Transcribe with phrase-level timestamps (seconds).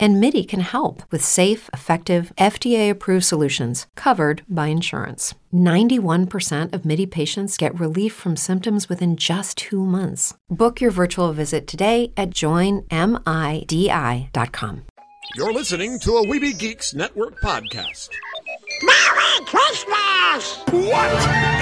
[0.00, 5.34] And MIDI can help with safe, effective, FDA approved solutions covered by insurance.
[5.52, 10.34] 91% of MIDI patients get relief from symptoms within just two months.
[10.50, 12.90] Book your virtual visit today at joinmidi.com.
[15.36, 18.08] You're listening to a Weeby Geeks Network podcast.
[18.82, 20.58] Merry Christmas!
[20.70, 21.10] What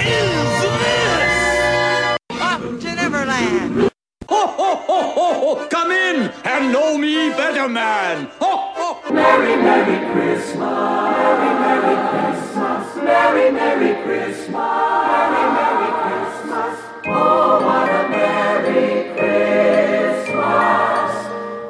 [0.05, 2.17] is this?
[2.31, 3.92] Up to Neverland!
[4.33, 5.67] Ho, ho, ho, ho, ho!
[5.67, 8.31] Come in and know me better, man!
[8.39, 9.13] Ho, ho!
[9.13, 10.57] Merry, Merry Christmas!
[10.57, 12.95] Merry, Merry Christmas!
[12.95, 14.49] Merry, Merry Christmas!
[14.49, 16.79] Merry, Merry Christmas!
[17.05, 21.11] Oh, what a Merry Christmas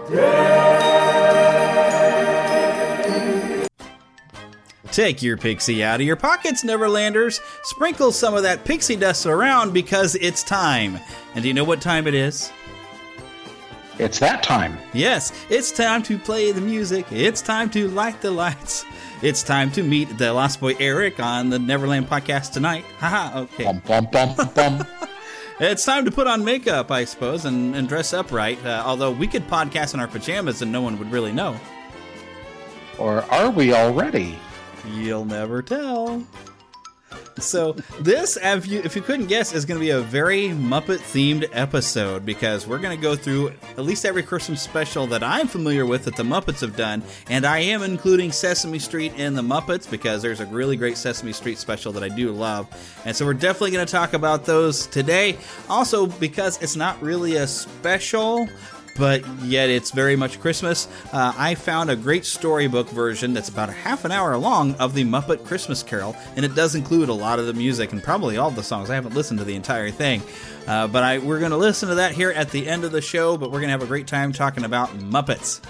[0.09, 0.63] day!
[4.93, 7.41] Take your pixie out of your pockets, Neverlanders.
[7.63, 10.99] Sprinkle some of that pixie dust around because it's time.
[11.35, 12.51] And do you know what time it is?
[13.99, 14.77] It's that time.
[14.93, 17.05] Yes, it's time to play the music.
[17.11, 18.85] It's time to light the lights.
[19.21, 22.83] It's time to meet the Lost Boy Eric on the Neverland podcast tonight.
[22.99, 23.65] Haha, okay.
[23.65, 24.87] Bum, bum, bum, bum.
[25.59, 28.57] It's time to put on makeup, I suppose, and, and dress up right.
[28.65, 31.55] Uh, although we could podcast in our pajamas and no one would really know.
[32.97, 34.37] or are we already?
[34.95, 36.23] You'll never tell.
[37.39, 40.99] So this, if you if you couldn't guess, is going to be a very Muppet
[40.99, 45.47] themed episode because we're going to go through at least every Christmas special that I'm
[45.47, 49.41] familiar with that the Muppets have done, and I am including Sesame Street in the
[49.41, 52.67] Muppets because there's a really great Sesame Street special that I do love,
[53.05, 55.37] and so we're definitely going to talk about those today.
[55.69, 58.47] Also, because it's not really a special,
[58.95, 60.87] but yet it's very much Christmas.
[61.11, 64.93] Uh, I found a great storybook version that's about a half an hour long of
[64.93, 68.37] the Muppet Christmas Carol, and it does include a lot of the music and probably
[68.37, 68.89] all the songs.
[68.89, 70.21] I haven't listened to the entire thing,
[70.67, 73.01] uh, but I, we're going to listen to that here at the end of the
[73.01, 73.37] show.
[73.37, 75.61] But we're going to have a great time talking about Muppets.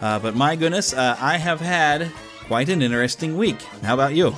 [0.00, 2.10] Uh, but my goodness, uh, I have had
[2.46, 3.60] quite an interesting week.
[3.82, 4.34] How about you?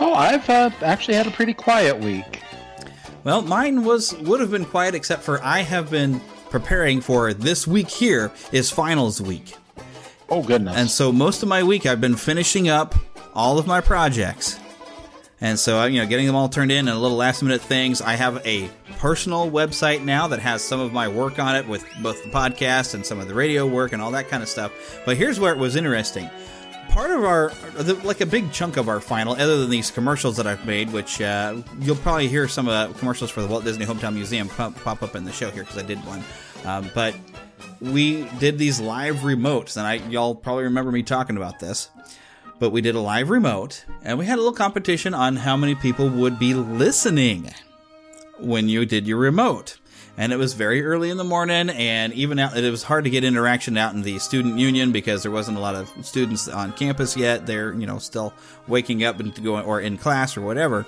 [0.00, 2.42] Oh, I've uh, actually had a pretty quiet week.
[3.24, 6.20] Well, mine was would have been quiet except for I have been
[6.50, 9.54] preparing for this week here is finals week.
[10.28, 10.76] Oh goodness!
[10.76, 12.94] And so most of my week I've been finishing up
[13.34, 14.58] all of my projects.
[15.40, 18.02] And so, you know, getting them all turned in and a little last minute things.
[18.02, 21.86] I have a personal website now that has some of my work on it with
[22.02, 24.72] both the podcast and some of the radio work and all that kind of stuff.
[25.04, 26.28] But here's where it was interesting.
[26.98, 27.52] Part of our,
[28.02, 31.20] like a big chunk of our final, other than these commercials that I've made, which
[31.20, 34.74] uh, you'll probably hear some of the commercials for the Walt Disney Hometown Museum pop,
[34.82, 36.24] pop up in the show here because I did one.
[36.64, 37.14] Um, but
[37.80, 41.88] we did these live remotes, and I y'all probably remember me talking about this.
[42.58, 45.76] But we did a live remote, and we had a little competition on how many
[45.76, 47.54] people would be listening
[48.40, 49.78] when you did your remote.
[50.18, 53.10] And it was very early in the morning, and even out, it was hard to
[53.10, 56.72] get interaction out in the student union because there wasn't a lot of students on
[56.72, 57.46] campus yet.
[57.46, 58.34] They're you know still
[58.66, 60.84] waking up and going or in class or whatever.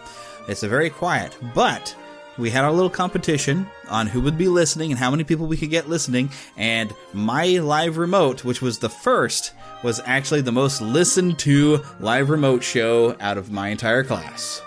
[0.49, 1.95] It's a very quiet, but
[2.39, 5.57] we had our little competition on who would be listening and how many people we
[5.57, 6.31] could get listening.
[6.57, 9.53] And my live remote, which was the first,
[9.85, 14.63] was actually the most listened to live remote show out of my entire class.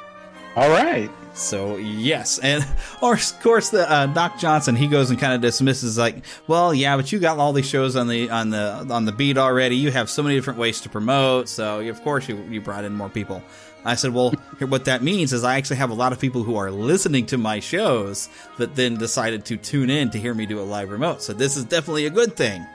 [0.55, 1.09] All right.
[1.33, 2.65] So yes, and
[3.01, 6.73] or of course the uh, Doc Johnson he goes and kind of dismisses like, well,
[6.73, 9.75] yeah, but you got all these shows on the on the on the beat already.
[9.75, 12.93] You have so many different ways to promote, so of course you you brought in
[12.93, 13.43] more people.
[13.85, 16.55] I said, well, what that means is I actually have a lot of people who
[16.55, 20.59] are listening to my shows that then decided to tune in to hear me do
[20.59, 21.21] a live remote.
[21.21, 22.65] So this is definitely a good thing.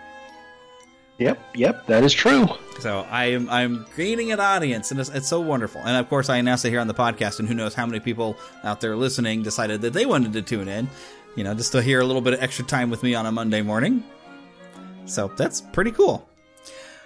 [1.18, 2.46] Yep, yep, that is true.
[2.78, 5.80] So I am I'm gaining an audience, and it's, it's so wonderful.
[5.80, 7.98] And of course, I announced it here on the podcast, and who knows how many
[7.98, 10.88] people out there listening decided that they wanted to tune in,
[11.34, 13.32] you know, just to hear a little bit of extra time with me on a
[13.32, 14.04] Monday morning.
[15.06, 16.28] So that's pretty cool.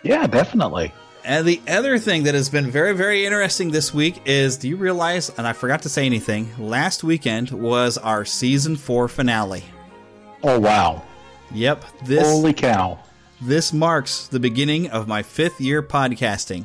[0.03, 0.93] Yeah, definitely.
[1.25, 4.77] And the other thing that has been very, very interesting this week is do you
[4.77, 9.65] realize, and I forgot to say anything, last weekend was our season four finale.
[10.43, 11.03] Oh wow!
[11.53, 12.99] Yep, this Holy cow!
[13.43, 16.65] This marks the beginning of my fifth year podcasting.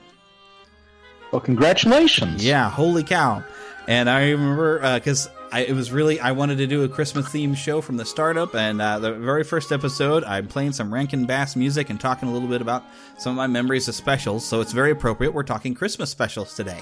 [1.32, 2.46] Well, congratulations!
[2.46, 3.44] Yeah, holy cow!
[3.88, 7.58] And I remember because I it was really I wanted to do a Christmas themed
[7.58, 11.56] show from the startup, and uh, the very first episode I'm playing some Rankin Bass
[11.56, 12.84] music and talking a little bit about
[13.18, 14.46] some of my memories of specials.
[14.46, 15.34] So it's very appropriate.
[15.34, 16.82] We're talking Christmas specials today.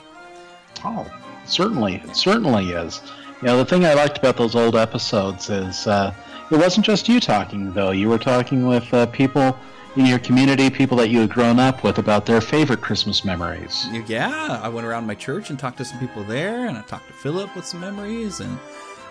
[0.84, 1.10] Oh,
[1.46, 3.02] certainly, it certainly is.
[3.42, 6.14] You know, the thing I liked about those old episodes is uh,
[6.52, 7.92] it wasn't just you talking, though.
[7.92, 9.58] You were talking with uh, people
[9.96, 13.88] in your community, people that you had grown up with, about their favorite Christmas memories.
[14.08, 17.08] Yeah, I went around my church and talked to some people there, and I talked
[17.08, 18.60] to Philip with some memories, and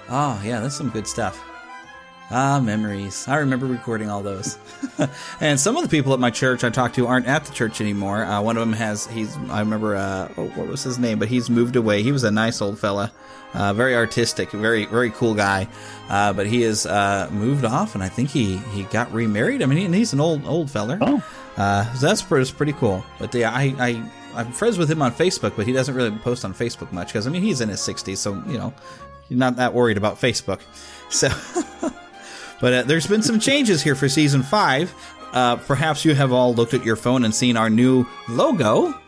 [0.09, 1.43] oh yeah, that's some good stuff.
[2.31, 3.29] Ah, memories.
[3.29, 4.59] I remember recording all those.
[5.41, 7.83] and some of the people at my church I talked to aren't at the church
[7.83, 8.25] anymore.
[8.25, 11.19] Uh, one of them has, he's, I remember, uh, oh, what was his name?
[11.19, 12.03] But he's moved away.
[12.03, 13.13] He was a nice old fella,
[13.53, 15.69] uh, very artistic, very, very cool guy.
[16.09, 19.63] Uh, but he has uh, moved off, and I think he, he got remarried.
[19.63, 20.99] I mean, he, he's an old, old feller.
[21.03, 21.23] Oh.
[21.59, 23.05] Uh, so that's pretty, pretty cool.
[23.19, 26.47] But yeah, I, I, I'm friends with him on Facebook, but he doesn't really post
[26.47, 28.73] on Facebook much because, I mean, he's in his 60s, so, you know,
[29.29, 30.61] he's not that worried about Facebook.
[31.11, 31.29] So.
[32.65, 34.95] But uh, there's been some changes here for season five.
[35.35, 38.99] Uh, perhaps you have all looked at your phone and seen our new logo.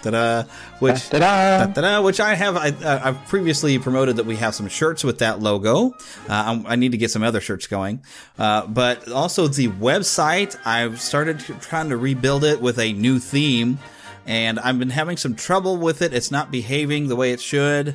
[0.00, 0.44] Ta-da!
[0.78, 1.66] Which, Ta-da!
[1.66, 2.56] ta-da, which I have.
[2.56, 5.90] I, uh, I've previously promoted that we have some shirts with that logo.
[6.26, 8.02] Uh, I, I need to get some other shirts going.
[8.38, 13.78] Uh, but also the website, I've started trying to rebuild it with a new theme,
[14.24, 16.14] and I've been having some trouble with it.
[16.14, 17.94] It's not behaving the way it should.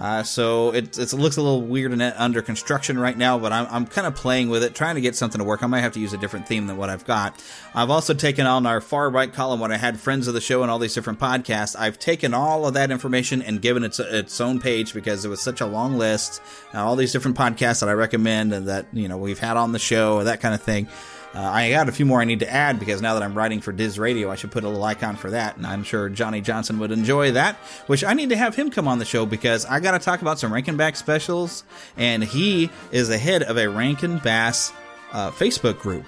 [0.00, 3.66] Uh, so it, it looks a little weird and under construction right now, but I'm,
[3.70, 5.62] I'm kind of playing with it, trying to get something to work.
[5.62, 7.44] I might have to use a different theme than what I've got.
[7.74, 10.62] I've also taken on our far right column when I had friends of the show
[10.62, 11.78] and all these different podcasts.
[11.78, 15.42] I've taken all of that information and given it its own page because it was
[15.42, 16.40] such a long list,
[16.72, 19.78] all these different podcasts that I recommend and that you know we've had on the
[19.78, 20.88] show, that kind of thing.
[21.32, 23.60] Uh, I got a few more I need to add because now that I'm writing
[23.60, 26.40] for Diz Radio, I should put a little icon for that, and I'm sure Johnny
[26.40, 27.56] Johnson would enjoy that.
[27.86, 30.22] Which I need to have him come on the show because I got to talk
[30.22, 31.62] about some Rankin Bass specials,
[31.96, 34.72] and he is the head of a Rankin Bass
[35.12, 36.04] uh, Facebook group.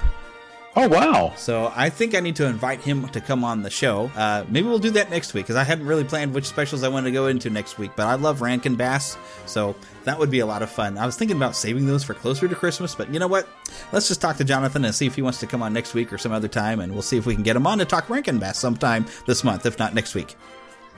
[0.75, 1.35] Oh wow!
[1.37, 4.11] So I think I need to invite him to come on the show.
[4.17, 6.89] Uh, maybe we'll do that next week because I hadn't really planned which specials I
[6.89, 7.91] wanted to go into next week.
[7.95, 10.99] But I love Rankin Bass, so that would be a lot of fun.
[10.99, 13.49] I was thinking about saving those for closer to Christmas, but you know what?
[13.93, 16.13] Let's just talk to Jonathan and see if he wants to come on next week
[16.13, 18.09] or some other time, and we'll see if we can get him on to talk
[18.11, 20.37] Rankin Bass sometime this month, if not next week.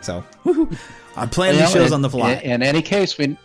[0.01, 0.77] So woohoo.
[1.17, 2.33] I'm planning You these shows in- on the fly.
[2.35, 3.37] In, in any case, we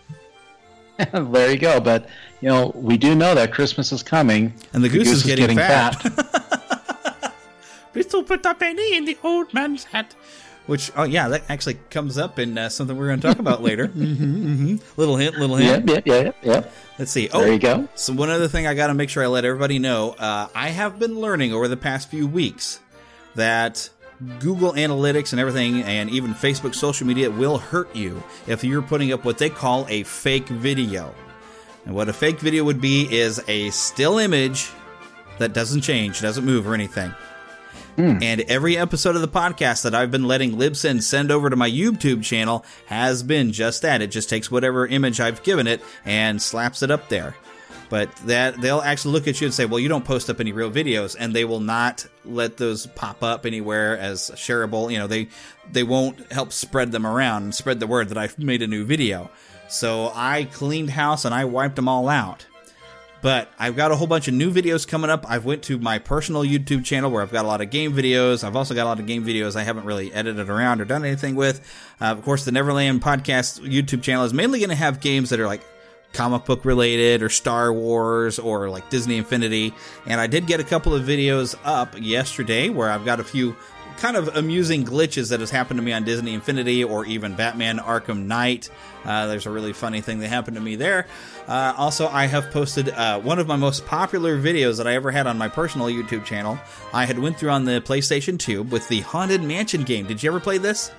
[1.14, 1.80] there you go.
[1.80, 2.08] But
[2.42, 5.96] you know, we do know that Christmas is coming, And the goose is getting fat.
[6.02, 7.34] fat.
[7.96, 10.14] Little put a penny in the old man's hat.
[10.70, 13.64] Which, oh yeah, that actually comes up in uh, something we're going to talk about
[13.64, 13.88] later.
[13.88, 15.90] hmm hmm Little hint, little hint.
[15.90, 16.74] yep, yep, yep, yep.
[17.00, 17.28] Let's see.
[17.34, 17.88] Oh, There you go.
[17.96, 20.12] So one other thing I got to make sure I let everybody know.
[20.12, 22.80] Uh, I have been learning over the past few weeks
[23.34, 23.90] that
[24.40, 29.12] Google Analytics and everything, and even Facebook social media, will hurt you if you're putting
[29.12, 31.16] up what they call a fake video.
[31.86, 34.70] And what a fake video would be is a still image
[35.40, 37.12] that doesn't change, doesn't move or anything.
[38.00, 38.24] Mm.
[38.24, 41.70] And every episode of the podcast that I've been letting Libsyn send over to my
[41.70, 44.02] YouTube channel has been just that.
[44.02, 47.36] It just takes whatever image I've given it and slaps it up there.
[47.90, 50.54] But that they'll actually look at you and say, "Well, you don't post up any
[50.54, 54.90] real videos," and they will not let those pop up anywhere as shareable.
[54.90, 55.28] You know, they
[55.70, 58.86] they won't help spread them around and spread the word that I've made a new
[58.86, 59.30] video.
[59.68, 62.46] So I cleaned house and I wiped them all out.
[63.22, 65.26] But I've got a whole bunch of new videos coming up.
[65.30, 68.44] I've went to my personal YouTube channel where I've got a lot of game videos.
[68.44, 71.04] I've also got a lot of game videos I haven't really edited around or done
[71.04, 71.60] anything with.
[72.00, 75.40] Uh, of course, the Neverland Podcast YouTube channel is mainly going to have games that
[75.40, 75.62] are like
[76.14, 79.74] comic book related or Star Wars or like Disney Infinity.
[80.06, 83.56] And I did get a couple of videos up yesterday where I've got a few
[84.00, 87.78] kind of amusing glitches that has happened to me on Disney Infinity or even Batman
[87.78, 88.70] Arkham Knight.
[89.06, 91.08] Uh, there's a really funny thing that happened to me there.
[91.48, 95.12] Uh, also, I have posted uh, one of my most popular videos that I ever
[95.12, 96.58] had on my personal YouTube channel.
[96.94, 100.08] I had went through on the PlayStation 2 with the Haunted Mansion game.
[100.08, 100.92] Did you ever play this?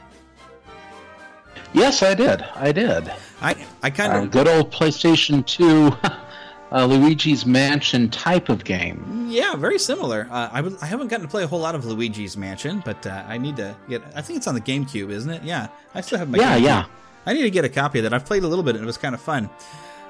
[1.72, 2.42] Yes, I did.
[2.42, 3.12] I did.
[3.40, 5.96] I I kind of uh, good old PlayStation 2.
[6.72, 9.26] uh, Luigi's Mansion type of game.
[9.28, 10.28] Yeah, very similar.
[10.30, 13.06] Uh, I w- I haven't gotten to play a whole lot of Luigi's Mansion, but
[13.06, 14.02] uh, I need to get.
[14.14, 15.42] I think it's on the GameCube, isn't it?
[15.42, 16.38] Yeah, I still have my.
[16.38, 16.64] Yeah, GameCube.
[16.64, 16.84] yeah.
[17.26, 18.14] I need to get a copy of that.
[18.14, 19.50] I've played a little bit, and it was kind of fun.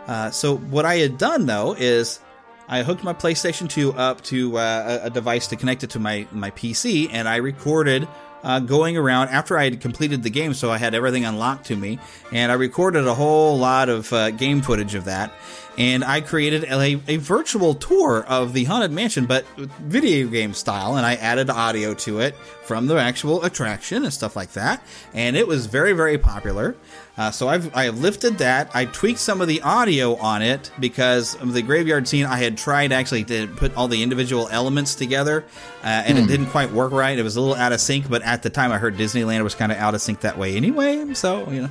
[0.06, 2.20] Uh, so what I had done though is
[2.68, 5.98] I hooked my PlayStation 2 up to uh, a, a device to connect it to
[5.98, 8.06] my my PC, and I recorded
[8.42, 11.76] uh, going around after I had completed the game, so I had everything unlocked to
[11.76, 11.98] me,
[12.32, 15.30] and I recorded a whole lot of uh, game footage of that,
[15.76, 20.96] and I created a, a virtual tour of the haunted mansion, but video game style,
[20.96, 24.82] and I added audio to it from the actual attraction and stuff like that,
[25.12, 26.76] and it was very very popular.
[27.20, 28.70] Uh, so I've I have lifted that.
[28.72, 32.24] I tweaked some of the audio on it because of the graveyard scene.
[32.24, 35.44] I had tried actually to put all the individual elements together,
[35.84, 37.18] uh, and it didn't quite work right.
[37.18, 38.08] It was a little out of sync.
[38.08, 40.56] But at the time, I heard Disneyland was kind of out of sync that way
[40.56, 41.12] anyway.
[41.12, 41.70] So you know,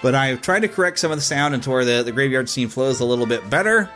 [0.00, 2.48] but I've tried to correct some of the sound and to where the the graveyard
[2.48, 3.90] scene flows a little bit better.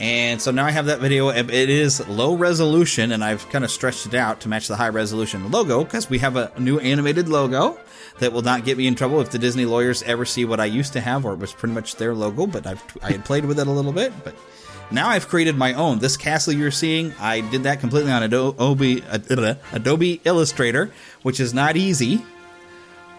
[0.00, 1.28] And so now I have that video.
[1.28, 4.88] It is low resolution, and I've kind of stretched it out to match the high
[4.88, 7.78] resolution logo because we have a new animated logo
[8.20, 10.66] that will not get me in trouble if the Disney lawyers ever see what I
[10.66, 12.46] used to have, or it was pretty much their logo.
[12.46, 14.34] But I've I had played with it a little bit, but
[14.90, 15.98] now I've created my own.
[15.98, 19.02] This castle you're seeing, I did that completely on Adobe
[19.72, 22.24] Adobe Illustrator, which is not easy.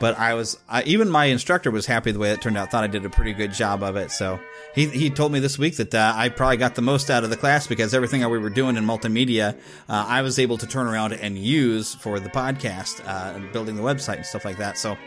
[0.01, 2.71] But I was I, even my instructor was happy the way it turned out.
[2.71, 4.09] Thought I did a pretty good job of it.
[4.09, 4.39] So
[4.73, 7.29] he he told me this week that uh, I probably got the most out of
[7.29, 9.55] the class because everything that we were doing in multimedia,
[9.87, 13.75] uh, I was able to turn around and use for the podcast uh, and building
[13.75, 14.77] the website and stuff like that.
[14.77, 14.97] So.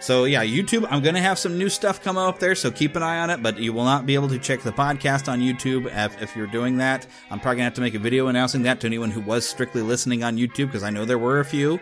[0.00, 0.86] So yeah, YouTube.
[0.88, 3.42] I'm gonna have some new stuff come up there, so keep an eye on it.
[3.42, 6.46] But you will not be able to check the podcast on YouTube if, if you're
[6.46, 7.04] doing that.
[7.32, 9.82] I'm probably gonna have to make a video announcing that to anyone who was strictly
[9.82, 11.80] listening on YouTube because I know there were a few.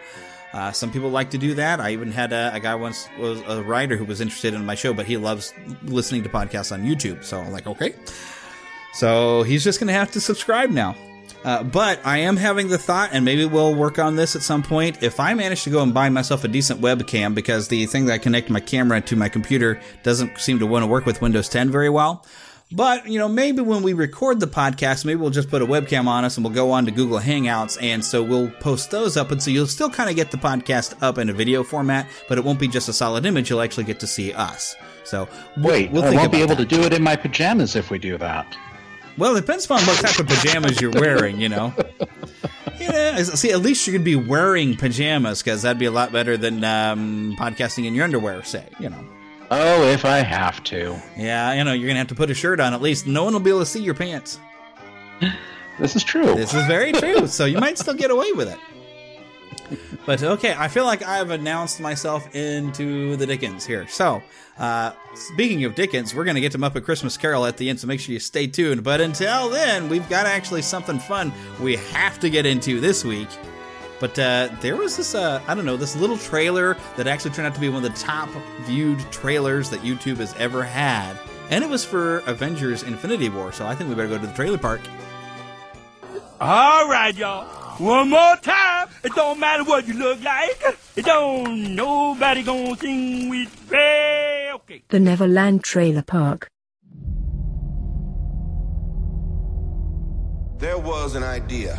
[0.52, 1.80] Uh, some people like to do that.
[1.80, 4.74] I even had a, a, guy once was a writer who was interested in my
[4.74, 7.24] show, but he loves listening to podcasts on YouTube.
[7.24, 7.94] So I'm like, okay.
[8.94, 10.96] So he's just going to have to subscribe now.
[11.44, 14.62] Uh, but I am having the thought, and maybe we'll work on this at some
[14.62, 15.02] point.
[15.02, 18.14] If I manage to go and buy myself a decent webcam, because the thing that
[18.14, 21.48] I connect my camera to my computer doesn't seem to want to work with Windows
[21.48, 22.24] 10 very well.
[22.72, 26.08] But, you know, maybe when we record the podcast, maybe we'll just put a webcam
[26.08, 27.80] on us and we'll go on to Google Hangouts.
[27.80, 29.30] And so we'll post those up.
[29.30, 32.38] And so you'll still kind of get the podcast up in a video format, but
[32.38, 33.50] it won't be just a solid image.
[33.50, 34.74] You'll actually get to see us.
[35.04, 36.68] So we'll, Wait, we'll I think won't be able that.
[36.68, 38.56] to do it in my pajamas if we do that.
[39.16, 41.72] Well, it depends upon what type of pajamas you're wearing, you know.
[42.78, 46.36] Yeah, see, at least you could be wearing pajamas because that'd be a lot better
[46.36, 49.02] than um, podcasting in your underwear, say, you know.
[49.50, 51.00] Oh, if I have to.
[51.16, 53.06] Yeah, you know, you're gonna have to put a shirt on at least.
[53.06, 54.38] No one will be able to see your pants.
[55.78, 56.34] This is true.
[56.34, 57.26] This is very true.
[57.26, 58.58] so you might still get away with it.
[60.06, 63.86] But okay, I feel like I've announced myself into the Dickens here.
[63.88, 64.22] So,
[64.58, 67.80] uh, speaking of Dickens, we're going to get to Muppet Christmas Carol at the end,
[67.80, 68.84] so make sure you stay tuned.
[68.84, 73.28] But until then, we've got actually something fun we have to get into this week.
[73.98, 77.46] But uh, there was this, uh, I don't know, this little trailer that actually turned
[77.46, 78.28] out to be one of the top
[78.62, 81.16] viewed trailers that YouTube has ever had.
[81.50, 84.32] And it was for Avengers Infinity War, so I think we better go to the
[84.34, 84.80] trailer park.
[86.40, 87.46] All right, y'all.
[87.78, 88.88] One more time.
[89.04, 90.62] It don't matter what you look like.
[90.96, 94.50] It don't nobody gonna sing with me.
[94.54, 94.82] Okay.
[94.88, 96.50] The Neverland Trailer Park.
[100.58, 101.78] There was an idea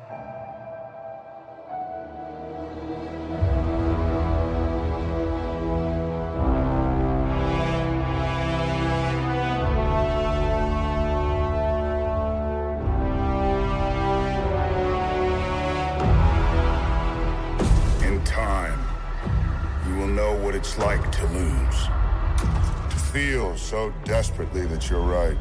[23.71, 25.37] So desperately that you're right,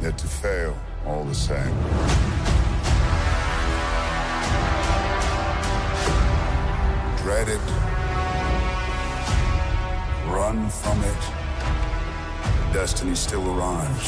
[0.00, 1.74] yet to fail all the same.
[7.18, 7.60] Dread it.
[10.30, 11.22] Run from it.
[12.72, 14.06] Destiny still arrives.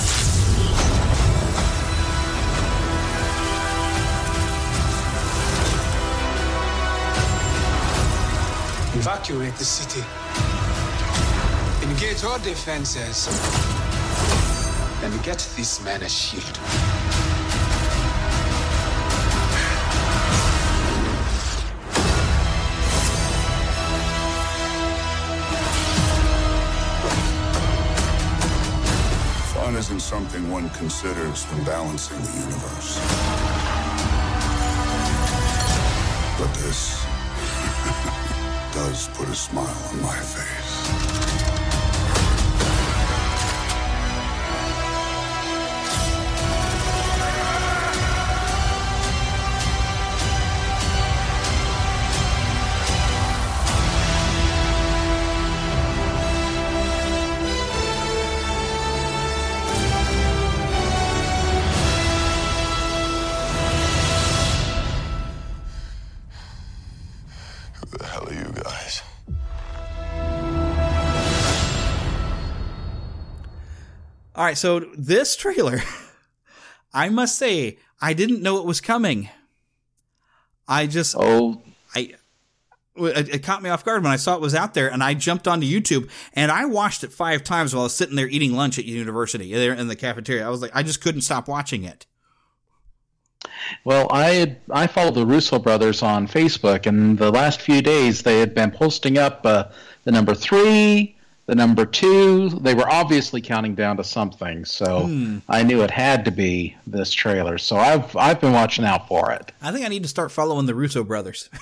[8.95, 10.05] Evacuate the city.
[11.97, 13.27] Engage all defenses
[15.03, 16.45] and get this man a shield.
[29.55, 33.01] Fun isn't something one considers when balancing the universe.
[36.39, 37.03] But this
[38.75, 41.16] does put a smile on my face.
[74.47, 75.81] Right, so this trailer,
[76.95, 79.29] I must say, I didn't know it was coming.
[80.69, 81.63] I just oh,
[81.95, 82.15] I
[82.97, 85.15] it, it caught me off guard when I saw it was out there, and I
[85.15, 88.53] jumped onto YouTube and I watched it five times while I was sitting there eating
[88.53, 90.47] lunch at university there in the cafeteria.
[90.47, 92.07] I was like, I just couldn't stop watching it.
[93.85, 98.23] Well, I had, I follow the Russo brothers on Facebook, and the last few days
[98.23, 99.67] they had been posting up uh,
[100.05, 101.16] the number three,
[101.47, 102.49] the number two.
[102.51, 105.39] They were obviously counting down to something, so Hmm.
[105.49, 107.59] I knew it had to be this trailer.
[107.59, 109.53] So I've I've been watching out for it.
[109.63, 111.49] I think I need to start following the Russo brothers.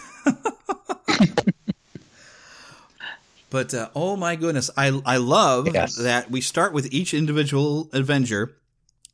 [3.50, 8.56] but uh, oh my goodness, I I love that we start with each individual Avenger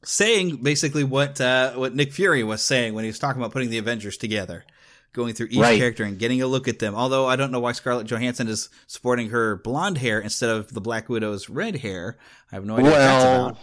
[0.03, 3.71] saying basically what uh, what Nick Fury was saying when he was talking about putting
[3.71, 4.65] the Avengers together,
[5.12, 5.79] going through each Right.
[5.79, 6.95] character and getting a look at them.
[6.95, 10.81] Although I don't know why Scarlett Johansson is sporting her blonde hair instead of the
[10.81, 12.17] Black Widow's red hair.
[12.52, 13.59] I have no idea well,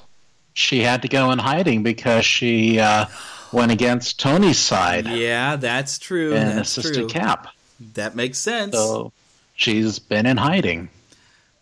[0.54, 3.06] she had to go in hiding because she uh,
[3.51, 6.34] went against Tony's side Yeah, that's true.
[6.34, 7.08] and that's assisted true.
[7.08, 7.48] Cap.
[7.94, 8.74] That makes sense.
[8.75, 9.12] So
[9.56, 10.89] she's been in hiding.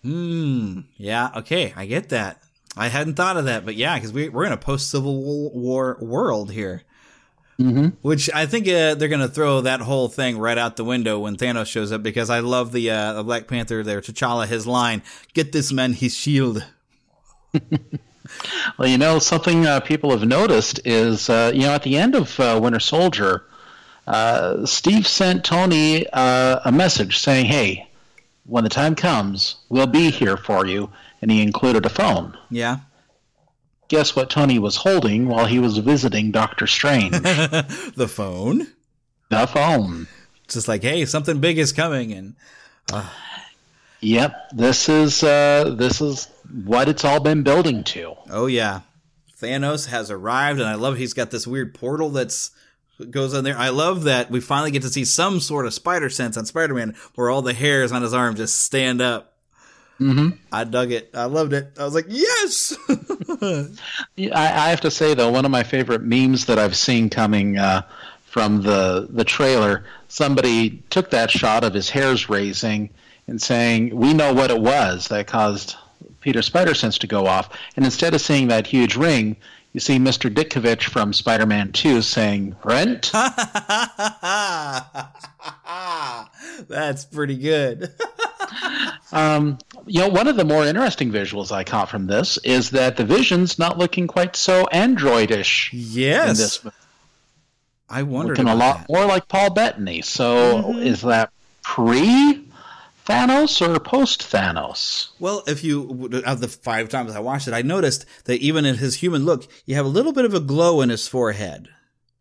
[0.01, 0.81] Hmm.
[0.97, 1.31] Yeah.
[1.37, 1.73] Okay.
[1.75, 2.41] I get that.
[2.77, 5.97] I hadn't thought of that, but yeah, because we, we're in a post Civil War
[6.01, 6.83] world here,
[7.59, 7.87] Mm-hmm.
[8.01, 11.19] which I think uh, they're going to throw that whole thing right out the window
[11.19, 12.03] when Thanos shows up.
[12.03, 15.01] Because I love the uh, Black Panther there, T'Challa, his line,
[15.33, 16.65] "Get this man his shield."
[18.77, 22.15] Well, you know, something uh, people have noticed is, uh, you know, at the end
[22.15, 23.45] of uh, Winter Soldier,
[24.07, 27.87] uh, Steve sent Tony uh, a message saying, hey,
[28.45, 30.89] when the time comes, we'll be here for you.
[31.21, 32.37] And he included a phone.
[32.49, 32.79] Yeah.
[33.87, 37.11] Guess what Tony was holding while he was visiting Doctor Strange?
[37.21, 38.67] the phone.
[39.29, 40.07] The phone.
[40.43, 42.35] It's Just like, hey, something big is coming, and
[42.91, 43.09] uh,
[44.01, 46.27] Yep, this is uh, this is
[46.65, 48.15] what it's all been building to.
[48.29, 48.81] oh yeah,
[49.41, 52.51] Thanos has arrived, and I love he's got this weird portal that's
[53.09, 53.57] goes on there.
[53.57, 56.95] I love that we finally get to see some sort of spider sense on Spider-Man,
[57.15, 59.34] where all the hairs on his arm just stand up.
[59.99, 60.29] Mm-hmm.
[60.51, 61.09] I dug it.
[61.13, 61.71] I loved it.
[61.79, 62.75] I was like, yes.
[64.15, 67.09] Yeah, I, I have to say though, one of my favorite memes that I've seen
[67.09, 67.81] coming uh,
[68.25, 72.89] from the the trailer, somebody took that shot of his hairs raising
[73.27, 75.75] and saying, "We know what it was that caused
[76.21, 79.35] Peter Spider Sense to go off," and instead of seeing that huge ring.
[79.73, 80.33] You see Mr.
[80.33, 83.11] Ditkovich from Spider-Man 2 saying, Rent?
[86.69, 87.91] That's pretty good.
[89.11, 92.97] Um, you know, one of the more interesting visuals I caught from this is that
[92.97, 95.69] the Vision's not looking quite so androidish.
[95.71, 96.29] Yes.
[96.29, 96.75] in this,
[97.89, 100.01] I wonder looking a about lot more like Paul Bettany.
[100.01, 101.31] So, is that
[101.63, 102.45] pre
[103.05, 105.09] Thanos or post Thanos?
[105.19, 108.65] Well, if you out of the five times I watched it, I noticed that even
[108.65, 111.69] in his human look, you have a little bit of a glow in his forehead.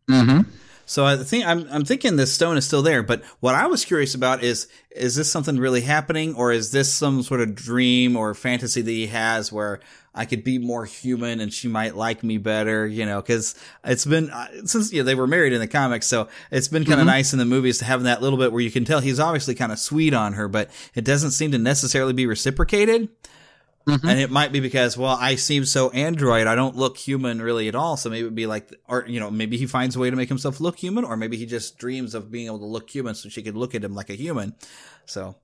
[0.08, 0.50] Mm-hmm.
[0.86, 3.02] So I think I'm I'm thinking this stone is still there.
[3.02, 6.92] But what I was curious about is is this something really happening, or is this
[6.92, 9.80] some sort of dream or fantasy that he has where
[10.16, 12.86] I could be more human and she might like me better?
[12.86, 16.06] You know, because it's been uh, since you know, they were married in the comics,
[16.06, 17.10] so it's been kind of Mhm.
[17.16, 19.54] nice in the movies to have that little bit where you can tell he's obviously
[19.54, 23.08] kind of sweet on her, but it doesn't seem to necessarily be reciprocated.
[23.86, 24.08] Mm-hmm.
[24.08, 26.46] And it might be because, well, I seem so android.
[26.46, 27.98] I don't look human really at all.
[27.98, 30.30] So maybe it'd be like, or, you know, maybe he finds a way to make
[30.30, 33.28] himself look human, or maybe he just dreams of being able to look human so
[33.28, 34.54] she could look at him like a human.
[35.04, 35.36] So,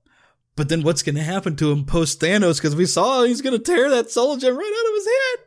[0.55, 2.57] but then what's going to happen to him post Thanos?
[2.57, 5.39] Because we saw he's going to tear that soul gem right out of his head.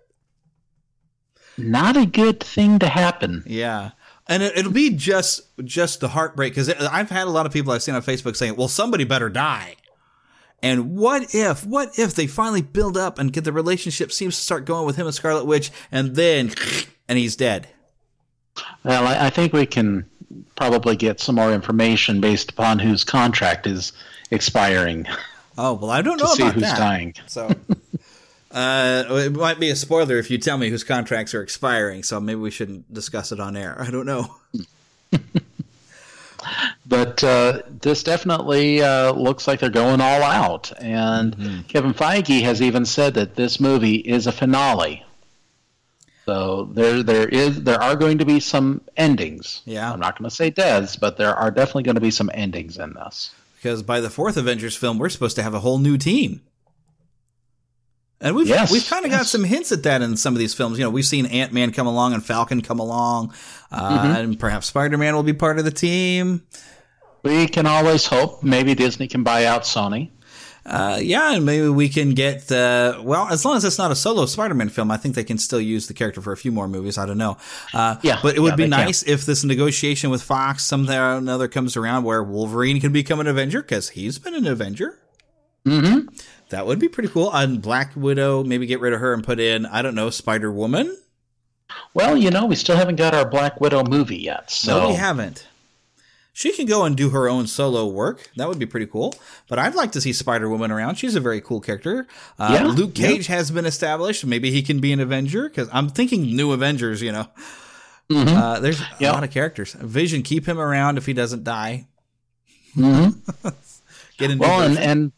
[1.72, 3.42] Not a good thing to happen.
[3.44, 3.90] Yeah.
[4.28, 6.52] And it, it'll be just, just the heartbreak.
[6.52, 9.28] Because I've had a lot of people I've seen on Facebook saying, well, somebody better
[9.28, 9.74] die.
[10.62, 14.42] And what if, what if they finally build up and get the relationship seems to
[14.42, 16.52] start going with him and Scarlet Witch and then,
[17.08, 17.68] and he's dead.
[18.84, 20.08] Well, I, I think we can
[20.56, 23.92] probably get some more information based upon whose contract is
[24.30, 25.06] expiring.
[25.56, 26.76] Oh, well, I don't To know see about who's that.
[26.78, 27.14] dying.
[27.28, 27.48] So,
[28.50, 32.18] Uh, it might be a spoiler if you tell me whose contracts are expiring, so
[32.20, 33.76] maybe we shouldn't discuss it on air.
[33.80, 34.34] I don't know.
[36.86, 40.72] but uh, this definitely uh, looks like they're going all out.
[40.78, 41.62] And Mm-hmm.
[41.62, 45.04] Kevin Feige has even said that this movie is a finale.
[46.26, 49.62] So there, there is, there are going to be some endings.
[49.66, 49.92] Yeah.
[49.92, 52.78] I'm not going to say deaths, but there are definitely going to be some endings
[52.78, 53.34] in this.
[53.56, 56.40] Because by the fourth Avengers film, we're supposed to have a whole new team.
[58.24, 60.54] And we've Yes, we've kind of got some hints at that in some of these
[60.54, 60.78] films.
[60.78, 63.32] You know, we've seen Ant Man come along and Falcon come along,
[63.70, 64.16] uh, Mhm.
[64.16, 66.42] and perhaps Spider Man will be part of the team.
[67.22, 70.10] We can always hope maybe Disney can buy out Sony.
[70.66, 73.94] Uh, yeah, and maybe we can get uh, well as long as it's not a
[73.94, 74.90] solo Spider-Man film.
[74.90, 76.96] I think they can still use the character for a few more movies.
[76.96, 77.36] I don't know.
[77.74, 78.86] Uh, Yeah, but it would yeah, be they can.
[78.86, 83.20] nice if this negotiation with Fox somehow or another comes around where Wolverine can become
[83.20, 84.98] an Avenger because he's been an Avenger.
[85.66, 86.08] Mm-hmm.
[86.54, 87.30] That would be pretty cool.
[87.30, 90.52] On Black Widow, maybe get rid of her and put in I don't know Spider
[90.52, 90.96] Woman.
[91.94, 94.52] Well, you know, we still haven't got our Black Widow movie yet.
[94.52, 95.48] So No, we haven't.
[96.32, 98.30] She can go and do her own solo work.
[98.36, 99.16] That would be pretty cool.
[99.48, 100.94] But I'd like to see Spider Woman around.
[100.94, 102.06] She's a very cool character.
[102.38, 103.08] Uh, Yeah, Luke yeah.
[103.08, 104.24] Cage has been established.
[104.24, 107.02] Maybe he can be an Avenger because I'm thinking new Avengers.
[107.02, 107.28] You know,
[108.10, 108.28] Mhm.
[108.28, 109.72] uh, there's a lot of characters.
[109.80, 111.86] Vision, keep him around if he doesn't die.
[112.76, 113.48] Mm-hmm.
[114.18, 115.12] Get into well, and, and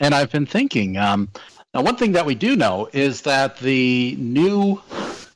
[0.00, 0.96] and I've been thinking.
[0.96, 1.28] Um,
[1.72, 4.82] now, one thing that we do know is that the new,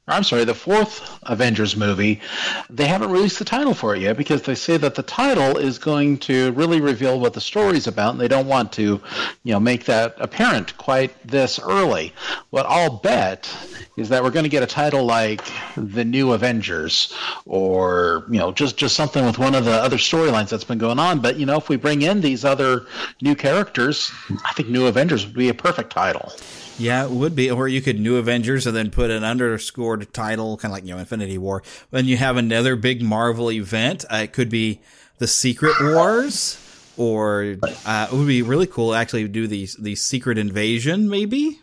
[0.07, 2.21] I'm sorry, the fourth Avengers movie,
[2.69, 5.79] they haven't released the title for it yet because they say that the title is
[5.79, 9.01] going to really reveal what the story's about, and they don't want to,
[9.45, 12.13] you know, make that apparent quite this early.
[12.51, 13.51] What I'll bet
[13.97, 15.41] is that we're going to get a title like
[15.75, 17.15] the New Avengers,
[17.47, 20.99] or you know, just just something with one of the other storylines that's been going
[20.99, 21.21] on.
[21.21, 22.85] But you know, if we bring in these other
[23.23, 24.13] new characters,
[24.45, 26.31] I think New Avengers would be a perfect title.
[26.79, 27.51] Yeah, it would be.
[27.51, 30.95] Or you could New Avengers and then put an underscored title, kind of like, you
[30.95, 31.63] know, Infinity War.
[31.91, 34.81] When you have another big Marvel event, uh, it could be
[35.19, 36.59] the Secret Wars,
[36.97, 37.57] or
[37.87, 41.61] uh, it would be really cool to actually do the, the Secret Invasion, maybe.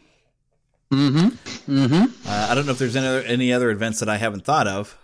[0.91, 1.79] Mm-hmm.
[1.79, 2.27] Mm-hmm.
[2.27, 4.67] Uh, I don't know if there's any other, any other events that I haven't thought
[4.67, 4.97] of.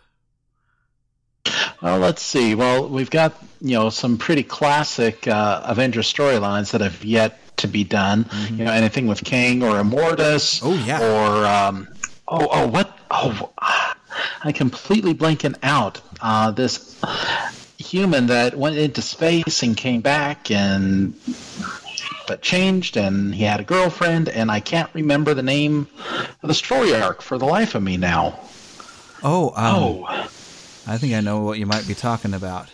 [1.81, 2.55] Well, let's see.
[2.55, 7.67] Well, we've got you know some pretty classic uh, Avengers storylines that have yet to
[7.67, 8.25] be done.
[8.51, 10.61] You know, anything with Kang or Immortus.
[10.63, 11.01] Oh yeah.
[11.01, 11.87] Or um,
[12.27, 13.51] oh oh what oh
[14.43, 16.01] I completely blanking out.
[16.21, 16.99] Uh, this
[17.77, 21.13] human that went into space and came back and
[22.27, 25.87] but changed and he had a girlfriend and I can't remember the name
[26.41, 28.39] of the story arc for the life of me now.
[29.23, 30.05] Oh, um, Oh.
[30.89, 32.67] I think I know what you might be talking about.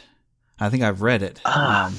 [0.59, 1.41] I think I've read it.
[1.45, 1.87] Ah.
[1.87, 1.95] Um,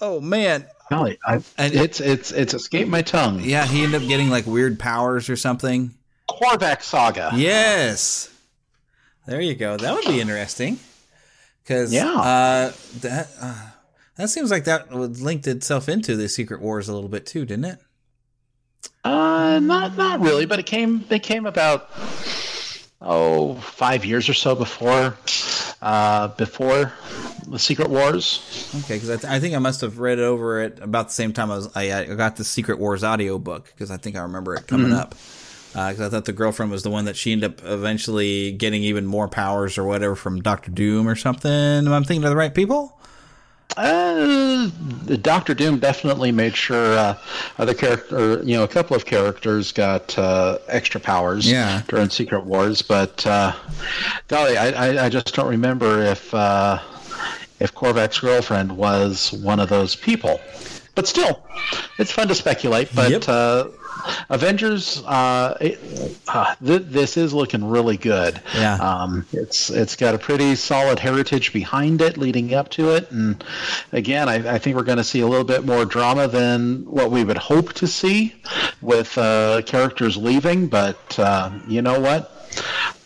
[0.00, 3.40] oh man, Golly, I, it's it's it's escaped my tongue.
[3.40, 5.94] yeah, he ended up getting like weird powers or something.
[6.28, 7.30] Korvac Saga.
[7.34, 8.30] Yes.
[9.26, 9.76] There you go.
[9.76, 10.78] That would be interesting.
[11.62, 12.10] Because Yeah.
[12.12, 13.66] uh, that uh,
[14.16, 17.44] that seems like that would linked itself into the Secret Wars a little bit too,
[17.44, 17.78] didn't it?
[19.04, 21.90] Uh, not not really, but it came it came about
[23.00, 25.16] oh five years or so before
[25.82, 26.92] uh, before
[27.46, 28.42] the Secret Wars.
[28.84, 31.32] Okay, because I, th- I think I must have read over it about the same
[31.32, 34.20] time I was I, I got the Secret Wars audio book because I think I
[34.20, 34.98] remember it coming Mhm.
[34.98, 35.14] up.
[35.68, 39.06] Because I thought the girlfriend was the one that she ended up eventually getting even
[39.06, 41.50] more powers or whatever from Doctor Doom or something.
[41.52, 42.97] Am I thinking of the right people?
[43.76, 44.70] Uh,
[45.20, 47.18] Doctor Doom definitely made sure uh,
[47.58, 51.82] other character, you know, a couple of characters got uh, extra powers Yeah.
[51.88, 53.52] during Secret Wars, but uh,
[54.26, 56.80] golly, I, I, I just don't remember if uh,
[57.60, 60.40] if Korvac's girlfriend was one of those people.
[60.94, 61.44] But still,
[61.98, 62.88] it's fun to speculate.
[62.94, 63.68] But uh,
[64.30, 65.78] Avengers, uh, it,
[66.28, 68.40] uh, th- this is looking really good.
[68.54, 68.74] Yeah.
[68.76, 73.42] Um, it's it's got a pretty solid heritage behind it, leading up to it, and
[73.92, 77.10] again, I, I think we're going to see a little bit more drama than what
[77.10, 78.34] we would hope to see
[78.80, 80.68] with uh, characters leaving.
[80.68, 82.37] But uh, you know what?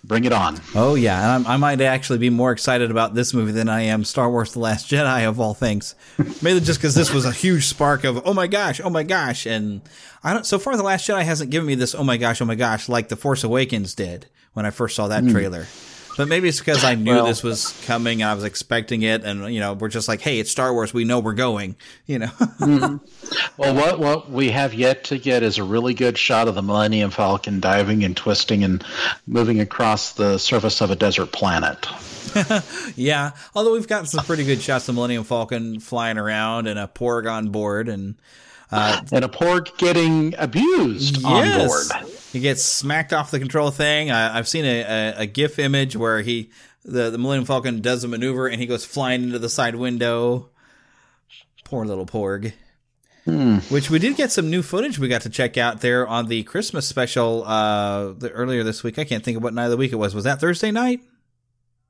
[0.05, 0.61] Bring it on.
[0.75, 3.83] Oh yeah, and I'm, I might actually be more excited about this movie than I
[3.83, 5.95] am Star Wars: The Last Jedi of all things.
[6.43, 9.47] Maybe just because this was a huge spark of oh my gosh, oh my gosh,
[9.47, 9.81] and
[10.25, 10.45] I don't.
[10.45, 12.89] So far, The Last Jedi hasn't given me this oh my gosh, oh my gosh
[12.89, 15.31] like The Force Awakens did when I first saw that Hmm.
[15.31, 15.67] trailer.
[16.17, 19.25] But maybe it's because I knew Well- this was coming and I was expecting it,
[19.25, 22.19] and you know we're just like, hey, it's Star Wars, we know we're going, you
[22.21, 22.27] know.
[22.61, 23.01] Mhm.
[23.57, 26.63] Well, what what we have yet to get is a really good shot of the
[26.63, 28.85] Millennium Falcon diving and twisting and
[29.27, 31.87] moving across the surface of a desert planet.
[32.97, 36.87] yeah, although we've gotten some pretty good shots of Millennium Falcon flying around and a
[36.89, 38.15] Porg on board, and
[38.71, 41.87] Uh, and a porg getting abused on board.
[42.33, 44.11] He gets smacked off the control thing.
[44.11, 46.51] I, I've seen a, a, a GIF image where he
[46.85, 50.49] the, the Millennium Falcon does a maneuver and he goes flying into the side window.
[51.65, 52.53] Poor little porg.
[53.25, 53.59] Hmm.
[53.69, 56.43] Which we did get some new footage we got to check out there on the
[56.43, 58.99] Christmas special uh, the, earlier this week.
[58.99, 60.15] I can't think of what night of the week it was.
[60.15, 61.01] Was that Thursday night?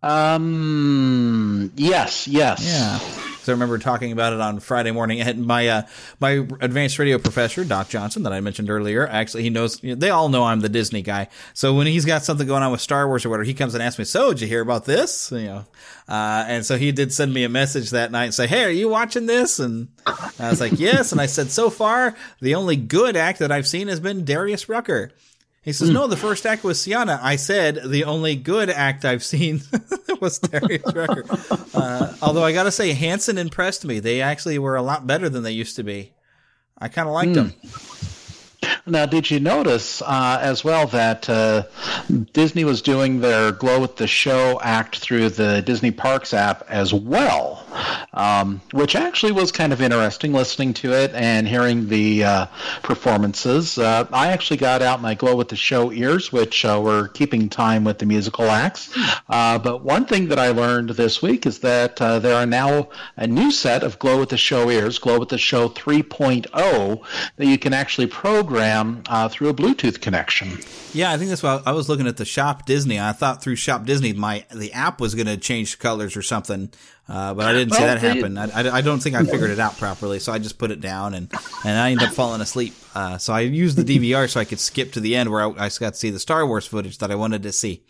[0.03, 1.73] Um.
[1.77, 2.27] Yes.
[2.29, 2.65] Yes.
[2.67, 3.32] Yeah.
[3.43, 5.21] So I remember talking about it on Friday morning.
[5.21, 5.83] And my uh,
[6.21, 9.81] my advanced radio professor, Doc Johnson, that I mentioned earlier, actually he knows.
[9.81, 11.29] They all know I'm the Disney guy.
[11.53, 13.83] So when he's got something going on with Star Wars or whatever, he comes and
[13.83, 15.65] asks me, "So did you hear about this?" You know.
[16.09, 18.71] Uh, and so he did send me a message that night and say, "Hey, are
[18.71, 22.77] you watching this?" And I was like, "Yes." And I said, "So far, the only
[22.77, 25.11] good act that I've seen has been Darius Rucker."
[25.63, 29.23] He says, "No, the first act was Sienna." I said, "The only good act I've
[29.23, 29.63] seen
[30.21, 31.25] was Darius Rucker."
[31.73, 34.01] Uh, although I got to say, Hanson impressed me.
[34.01, 36.15] They actually were a lot better than they used to be.
[36.79, 37.53] I kind of liked them.
[38.85, 41.63] Now, did you notice uh, as well that uh,
[42.33, 46.93] Disney was doing their Glow with the Show act through the Disney Parks app as
[46.93, 47.65] well,
[48.13, 52.47] um, which actually was kind of interesting listening to it and hearing the uh,
[52.83, 53.79] performances.
[53.79, 57.49] Uh, I actually got out my Glow with the Show ears, which uh, were keeping
[57.49, 58.93] time with the musical acts.
[59.29, 63.29] Uh, but one thing that I learned this week is that there are now a
[63.29, 67.05] new set of Glow with the Show ears, Glow with the Show 3.0,
[67.37, 68.72] that you can actually program
[69.09, 70.59] uh, through a Bluetooth connection.
[70.93, 72.99] Yeah, I think that's why I was looking at the Shop Disney.
[73.01, 76.71] I thought through Shop Disney, my the app was going to change colors or something,
[77.09, 78.39] uh, but I didn't see that they- happen.
[78.39, 80.81] I, I, I don't think I figured it out properly, so I just put it
[80.81, 81.33] down and
[81.65, 82.75] and I ended up falling asleep.
[82.95, 85.49] Uh, so I used the DVR so I could skip to the end where I,
[85.49, 87.85] I got to see the Star Wars footage that I wanted to see.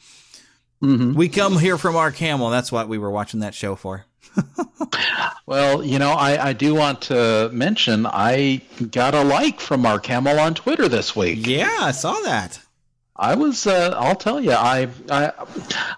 [0.82, 1.14] Mm-hmm.
[1.14, 2.50] We come here from Mark Hamill.
[2.50, 4.04] That's what we were watching that show for.
[5.46, 10.06] Well, you know, I, I do want to mention I got a like from Mark
[10.06, 11.46] Hamill on Twitter this week.
[11.46, 12.60] Yeah, I saw that.
[13.16, 15.32] I was, uh, I'll tell you, I, I,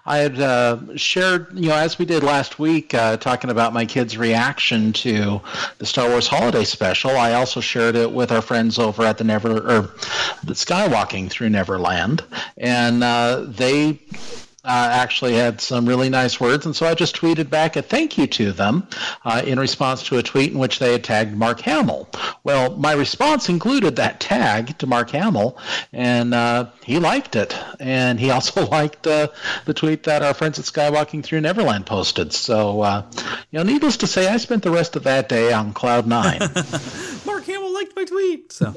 [0.05, 3.85] I had uh, shared, you know, as we did last week, uh, talking about my
[3.85, 5.39] kids' reaction to
[5.77, 7.11] the Star Wars Holiday Special.
[7.11, 9.81] I also shared it with our friends over at the Never, or
[10.43, 12.23] the Skywalking through Neverland,
[12.57, 13.99] and uh, they
[14.65, 18.17] uh, actually had some really nice words, and so I just tweeted back a thank
[18.17, 18.87] you to them
[19.23, 22.09] uh, in response to a tweet in which they had tagged Mark Hamill.
[22.43, 25.57] Well, my response included that tag to Mark Hamill,
[25.93, 29.27] and uh, he liked it, and he also liked uh,
[29.65, 32.33] the tweet that our friends at Skywalking Through Neverland posted.
[32.33, 33.03] So, uh,
[33.51, 36.39] you know, needless to say, I spent the rest of that day on cloud nine.
[37.25, 38.51] Mark Hamill liked my tweet.
[38.51, 38.73] So,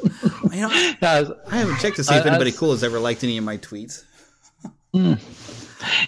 [0.53, 0.69] you know,
[1.03, 3.57] I, I haven't checked to see if anybody cool has ever liked any of my
[3.57, 4.05] tweets.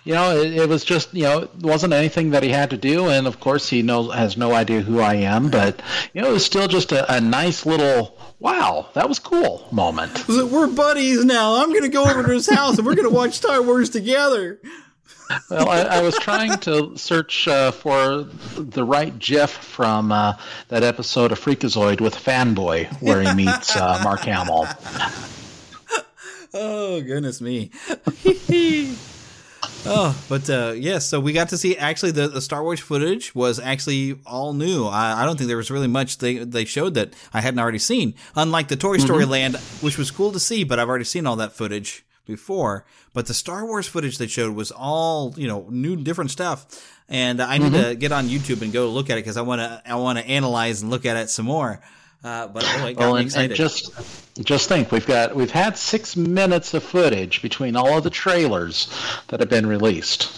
[0.05, 2.77] You know, it, it was just, you know, it wasn't anything that he had to
[2.77, 5.81] do, and of course he knows has no idea who I am, but
[6.13, 10.27] you know, it was still just a, a nice little wow, that was cool moment.
[10.29, 11.57] We're buddies now.
[11.57, 13.91] I'm going to go over to his house and we're going to watch Star Wars
[13.91, 14.61] together.
[15.49, 18.25] Well, I, I was trying to search uh, for
[18.57, 20.33] the right GIF from uh,
[20.69, 24.67] that episode of Freakazoid with Fanboy, where he meets uh, Mark Hamill.
[26.53, 27.71] Oh goodness me.
[29.87, 33.35] oh, but uh, yes, so we got to see actually the, the Star Wars footage
[33.35, 34.87] was actually all new.
[34.87, 37.79] I, I don't think there was really much they they showed that I hadn't already
[37.79, 38.15] seen.
[38.37, 39.29] Unlike the Toy Story Mhm.
[39.31, 42.85] Land, which was cool to see, but I've already seen all that footage before.
[43.13, 46.67] But the Star Wars footage they showed was all you know new, different stuff.
[47.09, 47.89] And I need Mhm.
[47.89, 50.19] to get on YouTube and go look at it because I want to I want
[50.19, 51.81] to analyze and look at it some more.
[52.23, 53.57] Uh, but oh, it got me and, excited.
[53.57, 53.93] just
[54.45, 58.89] just think, we've got we've had six minutes of footage between all of the trailers
[59.29, 60.31] that have been released.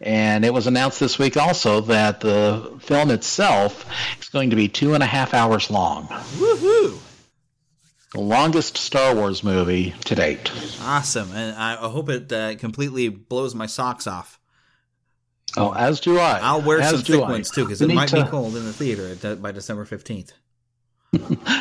[0.00, 3.84] And it was announced this week also that the film itself
[4.18, 6.08] is going to be two and a half hours long.
[6.08, 6.98] Woohoo!
[8.14, 10.50] The longest Star Wars movie to date.
[10.82, 14.40] Awesome, and I hope it uh, completely blows my socks off.
[15.56, 16.40] Oh, as do I.
[16.42, 17.30] I'll wear As some thick I.
[17.30, 20.32] ones too, because it might be cold in the theater by December fifteenth.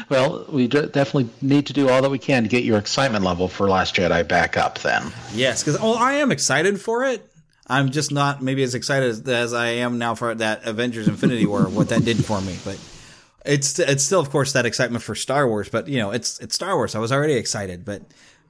[0.10, 3.24] Well, we de- definitely need to do all that we can to get your excitement
[3.24, 5.12] level for Last Jedi back up then.
[5.34, 7.32] Yes, because oh, I am excited for it.
[7.68, 11.46] I'm just not maybe as excited as, as I am now for that Avengers Infinity
[11.46, 12.58] War, what that did for me.
[12.66, 12.80] But
[13.46, 15.70] it's it's still, of course, that excitement for Star Wars.
[15.70, 16.96] But you know, it's it's Star Wars.
[16.96, 18.02] I was already excited, but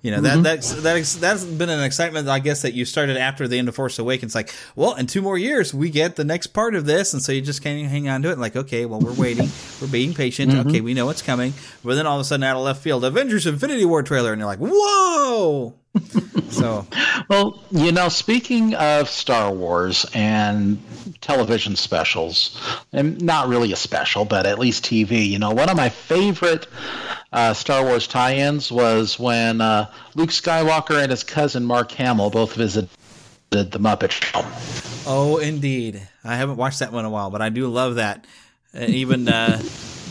[0.02, 0.44] you know that Mhm.
[0.44, 3.76] that's that's that's been an excitement, I guess, that you started after the end of
[3.76, 4.34] Force Awakens.
[4.34, 7.32] Like, well, in two more years, we get the next part of this, and so
[7.32, 8.38] you just kind of hang on to it.
[8.40, 9.50] Like, okay, well, we're waiting,
[9.82, 10.54] we're being patient.
[10.54, 10.68] Mhm.
[10.68, 13.04] Okay, we know it's coming, but then all of a sudden, out of left field,
[13.04, 15.74] Avengers Infinity War trailer, and you're like, whoa.
[16.50, 16.86] so,
[17.30, 20.82] well, you know, speaking of Star Wars and
[21.22, 22.60] television specials,
[22.94, 26.68] and not really a special, but at least TV, you know, one of my favorite
[27.34, 32.30] uh, Star Wars tie ins was when uh, Luke Skywalker and his cousin Mark Hamill
[32.30, 32.90] both visited
[33.50, 34.46] the Muppet Show.
[35.12, 36.08] Oh, indeed.
[36.24, 38.26] I haven't watched that one in a while, but I do love that.
[38.74, 39.60] And even uh,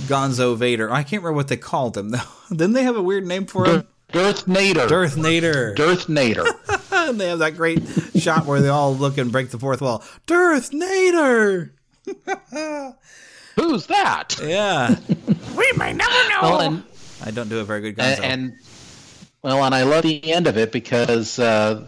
[0.06, 0.90] Gonzo Vader.
[0.90, 2.18] I can't remember what they called him, though.
[2.50, 3.88] Didn't they have a weird name for him?
[4.10, 4.88] Darth Nader.
[4.88, 5.76] Darth Nader.
[5.76, 6.46] Darth Nader.
[7.08, 7.82] and they have that great
[8.16, 10.02] shot where they all look and break the fourth wall.
[10.26, 11.70] Darth Nader.
[13.56, 14.36] Who's that?
[14.42, 14.96] Yeah.
[15.56, 16.38] we may never know.
[16.42, 16.84] Well, and,
[17.22, 18.24] I don't do a very good and, Gonzo.
[18.24, 18.52] and
[19.42, 21.86] well, and I love the end of it because uh,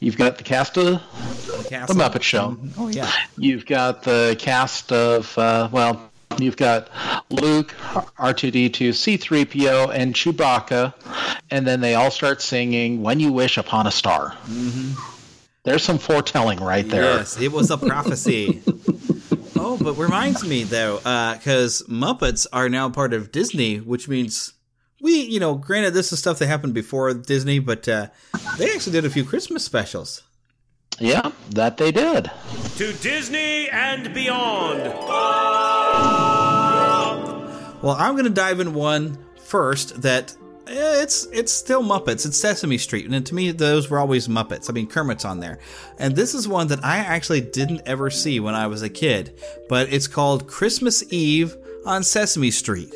[0.00, 1.96] you've got the cast of the, castle.
[1.96, 2.58] Muppet Show.
[2.76, 3.10] oh yeah.
[3.38, 6.88] You've got the cast of uh, well, you've got
[7.30, 7.74] Luke,
[8.18, 10.94] R2D2, C3PO, and Chewbacca,
[11.50, 15.00] and then they all start singing "When You Wish Upon a Star." Mm-hmm.
[15.64, 17.02] There's some foretelling right there.
[17.02, 18.62] Yes, it was a prophecy.
[19.56, 24.54] oh, but reminds me though, because Muppets are now part of Disney, which means
[25.00, 28.06] we, you know, granted this is stuff that happened before Disney, but uh,
[28.56, 30.22] they actually did a few Christmas specials.
[30.98, 32.30] Yeah, that they did.
[32.76, 34.82] To Disney and beyond.
[37.82, 40.36] Well, I'm going to dive in one first that
[40.68, 42.24] eh, it's it's still Muppets.
[42.24, 44.70] It's Sesame Street, and to me, those were always Muppets.
[44.70, 45.58] I mean, Kermit's on there,
[45.98, 49.36] and this is one that I actually didn't ever see when I was a kid.
[49.68, 52.94] But it's called Christmas Eve on Sesame Street,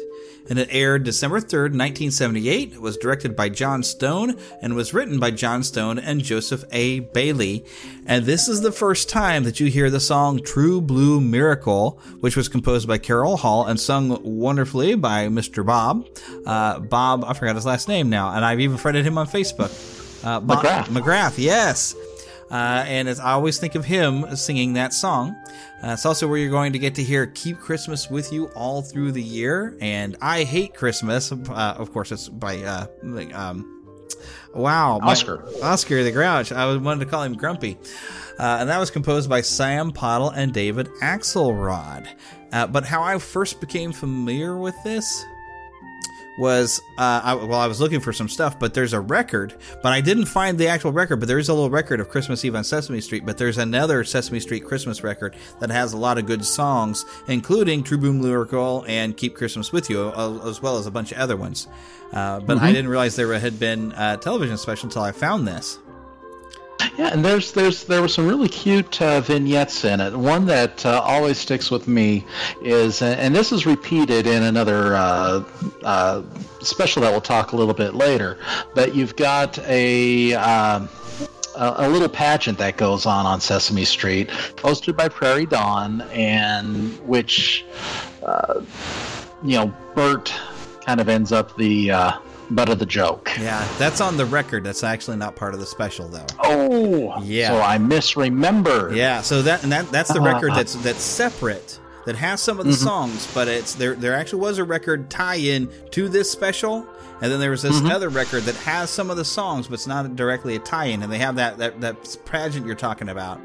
[0.49, 2.75] and it aired December third, 1978.
[2.75, 7.01] It was directed by Jon Stone and was written by Jon Stone and Joseph A.
[7.01, 7.65] Bailey.
[8.07, 12.37] And this is the first time that you hear the song "True Blue Miracle," which
[12.37, 15.65] was composed by Carol Hall and sung wonderfully by Mr.
[15.65, 16.07] Bob.
[16.45, 19.73] Uh, Bob, I forgot his last name now, and I've even friended him on Facebook.
[20.25, 20.85] Uh, Bob, McGrath.
[20.87, 21.95] McGrath, yes.
[22.51, 25.37] Uh, and as I always think of him singing that song.
[25.83, 28.83] Uh, it's also where you're going to get to hear "Keep Christmas with You" all
[28.83, 29.77] through the year.
[29.81, 31.33] And I hate Christmas.
[31.33, 31.37] Uh,
[31.77, 32.87] of course, it's by uh,
[33.35, 33.85] um,
[34.55, 35.45] wow, Oscar.
[35.63, 36.53] Oscar the Grouch.
[36.53, 37.79] I was wanted to call him Grumpy,
[38.39, 42.07] uh, and that was composed by Sam Pottle and David Axelrod.
[42.53, 45.25] Uh, but how I first became familiar with this
[46.39, 49.93] was uh, I, well, I was looking for some stuff, but there's a record, but
[49.93, 51.17] I didn't find the actual record.
[51.17, 53.25] But there is a little record of Christmas Eve on Sesame Street.
[53.25, 57.83] But there's another Sesame Street Christmas record that has a lot of good songs, including
[57.83, 60.11] True Blue Miracle and Keep Christmas with You,
[60.45, 61.69] as well as a bunch of other ones.
[62.13, 62.75] Uh, but I Mhm.
[62.75, 65.79] didn't realize there had been a television special until I found this.
[66.99, 70.17] Yeah, and there's there's there were some really cute uh, vignettes in it.
[70.17, 72.25] One that uh, always sticks with me
[72.63, 75.45] is, and this is repeated in another uh,
[75.83, 76.23] uh,
[76.61, 78.39] special that we'll talk a little bit later.
[78.75, 80.35] But you've got a.
[80.35, 80.89] Um,
[81.57, 86.93] a a little pageant that goes on on Sesame Street, hosted by Prairie Dawn, and
[87.01, 87.65] which,
[88.23, 88.61] uh,
[89.43, 90.33] you know, Bert
[90.85, 92.13] kind of ends up the uh,
[92.51, 93.31] butt of the joke.
[93.41, 94.65] Yeah, that's on the record.
[94.65, 96.27] That's actually not part of the special, though.
[96.43, 97.49] Oh, Yeah.
[97.49, 98.95] So I misremember.
[98.95, 100.35] Yeah, so that and that that's the Uh-huh.
[100.35, 102.85] record that's that's separate that has some of the Mhm.
[102.85, 106.87] songs, but it's there there actually was a record tie-in to this special.
[107.21, 107.91] And then there was this Mhm.
[107.91, 111.03] other record that has some of the songs, but it's not directly a tie-in.
[111.03, 113.41] And they have that that, that pageant you're talking about,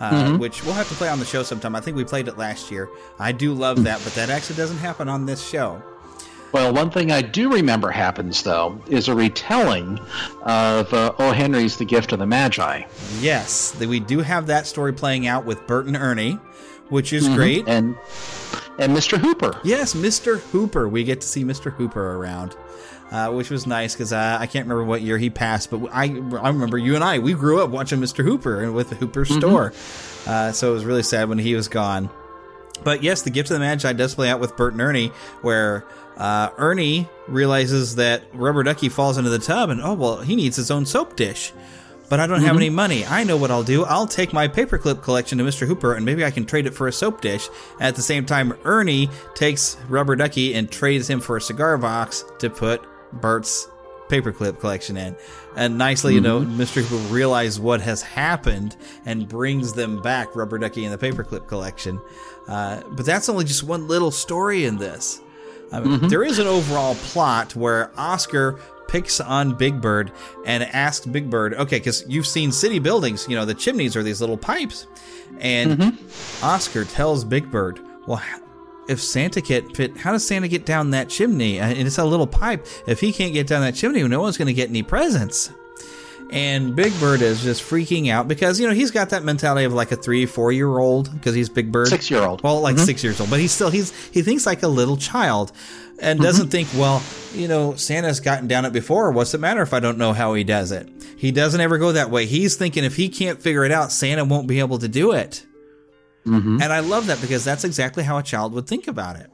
[0.00, 0.38] uh, Mhm.
[0.38, 1.74] which we'll have to play on the show sometime.
[1.74, 2.88] I think we played it last year.
[3.18, 5.80] I do love that, but that actually doesn't happen on this show.
[6.52, 9.98] Well, one thing I do remember happens though is a retelling
[10.42, 11.32] of uh, O.
[11.32, 12.82] Henry's The Gift of the Magi.
[13.20, 16.38] Yes, we do have that story playing out with Bert and Ernie,
[16.88, 17.34] which is Mhm.
[17.34, 17.64] great.
[17.68, 17.96] And
[18.78, 19.18] and Mr.
[19.18, 19.58] Hooper.
[19.64, 20.38] Yes, Mr.
[20.38, 20.88] Hooper.
[20.88, 21.72] We get to see Mr.
[21.72, 22.54] Hooper around,
[23.10, 26.04] uh, which was nice because uh, I can't remember what year he passed, but I
[26.40, 28.24] I remember you and I we grew up watching Mr.
[28.24, 29.38] Hooper with the Hooper Mhm.
[29.38, 29.72] store,
[30.26, 32.08] uh, so it was really sad when he was gone.
[32.84, 35.84] But yes, the Gift of the Magi does play out with Bert and Ernie, where
[36.16, 40.56] uh, Ernie realizes that Rubber Ducky falls into the tub, and oh well, he needs
[40.56, 41.52] his own soap dish.
[42.08, 42.60] But I don't have Mhm.
[42.60, 43.04] any money.
[43.04, 43.84] I know what I'll do.
[43.84, 45.66] I'll take my paperclip collection to Mr.
[45.66, 47.48] Hooper, and maybe I can trade it for a soap dish.
[47.80, 52.24] At the same time, Ernie takes Rubber Ducky and trades him for a cigar box
[52.38, 52.80] to put
[53.12, 53.66] Bert's
[54.08, 55.16] paperclip collection in.
[55.56, 56.80] And nicely, you know, Mr.
[56.80, 62.00] Hooper realizes what has happened and brings them back Rubber Ducky and the paperclip collection.
[62.46, 65.20] Uh, but that's only just one little story in this.
[65.72, 66.08] I mean, Mhm.
[66.10, 68.58] There is an overall plot where Oscar
[68.88, 70.12] picks on Big Bird
[70.44, 74.02] and asks Big Bird, okay, because you've seen city buildings, you know, the chimneys are
[74.02, 74.86] these little pipes.
[75.40, 75.98] And
[76.42, 78.22] Oscar tells Big Bird, well,
[78.88, 81.58] if Santa can't fit, how does Santa get down that chimney?
[81.58, 82.64] And it's a little pipe.
[82.86, 85.50] If he can't get down that chimney, no one's going to get any presents.
[86.30, 89.72] And Big Bird is just freaking out because, you know, he's got that mentality of
[89.72, 91.86] like a three, four year old because he's Big Bird.
[91.88, 92.42] Six year old.
[92.42, 92.84] Well, like Mhm.
[92.84, 95.52] six years old, but he's still, he's, he thinks like a little child
[96.00, 97.00] and doesn't think, well,
[97.32, 99.12] you know, Santa's gotten down it before.
[99.12, 100.88] What's it matter if I don't know how he does it?
[101.16, 102.26] He doesn't ever go that way.
[102.26, 105.46] He's thinking if he can't figure it out, Santa won't be able to do it.
[106.26, 106.60] Mm-hmm.
[106.60, 109.30] And I love that because that's exactly how a child would think about it.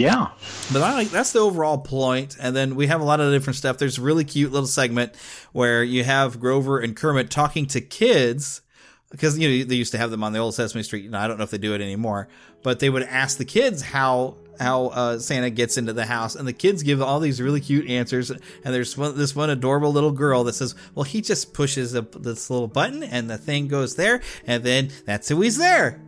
[0.00, 0.30] Yeah.
[0.72, 2.36] But I like that's the overall point.
[2.40, 3.76] And then we have a lot of different stuff.
[3.76, 5.14] There's a really cute little segment
[5.52, 8.62] where you have Grover and Kermit talking to kids
[9.10, 11.10] because you know they used to have them on the old Sesame Street.
[11.10, 12.28] Know, I don't know if they do it anymore,
[12.62, 16.48] but they would ask the kids how how uh, Santa gets into the house, and
[16.48, 18.30] the kids give all these really cute answers.
[18.30, 22.00] And there's one, this one adorable little girl that says, "Well, he just pushes a,
[22.00, 26.00] this little button, and the thing goes there, and then that's who he's there."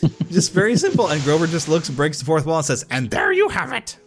[0.30, 1.08] just very simple.
[1.08, 3.98] And Grover just looks, breaks the fourth wall, and says, "And there you have it."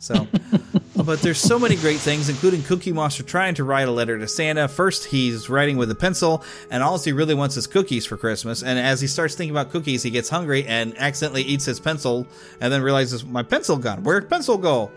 [0.00, 0.26] So,
[1.04, 4.26] but there's so many great things, including Cookie Monster trying to write a letter to
[4.26, 4.66] Santa.
[4.66, 8.62] First, he's writing with a pencil, and all he really wants is cookies for Christmas.
[8.62, 12.26] And as he starts thinking about cookies, he gets hungry and accidentally eats his pencil,
[12.62, 14.02] and then realizes my pencil gone.
[14.02, 14.90] Where'd pencil go?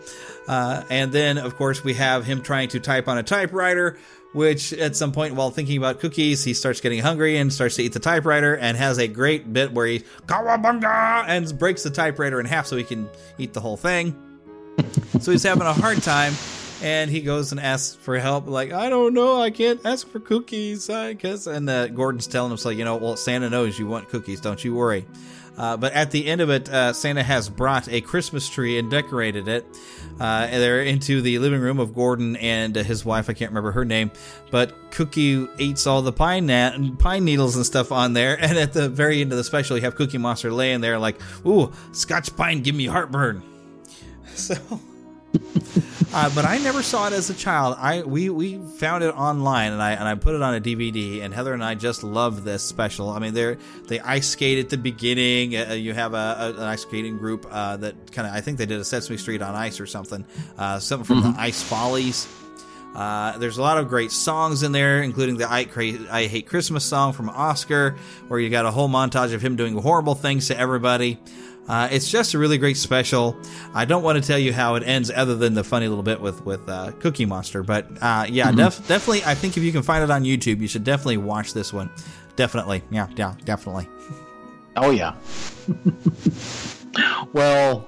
[0.48, 3.98] Uh, and then, of course, we have him trying to type on a typewriter.
[4.34, 7.82] Which at some point, while thinking about cookies, he starts getting hungry and starts to
[7.82, 12.40] eat the typewriter, and has a great bit where he kawabunga and breaks the typewriter
[12.40, 13.08] in half so he can
[13.38, 14.20] eat the whole thing.
[15.20, 16.34] So he's having a hard time
[16.82, 20.20] and he goes and asks for help like i don't know i can't ask for
[20.20, 23.86] cookies i guess and uh, gordon's telling him so you know well santa knows you
[23.86, 25.06] want cookies don't you worry.
[25.56, 28.90] Uh, but at the end of it uh, santa has brought a christmas tree and
[28.90, 29.64] decorated it
[30.20, 33.28] uh, they're into the living room of gordon and his wife.
[33.28, 34.10] I can't remember her name
[34.50, 38.38] but cookie eats all the pine nat- pine needles and stuff on there.
[38.40, 41.20] And at the very end of the special you have cookie monster laying there like
[41.46, 43.42] ooh scotch pine give me heartburn.
[44.36, 44.56] So
[46.14, 47.76] uh, but I never saw it as a child.
[47.76, 51.22] I we we found it online and I and I put it on a DVD.
[51.22, 53.10] And Heather and I just love this special.
[53.10, 53.58] I mean, they're
[53.88, 55.56] they ice skate at the beginning.
[55.56, 58.58] Uh, you have a, a, an ice skating group uh, that kind of I think
[58.58, 60.24] they did a Sesame Street on ice or something.
[60.56, 62.28] Uh, something from the Ice Follies.
[62.94, 66.46] Uh, there's a lot of great songs in there, including the I, Cra- I Hate
[66.46, 67.96] Christmas song from Oscar,
[68.28, 71.18] where you got a whole montage of him doing horrible things to everybody.
[71.68, 73.36] Uh, it's just a really great special.
[73.74, 76.20] I don't want to tell you how it ends, other than the funny little bit
[76.20, 77.62] with with uh, Cookie Monster.
[77.62, 78.56] But uh, yeah, Mhm.
[78.56, 79.24] def- definitely.
[79.24, 81.90] I think if you can find it on YouTube, you should definitely watch this one.
[82.36, 83.88] Definitely, yeah, yeah, definitely.
[84.76, 85.14] Oh yeah.
[87.32, 87.86] well,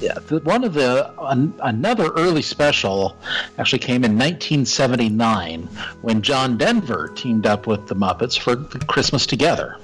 [0.00, 0.18] yeah.
[0.44, 3.16] One of the an, another early special
[3.58, 5.68] actually came in 1979
[6.02, 8.56] when John Denver teamed up with the Muppets for
[8.86, 9.78] Christmas Together.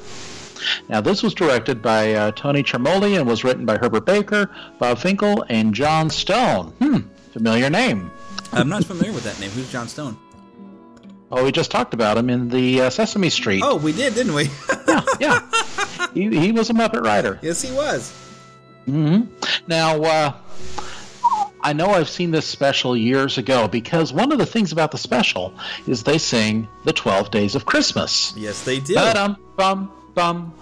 [0.89, 4.99] Now, this was directed by uh, Tony Charmoli and was written by Herbert Baker, Bob
[4.99, 6.73] Finkel, and Jon Stone.
[6.79, 6.99] Hmm,
[7.33, 8.11] familiar name.
[8.53, 9.51] I'm not familiar with that name.
[9.51, 10.17] Who's Jon Stone?
[11.31, 13.63] Oh, we just talked about him in the uh, Sesame Street.
[13.63, 14.45] Oh, we did, didn't we?
[15.21, 15.47] yeah.
[16.15, 17.39] He, he was a Muppet writer.
[17.43, 18.11] yes, he was.
[18.87, 19.23] hmm
[19.67, 20.33] Now, uh,
[21.61, 24.97] I know I've seen this special years ago because one of the things about the
[24.97, 25.53] special
[25.87, 28.33] is they sing the 12 Days of Christmas.
[28.37, 28.95] Yes, they do.
[28.95, 30.53] Ba-dum, bum, bum.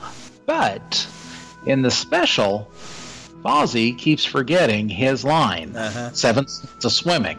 [0.45, 1.07] But
[1.67, 2.71] in the special,
[3.43, 6.11] Fozzie keeps forgetting his line Uh-huh.
[6.13, 6.47] seven
[6.85, 7.39] of swimming.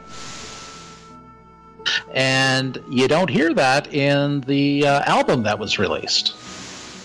[2.14, 6.34] And you don't hear that in the uh, album that was released.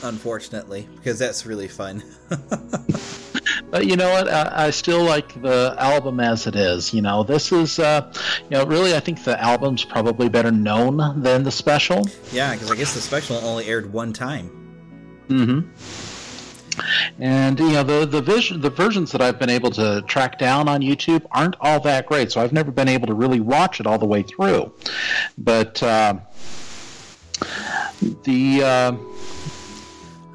[0.02, 2.02] Unfortunately, because that's really fun.
[3.70, 4.28] But you know what?
[4.28, 6.92] I, I still like the album as it is.
[6.92, 8.12] You know, this is, uh,
[8.44, 12.06] you know, really, I think the album's probably better known than the special.
[12.32, 14.50] yeah, because I guess the special only aired one time.
[15.33, 15.61] Hmm
[17.18, 20.68] And you know, the the vision, the versions that I've been able to track down
[20.68, 22.33] on YouTube aren't all that great.
[22.33, 24.72] So I've never been able to really watch it all the way through.
[25.39, 26.14] But uh,
[28.24, 28.93] the uh,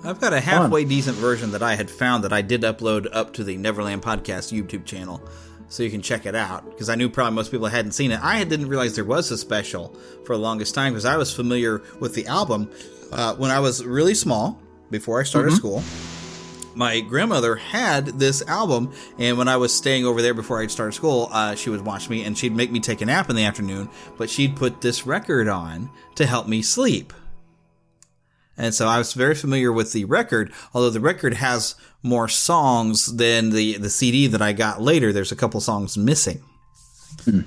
[0.03, 3.33] I've got a halfway decent version that I had found that I did upload up
[3.33, 5.21] to the Neverland Podcast YouTube channel,
[5.69, 6.65] so you can check it out.
[6.69, 8.19] Because I knew probably most people hadn't seen it.
[8.21, 9.95] I didn't realize there was a special
[10.25, 12.71] for the longest time because I was familiar with the album
[13.11, 15.57] uh, when I was really small before I started Mhm.
[15.57, 15.83] school.
[16.75, 20.93] My grandmother had this album, and when I was staying over there before I'd started
[20.93, 23.45] school, uh, she would watch me and she'd make me take a nap in the
[23.45, 27.13] afternoon, but she'd put this record on to help me sleep.
[28.55, 33.17] And so I was very familiar with the record, although the record has more songs
[33.17, 35.11] than the, the CD that I got later.
[35.13, 36.43] There's a couple songs missing.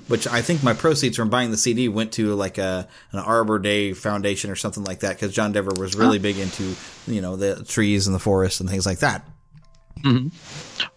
[0.07, 3.57] Which I think my proceeds from buying the CD went to like a an Arbor
[3.57, 6.75] Day Foundation or something like that because John Denver was really big into
[7.07, 9.25] you know the trees and the forest and things like that.
[10.03, 10.27] hmm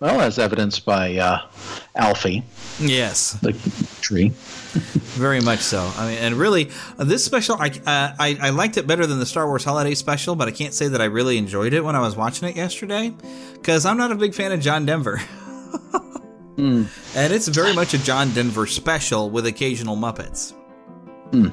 [0.00, 1.46] Well, as evidenced by uh,
[1.94, 2.42] Alfie.
[2.78, 3.32] Yes.
[3.40, 3.52] The
[4.02, 4.28] tree.
[5.14, 5.90] Very much so.
[5.96, 9.26] I mean, and really, this special, I, uh, I I liked it better than the
[9.26, 12.00] Star Wars Holiday Special, but I can't say that I really enjoyed it when I
[12.00, 13.14] was watching it yesterday,
[13.54, 15.20] because I'm not a big fan of John Denver.
[16.56, 17.16] Mm.
[17.16, 20.52] And it's very much a John Denver special with occasional Muppets.
[21.32, 21.48] Hmm.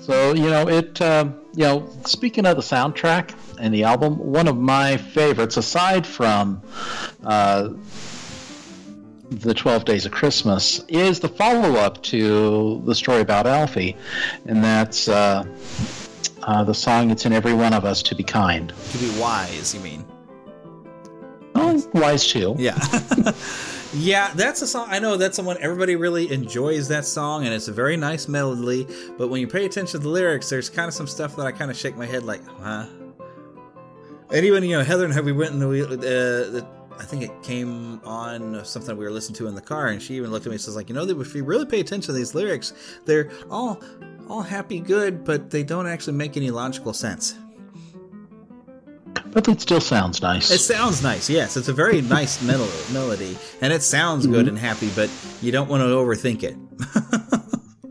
[0.00, 1.00] So you know it.
[1.00, 6.06] Uh, you know, speaking of the soundtrack and the album, one of my favorites, aside
[6.06, 6.60] from
[7.24, 7.70] uh,
[9.30, 13.96] the Twelve Days of Christmas, is the follow-up to the story about Alfie,
[14.44, 15.44] and that's uh,
[16.42, 19.74] uh, the song "It's in Every One of Us to Be Kind." To be wise,
[19.74, 20.04] you mean?
[21.56, 22.54] Oh, wise too.
[22.58, 22.78] Yeah.
[23.94, 24.88] yeah, that's a song.
[24.90, 28.86] I know that's someone everybody really enjoys that song, and it's a very nice melody.
[29.16, 31.52] But when you pay attention to the lyrics, there's kind of some stuff that I
[31.52, 32.86] kind of shake my head like, huh?
[34.30, 36.66] And even you know, Heather and Heavy went in the, uh, the
[36.98, 40.14] I think it came on something we were listening to in the car, and she
[40.14, 42.12] even looked at me and says, like, you know, if you really pay attention to
[42.12, 42.72] these lyrics,
[43.04, 43.80] they're all
[44.28, 47.36] all happy, good, but they don't actually make any logical sense.
[49.36, 50.50] But it still sounds nice.
[50.50, 51.58] It sounds nice, yes.
[51.58, 54.32] It's a very nice mel- melody, and it sounds Mm-hmm.
[54.34, 55.10] good and happy, but
[55.42, 56.56] you don't want to overthink it.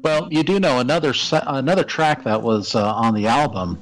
[0.05, 3.81] Well, you do know another another track that was uh, on the album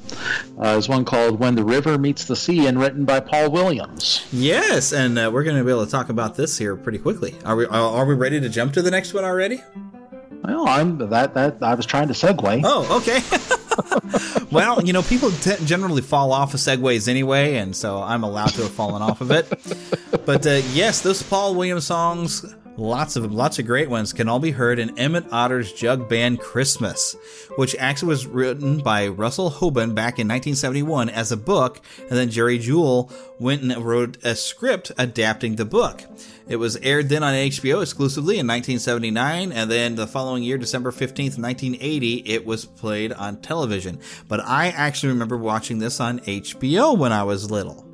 [0.57, 4.26] uh, is one called "When the River Meets the Sea" and written by Paul Williams.
[4.32, 7.36] Yes, and uh, we're going to be able to talk about this here pretty quickly.
[7.43, 7.66] Are we?
[7.66, 9.61] Are are we ready to jump to the next one already?
[10.45, 12.61] Well, I'm that that I was trying to segue.
[12.64, 13.20] Oh, okay.
[14.51, 18.49] well, you know, people t- generally fall off of segways anyway, and so I'm allowed
[18.49, 19.49] to have fallen off of it.
[20.26, 22.45] But uh, yes, those Paul Williams songs,
[22.78, 26.39] lots of lots of great ones, can all be heard in Emmett Otter's Jug Band
[26.39, 27.15] Christmas,
[27.55, 32.30] which actually was written by Russell Hoban back in 1971 as a book, and then
[32.30, 36.03] Jerry Juhl went and wrote a script adapting the book.
[36.47, 40.91] It was aired then on HBO exclusively in 1979, and then the following year, December
[40.91, 43.99] 15th, 1980, it was played on television.
[44.27, 47.87] But I actually remember watching this on HBO when I was little.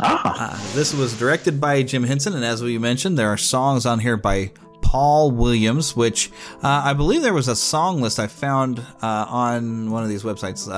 [0.00, 0.52] Ah.
[0.52, 3.98] Uh, this was directed by Jim Henson, and as we mentioned, there are songs on
[4.00, 4.52] here by
[4.82, 6.30] Paul Williams, which
[6.62, 10.22] uh, I believe there was a song list I found uh, on one of these
[10.22, 10.68] websites.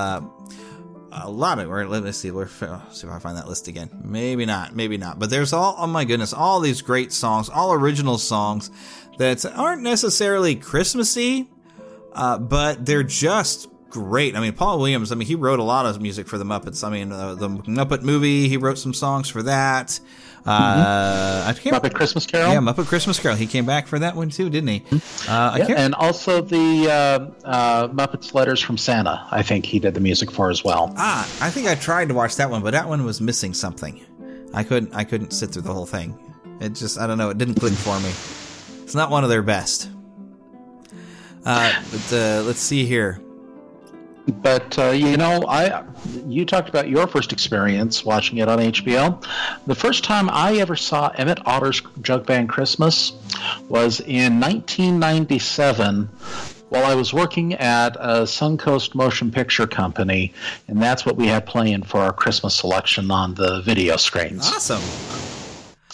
[1.12, 3.90] A lot of or let me see where see if I find that list again.
[4.04, 5.18] Maybe not, maybe not.
[5.18, 8.70] But there's all oh my goodness, all these great songs, all original songs
[9.18, 11.50] that aren't necessarily Christmassy,
[12.12, 14.36] uh, but they're just great.
[14.36, 15.12] I mean, Paul Williams.
[15.12, 16.86] I mean, he wrote a lot of music for the Muppets.
[16.86, 18.48] I mean, uh, the Muppet movie.
[18.48, 20.00] He wrote some songs for that.
[20.46, 22.52] Uh, I can't, Muppet Christmas Carol.
[22.52, 23.36] yeah, Muppet Christmas Carol.
[23.36, 24.84] He came back for that one too, didn't he?
[25.28, 29.26] Uh, I Yeah, and also the uh, uh, Muppets Letters from Santa.
[29.30, 30.94] I think he did the music for as well.
[30.96, 34.00] Ah, I think I tried to watch that one, but that one was missing something.
[34.54, 34.94] I couldn't.
[34.94, 36.18] I couldn't sit through the whole thing.
[36.60, 36.98] It just.
[36.98, 37.30] I don't know.
[37.30, 38.10] It didn't click for me.
[38.82, 39.90] It's not one of their best.
[41.44, 43.20] Uh, but uh, let's see here.
[44.30, 45.84] But uh, you know, I
[46.26, 49.24] you talked about your first experience watching it on HBO.
[49.66, 53.12] The first time I ever saw Emmett Otter's Jug Band Christmas
[53.68, 56.08] was in 1997
[56.70, 60.32] while I was working at a Suncoast Motion Picture Company,
[60.68, 64.46] and that's what we had playing for our Christmas selection on the video screens.
[64.46, 65.29] Awesome.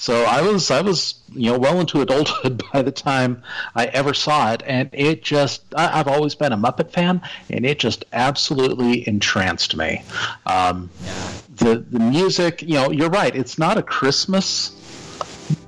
[0.07, 3.43] So I was I was you know well into adulthood by the time
[3.75, 7.67] I ever saw it, and it just I, I've always been a Muppet fan, and
[7.67, 10.05] it just absolutely entranced me.
[10.47, 10.91] Um,
[11.57, 13.35] The the music, you know, you're right.
[13.35, 14.71] It's not a Christmas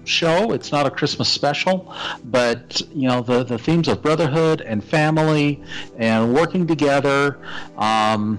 [0.04, 0.52] show.
[0.52, 1.92] It's not a Christmas special,
[2.24, 5.60] but you know the the themes of brotherhood and family
[5.96, 7.40] and working together.
[7.76, 8.38] Um,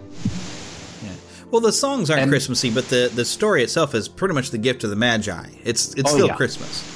[1.51, 4.83] Well, the songs aren't Christmassy, but the, the story itself is pretty much the gift
[4.83, 5.45] of the Magi.
[5.63, 6.35] It's it's Oh, still yeah.
[6.35, 6.95] Christmas.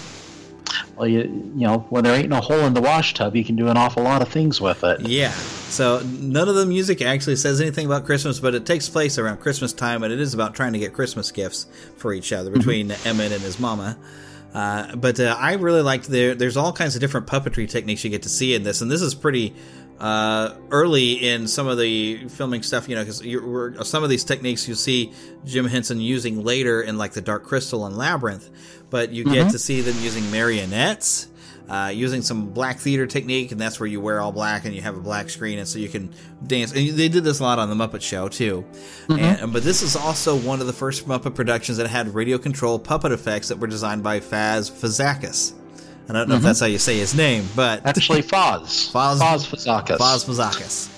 [0.96, 1.22] well, you
[1.56, 4.04] you know when there ain't no hole in the washtub, you can do an awful
[4.04, 5.02] lot of things with it.
[5.02, 5.32] Yeah.
[5.32, 9.38] So none of the music actually says anything about Christmas, but it takes place around
[9.40, 11.66] Christmas time, and it is about trying to get Christmas gifts
[11.98, 13.98] for each other between Emmett and his mama.
[14.54, 16.36] Uh, but uh, I really liked there.
[16.36, 19.02] There's all kinds of different puppetry techniques you get to see in this, and this
[19.02, 19.56] is pretty
[20.00, 22.88] uh, early in some of the filming stuff.
[22.90, 25.12] You know, because some of these techniques you see
[25.46, 28.50] Jim Henson using later in like the Dark Crystal and Labyrinth,
[28.90, 29.52] but you get Mhm.
[29.52, 31.28] to see them using marionettes
[31.70, 34.82] uh, using some black theater technique, and that's where you wear all black and you
[34.82, 36.14] have a black screen, and so you can
[36.46, 36.74] dance.
[36.74, 38.66] And they did this a lot on the Muppet Show too.
[39.10, 42.78] And, but this is also one of the first Muppet productions that had radio control
[42.80, 45.54] puppet effects that were designed by Faz Fazakas.
[46.10, 46.44] I don't know if Mhm.
[46.44, 48.92] that's how you say his name, but Actually, Foz.
[48.92, 49.98] Foz Foz Fazakas.
[49.98, 50.90] Foz Fazakas.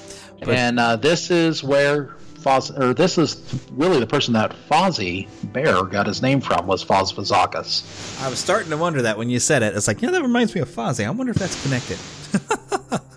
[0.48, 3.38] And uh, this is where Foz, or this is
[3.72, 7.84] really the person that Fozzie Bear got his name from was Foz Fazakas.
[8.24, 9.76] I was starting to wonder that when you said it.
[9.76, 11.06] It's like, yeah, that reminds me of Fozzie.
[11.06, 11.98] I wonder if that's connected.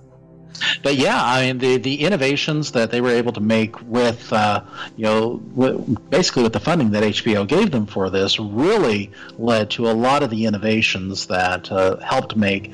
[0.83, 4.63] but yeah, I mean the the innovations that they were able to make with uh,
[4.97, 9.71] you know with, basically with the funding that HBO gave them for this really led
[9.71, 12.73] to a lot of the innovations that uh, helped make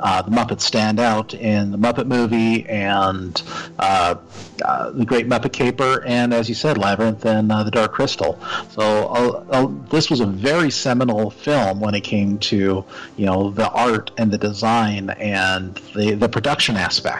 [0.00, 3.42] uh, the Muppets stand out in the Muppet movie and
[3.78, 4.16] uh,
[4.64, 8.38] uh, the Great Muppet Caper and as you said Labyrinth and uh, the Dark Crystal.
[8.70, 12.84] So this was a very seminal film when it came to
[13.16, 16.76] you know the art and the design and the the production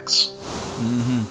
[0.07, 0.33] aspects.
[0.79, 1.23] Mm-hmm.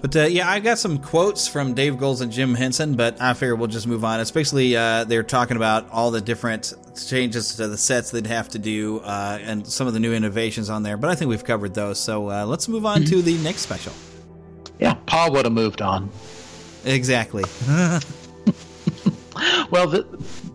[0.00, 3.34] But uh, yeah, I got some quotes from Dave Goelz and Jim Henson, but I
[3.34, 4.18] figure we'll just move on.
[4.18, 6.72] It's basically uh, they're talking about all the different
[7.06, 10.70] changes to the sets they'd have to do uh, and some of the new innovations
[10.70, 10.96] on there.
[10.96, 13.92] But I think we've covered those, so uh, let's move on to the next special.
[14.80, 16.10] Yeah, Paul would have moved on.
[16.84, 17.44] Exactly.
[19.70, 20.04] well, the,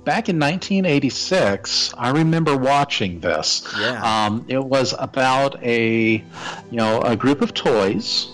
[0.08, 3.68] back in 1986, I remember watching this.
[3.78, 4.02] Yeah.
[4.02, 6.24] Um, it was about a, you
[6.72, 8.30] know, a group of toys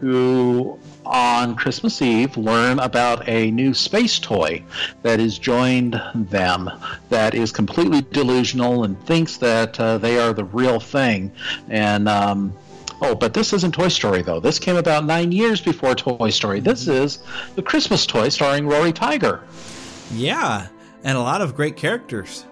[0.00, 4.64] who on Christmas Eve learn about a new space toy
[5.02, 6.70] that has joined them
[7.10, 11.30] that is completely delusional and thinks that uh, they are the real thing.
[11.68, 12.54] And um,
[13.02, 14.40] oh, but this isn't Toy Story though.
[14.40, 16.60] This came about nine years before Toy Story.
[16.60, 17.18] This is
[17.54, 19.42] the Christmas toy starring Rugby Tiger.
[20.12, 20.68] Yeah,
[21.06, 22.44] and a lot of great characters.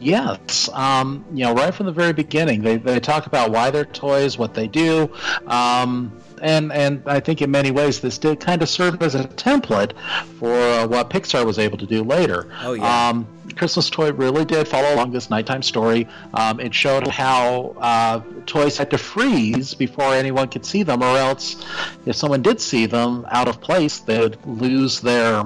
[0.00, 3.84] Yes, um, you know, right from the very beginning, they, they talk about why they're
[3.84, 5.10] toys, what they do,
[5.46, 9.24] um, and and I think in many ways this did kind of serve as a
[9.24, 9.92] template
[10.38, 12.50] for uh, what Pixar was able to do later.
[12.62, 13.08] Oh yeah.
[13.08, 13.26] Um,
[13.56, 16.08] Christmas Toy really did follow along this nighttime story.
[16.34, 21.16] Um, it showed how uh, toys had to freeze before anyone could see them, or
[21.16, 21.64] else,
[22.06, 25.44] if someone did see them out of place, they would lose their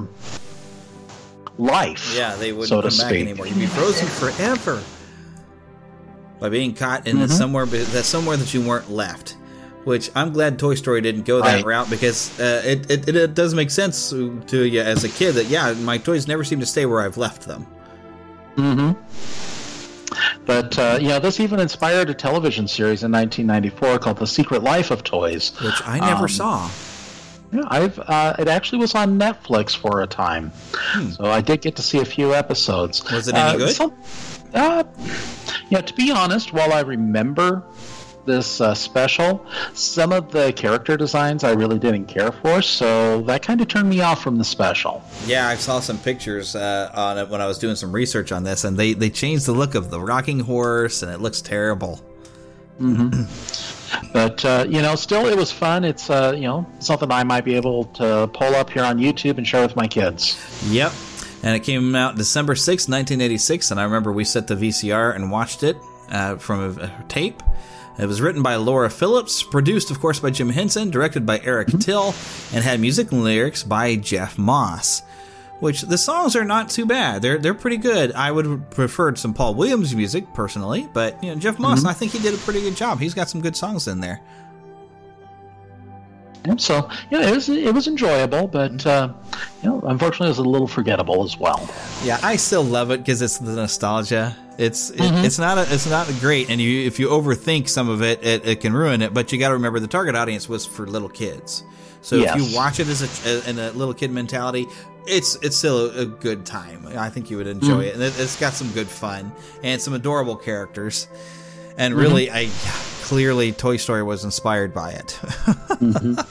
[1.58, 2.14] life.
[2.16, 3.20] Yeah, they wouldn't so come to back speak.
[3.28, 3.46] anymore.
[3.46, 4.82] You'd be frozen forever
[6.40, 7.28] by being caught in Mhm.
[7.28, 9.36] the somewhere that somewhere that you weren't left.
[9.84, 11.64] Which I'm glad Toy Story didn't go that Right.
[11.64, 15.46] route because uh, it, it it does make sense to you as a kid that
[15.46, 17.66] yeah my toys never seem to stay where I've left them.
[18.56, 18.90] hmm
[20.44, 24.62] But uh, you know, this even inspired a television series in 1994 called "The Secret
[24.62, 26.70] Life of Toys," which I never Um, saw.
[27.52, 30.52] Yeah, I've uh, it actually was on Netflix for a time,
[31.12, 32.98] so I did get to see a few episodes.
[33.00, 33.14] Hmm.
[33.14, 33.74] Was it any Uh, good?
[33.74, 33.92] some-
[34.54, 34.84] uh,
[35.70, 37.62] yeah, to be honest, while I remember
[38.24, 43.42] this uh, special, some of the character designs I really didn't care for, so that
[43.42, 45.04] kind of turned me off from the special.
[45.26, 48.42] Yeah, I saw some pictures uh, on it when I was doing some research on
[48.42, 52.00] this, and they they changed the look of the rocking horse, and it looks terrible.
[52.78, 53.10] hmm
[54.12, 55.84] But uh, you know, still, it was fun.
[55.84, 59.38] It's uh, you know something I might be able to pull up here on YouTube
[59.38, 60.36] and share with my kids.
[60.68, 60.92] Yep.
[61.42, 65.30] And it came out December sixth, 1986, and I remember we set the VCR and
[65.30, 65.76] watched it
[66.10, 67.42] uh, from a, a tape.
[67.98, 71.68] It was written by Laura Phillips, produced, of course, by Jim Henson, directed by Eric
[71.80, 72.14] Till,
[72.52, 75.02] and had music and lyrics by Jeff Moss.
[75.60, 77.22] Which the songs are not too bad.
[77.22, 78.12] They're they're pretty good.
[78.12, 81.88] I would have preferred some Paul Williams music personally, but you know Jeff Moss, Mhm.
[81.88, 83.00] I think he did a pretty good job.
[83.00, 84.20] He's got some good songs in there.
[86.44, 89.08] And so, yeah, it was it was enjoyable, but uh,
[89.62, 91.68] you know, unfortunately, it was a little forgettable as well.
[92.04, 94.36] Yeah, I still love it because it's the nostalgia.
[94.56, 95.24] It's it, Mhm.
[95.24, 98.46] it's not a, it's not great, and you if you overthink some of it, it,
[98.46, 99.12] it can ruin it.
[99.12, 101.64] But you got to remember the target audience was for little kids.
[102.02, 104.68] So if you watch it as a in a little kid mentality,
[105.06, 106.86] it's it's still a, a good time.
[106.96, 107.86] I think you would enjoy Mhm.
[107.88, 109.32] it, and it, it's got some good fun
[109.62, 111.08] and some adorable characters.
[111.78, 112.48] And really, I
[113.02, 115.18] clearly Toy Story was inspired by it.
[115.76, 116.26] Mhm.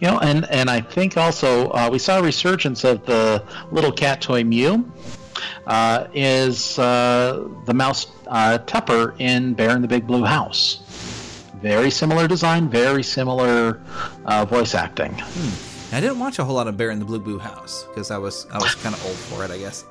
[0.00, 3.42] You know, and and I think also uh, we saw a resurgence of the
[3.72, 4.90] little cat toy Mew.
[5.66, 10.80] Uh, is uh, the mouse uh, Tutter in Bear in the Big Blue House?
[11.60, 13.80] Very similar design, very similar
[14.26, 15.14] uh, voice acting.
[15.94, 18.18] I didn't watch a whole lot of Bear in the Blue Blue House because I
[18.18, 19.84] was I was kind of old for it, I guess.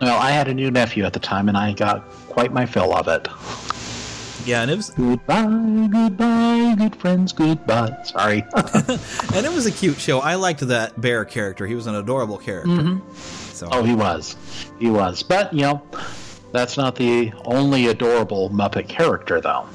[0.00, 2.94] Well, I had a new nephew at the time, and I got quite my fill
[2.94, 3.26] of it.
[4.46, 7.96] Yeah, and it was goodbye, goodbye, good friends, goodbye.
[8.04, 8.44] Sorry.
[8.54, 10.20] and it was a cute show.
[10.20, 11.66] I liked that bear character.
[11.66, 12.70] He was an adorable character.
[12.70, 13.02] Mhm.
[13.52, 14.36] So Oh, he was.
[14.78, 15.22] He was.
[15.22, 15.82] But, you know,
[16.52, 19.66] that's not the only adorable Muppet character, though.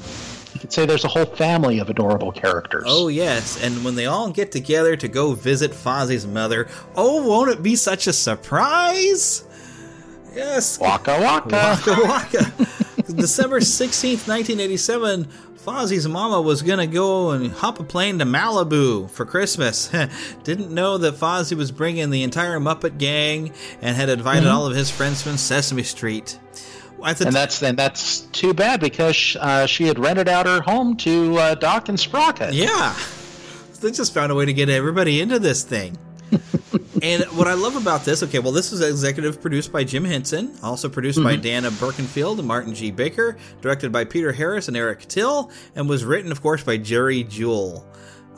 [0.64, 2.84] Could say there's a whole family of adorable characters.
[2.86, 7.50] Oh yes, and when they all get together to go visit Fozzie's mother, oh, won't
[7.50, 9.44] it be such a surprise?
[10.34, 11.54] Yes, Waka waka.
[11.54, 12.52] waka waka.
[13.12, 15.28] December 16th, 1987,
[15.62, 19.90] Fozzie's mama was going to go and hop a plane to Malibu for Christmas.
[20.44, 23.52] Didn't know that Fozzie was bringing the entire Muppet gang
[23.82, 24.52] and had invited Mhm.
[24.54, 26.38] all of his friends from Sesame Street.
[27.04, 31.36] And that's and that's too bad because uh, she had rented out her home to
[31.38, 32.52] uh, Doc and Sprocket.
[32.54, 32.94] Yeah.
[33.80, 35.98] They just found a way to get everybody into this thing.
[37.02, 40.56] and what I love about this, okay, well, this was executive produced by Jim Henson,
[40.62, 41.42] also produced by Mhm.
[41.42, 42.90] Dana Birkenfield and Martin G.
[42.90, 47.24] Baker, directed by Peter Harris and Eric Till, and was written, of course, by Jerry
[47.24, 47.84] Juhl.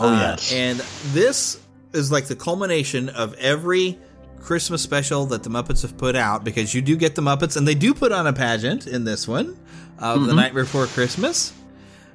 [0.00, 0.52] Oh, Uh, yes.
[0.52, 0.78] And
[1.12, 1.58] this
[1.92, 3.98] is like the culmination of every
[4.40, 7.66] Christmas special that the Muppets have put out because you do get the Muppets, and
[7.66, 9.56] they do put on a pageant in this one
[9.98, 10.36] of the Mhm.
[10.36, 11.52] night before Christmas.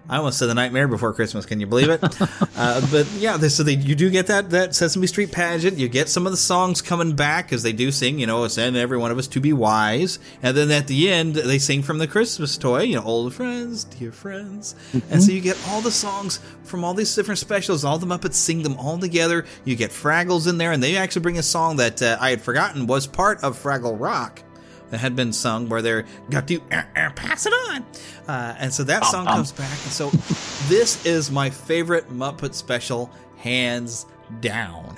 [0.10, 1.46] I almost said the Nightmare Before Christmas.
[1.46, 2.04] Can you believe it?
[2.58, 5.78] uh, but yeah, this, so they, you do get that that Sesame Street pageant.
[5.78, 8.20] You get some of the songs coming back because they do sing.
[8.20, 10.20] You know, send every one of us to be wise.
[10.44, 12.84] And then at the end, they sing from the Christmas toy.
[12.84, 14.76] You know, old friends, dear friends.
[15.10, 17.86] And so you get all the songs from all these different specials.
[17.86, 19.46] All the Muppets sing them all together.
[19.66, 22.42] You get Fraggles in there, and they actually bring a song that uh, I had
[22.42, 24.42] forgotten was part of Fraggle Rock
[24.92, 27.84] that had been sung where they're got to uh, uh, pass it on
[28.28, 30.10] uh, and so that song comes back and so
[30.68, 34.06] this is my favorite muppet special hands
[34.42, 34.96] down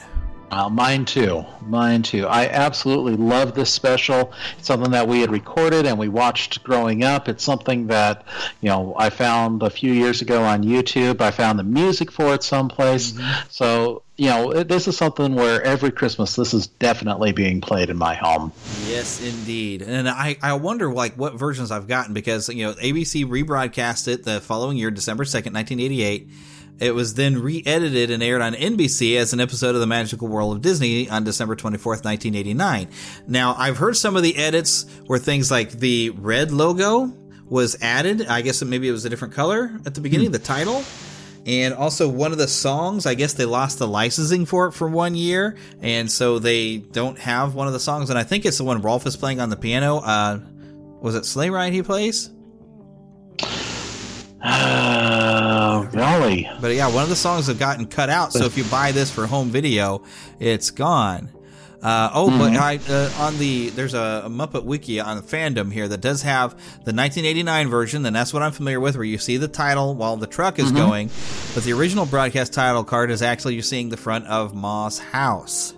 [0.51, 1.43] Uh, mine too.
[1.65, 2.27] Mine too.
[2.27, 4.31] I absolutely love this special.
[4.59, 7.27] It's something that we had recorded and we watched growing up.
[7.27, 8.23] It's something that,
[8.61, 11.21] you know, I found a few years ago on YouTube.
[11.21, 13.17] I found the music for it someplace.
[13.49, 17.97] So, you know, this is something where every Christmas this is definitely being played in
[17.97, 18.51] my home.
[18.87, 23.25] yes indeed and i i wonder like what versions i've gotten because you know abc
[23.25, 26.29] rebroadcast it the following year december 2nd 1988
[26.79, 30.55] it was then re-edited and aired on NBC as an episode of The Magical World
[30.55, 32.89] of Disney on December 24th, 1989.
[33.27, 37.13] Now, I've heard some of the edits where things like the red logo
[37.45, 38.25] was added.
[38.25, 40.33] I guess maybe it was a different color at the beginning, hmm.
[40.33, 40.83] the title.
[41.45, 44.87] And also one of the songs, I guess they lost the licensing for it for
[44.87, 48.09] one year, and so they don't have one of the songs.
[48.09, 49.97] And I think it's the one Rolf is playing on the piano.
[49.97, 50.39] Uh,
[51.01, 52.29] was it Sleigh Ride he plays?
[54.45, 56.49] Oh, golly.
[56.61, 58.31] But yeah, one of the songs have gotten cut out.
[58.33, 60.03] So if you buy this for home video,
[60.39, 61.29] it's gone.
[61.83, 62.57] Uh, oh, but Mhm.
[62.57, 66.51] I uh, on the there's a, a Muppet Wiki on fandom here that does have
[66.85, 70.15] the 1989 version, and that's what I'm familiar with, where you see the title while
[70.15, 70.75] the truck is Mhm.
[70.77, 71.09] going.
[71.53, 75.73] But the original broadcast title card is actually you're seeing the front of Ma's house.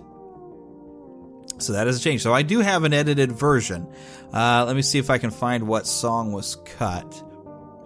[1.58, 2.22] So that has changed.
[2.22, 3.86] So I do have an edited version.
[4.32, 7.22] Uh, let me see if I can find what song was cut,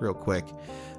[0.00, 0.44] real quick.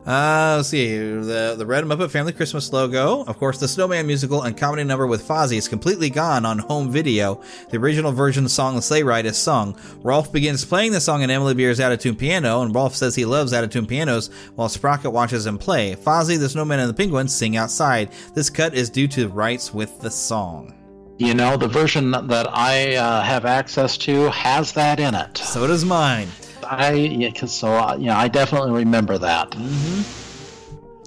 [0.06, 3.24] Uh, let's see the the Red Muppet Family Christmas logo.
[3.26, 6.90] Of course, the Snowman musical and comedy number with Fozzie is completely gone on home
[6.92, 7.44] video.
[7.70, 9.78] The original version of song "The Sleigh Ride" is sung.
[10.02, 13.54] Rolf begins playing the song in Emily Bear's Attitude piano, and Rolf says he loves
[13.54, 15.96] Attitude pianos while Sprocket watches him play.
[15.96, 18.12] Fozzie, the Snowman, and the Penguins sing outside.
[18.34, 20.74] This cut is due to rights with the song.
[21.20, 25.38] You know, the version that I uh, have access to has that in it.
[25.38, 26.28] So does mine.
[26.72, 29.52] I yeah, so uh, you know, I definitely remember that.
[29.52, 30.30] Mm-hmm.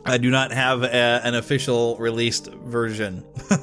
[0.07, 3.25] I do not have a, an official released version.
[3.51, 3.57] uh,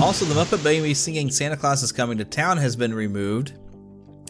[0.00, 3.54] also, the Muppet Baby singing Santa Claus is Coming to Town has been removed.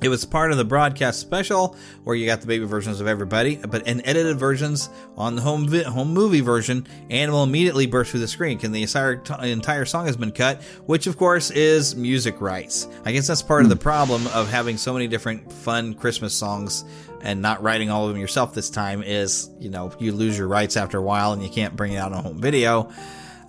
[0.05, 3.57] It was part of the broadcast special where you got the baby versions of everybody,
[3.57, 8.21] but in edited versions on the home vi- home movie version, Animal immediately burst through
[8.21, 12.39] the screen, and the entire, entire song has been cut, which of course is music
[12.43, 12.87] rights.
[13.07, 16.85] I guess that's part of the problem of having so many different fun Christmas songs
[17.23, 20.49] and not writing all of them yourself this time is, you know, you lose your
[20.49, 22.93] rights after a while and you can't bring it out on home video.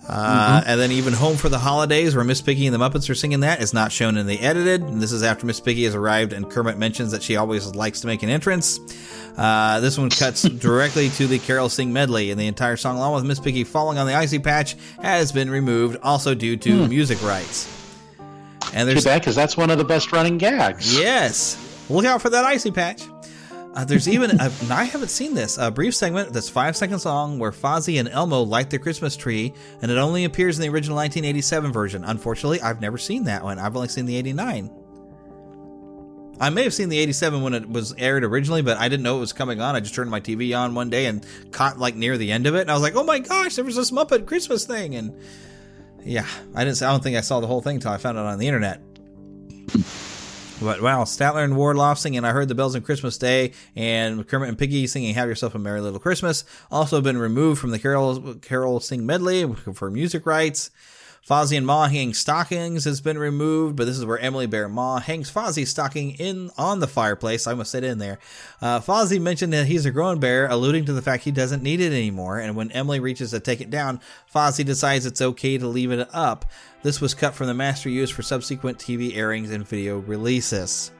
[0.08, 3.14] Uh, And then even Home for the Holidays, where Miss Piggy and the Muppets are
[3.14, 4.82] singing that, is not shown in the edited.
[4.82, 8.00] And this is after Miss Piggy has arrived and Kermit mentions that she always likes
[8.02, 8.78] to make an entrance.
[9.36, 13.14] Uh, this one cuts directly to the Carol Sing medley, and the entire song, along
[13.14, 16.88] with Miss Piggy falling on the icy patch, has been removed, also due to Hmm.
[16.88, 17.68] music rights.
[18.72, 20.96] And there's because that's one of the best running gags.
[20.98, 21.56] Yes.
[21.88, 23.02] Look out for that icy patch.
[23.76, 27.38] Uh, there's even, and I haven't seen this, a brief segment that's five seconds long
[27.38, 29.52] where Fozzie and Elmo light their Christmas tree,
[29.82, 32.02] and it only appears in the original 1987 version.
[32.02, 33.58] Unfortunately, I've never seen that one.
[33.58, 34.70] I've only seen the 89.
[36.40, 39.18] I may have seen the 87 when it was aired originally, but I didn't know
[39.18, 39.76] it was coming on.
[39.76, 42.54] I just turned my TV on one day and caught like near the end of
[42.54, 45.18] it, and I was like, "Oh my gosh, there was this Muppet Christmas thing!" And
[46.02, 46.80] yeah, I didn't.
[46.82, 48.80] I don't think I saw the whole thing until I found it on the internet.
[50.60, 54.48] But wow, Statler and Waldorf singing I Heard the Bells on Christmas Day and Kermit
[54.48, 58.36] and Piggy singing Have Yourself a Merry Little Christmas also been removed from the Carol
[58.36, 60.70] Carol Sing medley for music rights.
[61.28, 65.00] Fozzie and Ma hanging stockings has been removed, but this is where Emily Bear Ma
[65.00, 67.48] hangs Fozzie's stocking in on the fireplace.
[67.48, 68.20] I almost sit in there.
[68.62, 71.80] Uh, Fozzie mentioned that he's a grown bear, alluding to the fact he doesn't need
[71.80, 72.38] it anymore.
[72.38, 74.00] And when Emily reaches to take it down,
[74.32, 76.44] Fozzie decides it's okay to leave it up.
[76.84, 80.92] This was cut from the master used for subsequent TV airings and video releases.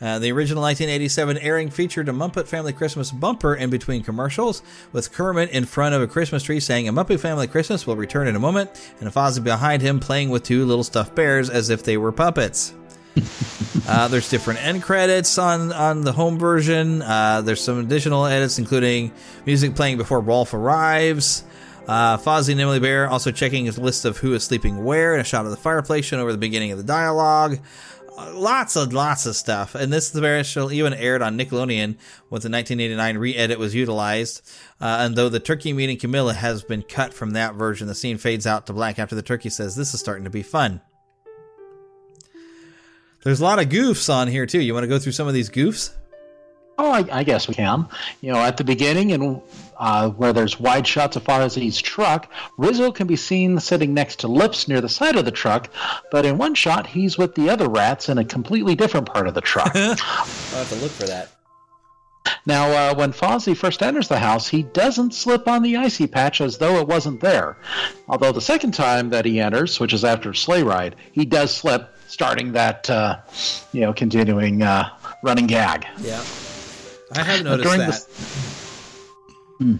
[0.00, 5.12] Uh, the original 1987 airing featured a Muppet Family Christmas bumper in between commercials, with
[5.12, 8.36] Kermit in front of a Christmas tree saying, A Muppet Family Christmas will return in
[8.36, 8.70] a moment,
[9.00, 12.74] and Fozzie behind him playing with two little stuffed bears as if they were puppets.
[13.88, 17.02] uh, there's different end credits on, on the home version.
[17.02, 19.10] Uh, there's some additional edits, including
[19.46, 21.42] music playing before Rolf arrives.
[21.88, 25.22] Uh, Fozzie and Emily Bear also checking his list of who is sleeping where, and
[25.22, 27.58] a shot of the fireplace shown over the beginning of the dialogue
[28.34, 29.74] lots of lots of stuff.
[29.74, 31.96] And this special even aired on Nickelodeon
[32.30, 34.42] with the 1989 re-edit was utilized.
[34.80, 38.18] Uh, and though the turkey meeting Camilla has been cut from that version, the scene
[38.18, 40.80] fades out to black after the turkey says, "This is starting to be fun."
[43.24, 44.60] There's a lot of goofs on here too.
[44.60, 45.92] You want to go through some of these goofs?
[46.78, 47.88] Oh, I, I guess we can.
[48.20, 49.42] You know, at the beginning and
[49.78, 54.28] uh, where there's wide shots of Fozzie's truck, Rizzo can be seen sitting next to
[54.28, 55.70] Lips near the side of the truck,
[56.12, 59.34] but in one shot he's with the other rats in a completely different part of
[59.34, 59.72] the truck.
[59.74, 61.30] I'll have to look for that.
[62.46, 66.40] Now, uh, when Fozzie first enters the house, he doesn't slip on the icy patch
[66.40, 67.56] as though it wasn't there.
[68.08, 71.94] Although the second time that he enters, which is after Sleigh Ride, he does slip,
[72.06, 73.18] starting that, uh,
[73.72, 74.90] you know, continuing uh,
[75.22, 75.86] running gag.
[76.00, 76.22] Yeah.
[77.14, 78.06] I have noticed during that.
[78.08, 78.58] The,
[79.58, 79.76] Hmm.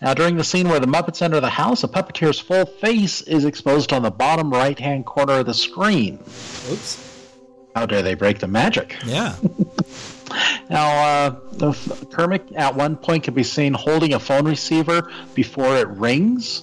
[0.00, 3.44] Now, during the scene where the Muppets enter the house, a puppeteer's full face is
[3.44, 6.14] exposed on the bottom right hand corner of the screen.
[6.70, 7.04] Oops.
[7.74, 8.96] How dare they break the magic?
[9.04, 9.34] Yeah.
[10.70, 11.74] Now, uh,
[12.10, 16.62] Kermit at one point can be seen holding a phone receiver before it rings.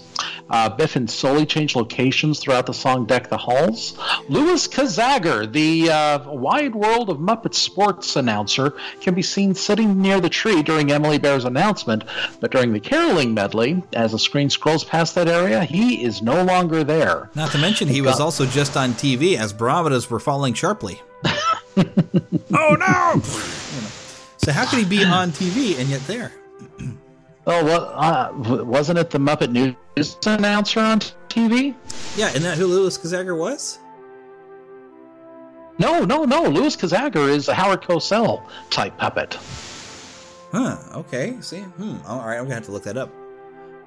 [0.50, 3.98] Uh, Biff and Sully change locations throughout the song Deck the Halls.
[4.30, 10.20] Louis Kazagger, the uh, Wide World of Muppet Sports announcer, can be seen sitting near
[10.20, 12.04] the tree during Emily Bear's announcement,
[12.40, 16.44] but during the caroling medley, as the screen scrolls past that area, he is no
[16.44, 17.30] longer there.
[17.36, 21.02] Not to mention, he was also just on TV as barometers were falling sharply.
[22.54, 23.12] oh no!
[23.14, 23.92] You know.
[24.38, 26.32] So how could he be on TV and yet there?
[27.48, 31.00] Oh, well, uh, wasn't it the Muppet News announcer on
[31.30, 31.76] TV?
[32.18, 33.78] Yeah, isn't that who Louis Kazagger was?
[35.78, 36.44] No, no, no.
[36.44, 39.38] Louis Kazagger is a Howard Cosell type puppet.
[40.52, 40.78] Huh.
[40.96, 41.38] Okay.
[41.42, 41.60] See.
[41.60, 41.98] Hmm.
[42.08, 42.38] All right.
[42.38, 43.12] I'm gonna have to look that up.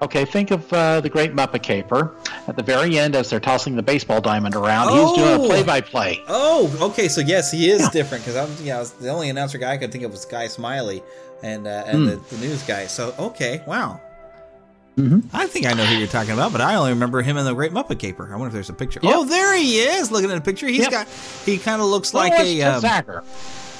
[0.00, 2.14] Okay, think of uh, the Great Muppet Caper.
[2.46, 5.46] At the very end, as they're tossing the baseball diamond around, he's doing a Oh!
[5.46, 6.22] play-by-play.
[6.28, 7.08] Oh, okay.
[7.08, 8.76] So yes, he is different because I'm yeah.
[8.76, 11.02] I was, the only announcer guy I could think of was Guy Smiley
[11.42, 12.04] and uh, and Hmm.
[12.06, 12.86] the, the news guy.
[12.86, 13.62] So okay.
[13.66, 14.00] Wow.
[14.96, 15.24] Mhm.
[15.32, 17.54] I think I know who you're talking about, but I only remember him in the
[17.54, 18.26] Great Muppet Caper.
[18.32, 18.98] I wonder if there's a picture.
[19.02, 19.12] Yep.
[19.14, 20.10] Oh, there he is.
[20.10, 20.90] Looking at a picture, He's Yep.
[20.90, 21.08] got.
[21.44, 22.62] He kind of looks like a.
[22.62, 22.82] Um.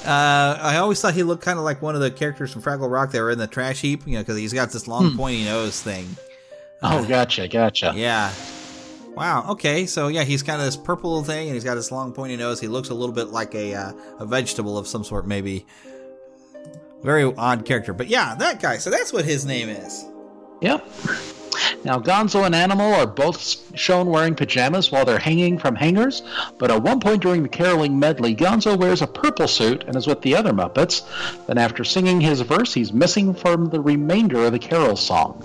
[0.05, 2.89] Uh, I always thought he looked kind of like one of the characters from Fraggle
[2.89, 5.17] Rock that were in the trash heap, you know, because he's got this long Hmm.
[5.17, 6.07] pointy nose thing.
[6.81, 7.91] Oh, gotcha, gotcha.
[7.95, 8.31] Yeah.
[9.15, 9.45] Wow.
[9.49, 9.85] Okay.
[9.85, 12.61] So yeah, he's kind of this purple thing, and he's got this long pointy nose.
[12.61, 15.65] He looks a little bit like a uh, a vegetable of some sort, maybe.
[17.03, 18.77] Very odd character, but yeah, that guy.
[18.77, 20.05] So that's what his name is.
[20.61, 20.85] Yep.
[21.83, 26.21] Now, Gonzo and Animal are both shown wearing pajamas while they're hanging from hangers,
[26.57, 30.07] but at one point during the caroling medley, Gonzo wears a purple suit and is
[30.07, 31.03] with the other Muppets.
[31.47, 35.43] Then, after singing his verse, he's missing from the remainder of the carol song.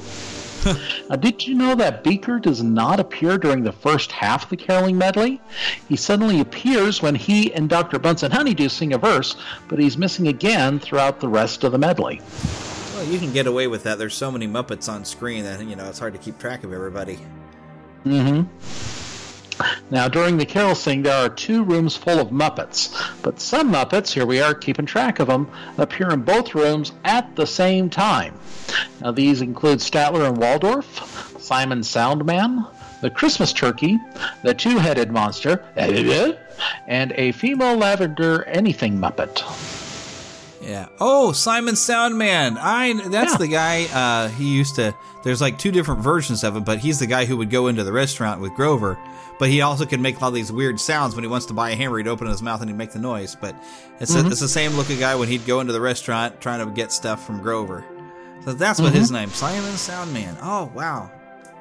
[1.10, 4.56] now, did you know that Beaker does not appear during the first half of the
[4.56, 5.40] caroling medley?
[5.88, 7.98] He suddenly appears when he and Dr.
[7.98, 9.36] Bunsen Honeydew sing a verse,
[9.68, 12.20] but he's missing again throughout the rest of the medley.
[13.10, 13.98] You can get away with that.
[13.98, 16.72] There's so many Muppets on screen that you know it's hard to keep track of
[16.72, 17.18] everybody.
[18.04, 22.92] Mm hmm Now, during the carol sing, there are two rooms full of Muppets,
[23.22, 27.36] but some Muppets, here we are keeping track of them, appear in both rooms at
[27.36, 28.34] the same time.
[29.00, 32.66] Now, these include Statler and Waldorf, Simon Soundman,
[33.00, 33.98] the Christmas Turkey,
[34.42, 35.64] the Two Headed Monster,
[36.86, 39.42] and a female lavender anything Muppet.
[40.64, 40.86] Yeah.
[41.00, 42.56] Oh, Simon Soundman.
[42.60, 43.38] I that's Yeah.
[43.38, 43.84] the guy.
[43.92, 44.94] Uh, he used to.
[45.22, 47.84] There's like two different versions of him, but he's the guy who would go into
[47.84, 48.98] the restaurant with Grover.
[49.38, 51.74] But he also could make all these weird sounds when he wants to buy a
[51.76, 51.98] hammer.
[51.98, 53.36] He'd open his mouth and he'd make the noise.
[53.40, 53.54] But
[54.00, 54.24] it's Mhm.
[54.24, 56.92] a, it's the same looking guy when he'd go into the restaurant trying to get
[56.92, 57.84] stuff from Grover.
[58.44, 60.36] So that's what his name, Simon Soundman.
[60.42, 61.10] Oh wow,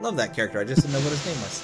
[0.02, 0.60] love that character.
[0.60, 1.64] I just didn't know what his name was.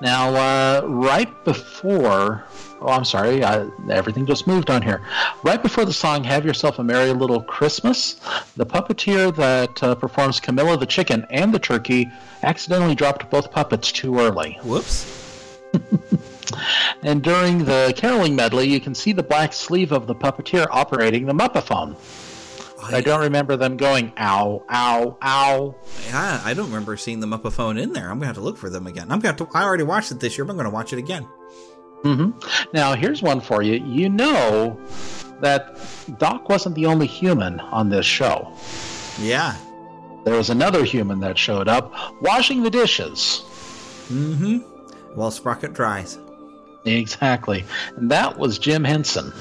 [0.00, 2.44] Now, uh, right before,
[2.80, 5.02] oh, I'm sorry, I, everything just moved on here.
[5.42, 8.14] Right before the song "Have Yourself a Merry Little Christmas,"
[8.56, 12.10] the puppeteer that uh, performs Camilla the chicken and the turkey
[12.42, 14.58] accidentally dropped both puppets too early.
[14.62, 15.20] Whoops.
[17.02, 21.26] And during the caroling medley, you can see the black sleeve of the puppeteer operating
[21.26, 21.96] the Muppaphone.
[22.92, 25.74] I don't remember them going ow, ow, ow.
[26.06, 28.10] Yeah, I don't remember seeing the Muppet phone in there.
[28.10, 29.04] I'm gonna have to look for them again.
[29.10, 29.48] I'm gonna have to.
[29.56, 31.28] I already watched it this year, but I'm gonna watch it again.
[32.02, 32.66] Mm-hmm.
[32.74, 33.82] Now, here's one for you.
[33.84, 34.78] You know
[35.40, 35.78] that
[36.18, 38.52] Doc wasn't the only human on this show.
[39.18, 39.56] Yeah.
[40.24, 43.42] There was another human that showed up washing the dishes.
[44.08, 44.58] Mm-hmm.
[45.14, 46.18] While Sprocket dries.
[46.84, 47.64] Exactly.
[47.96, 49.32] And that was Jim Henson.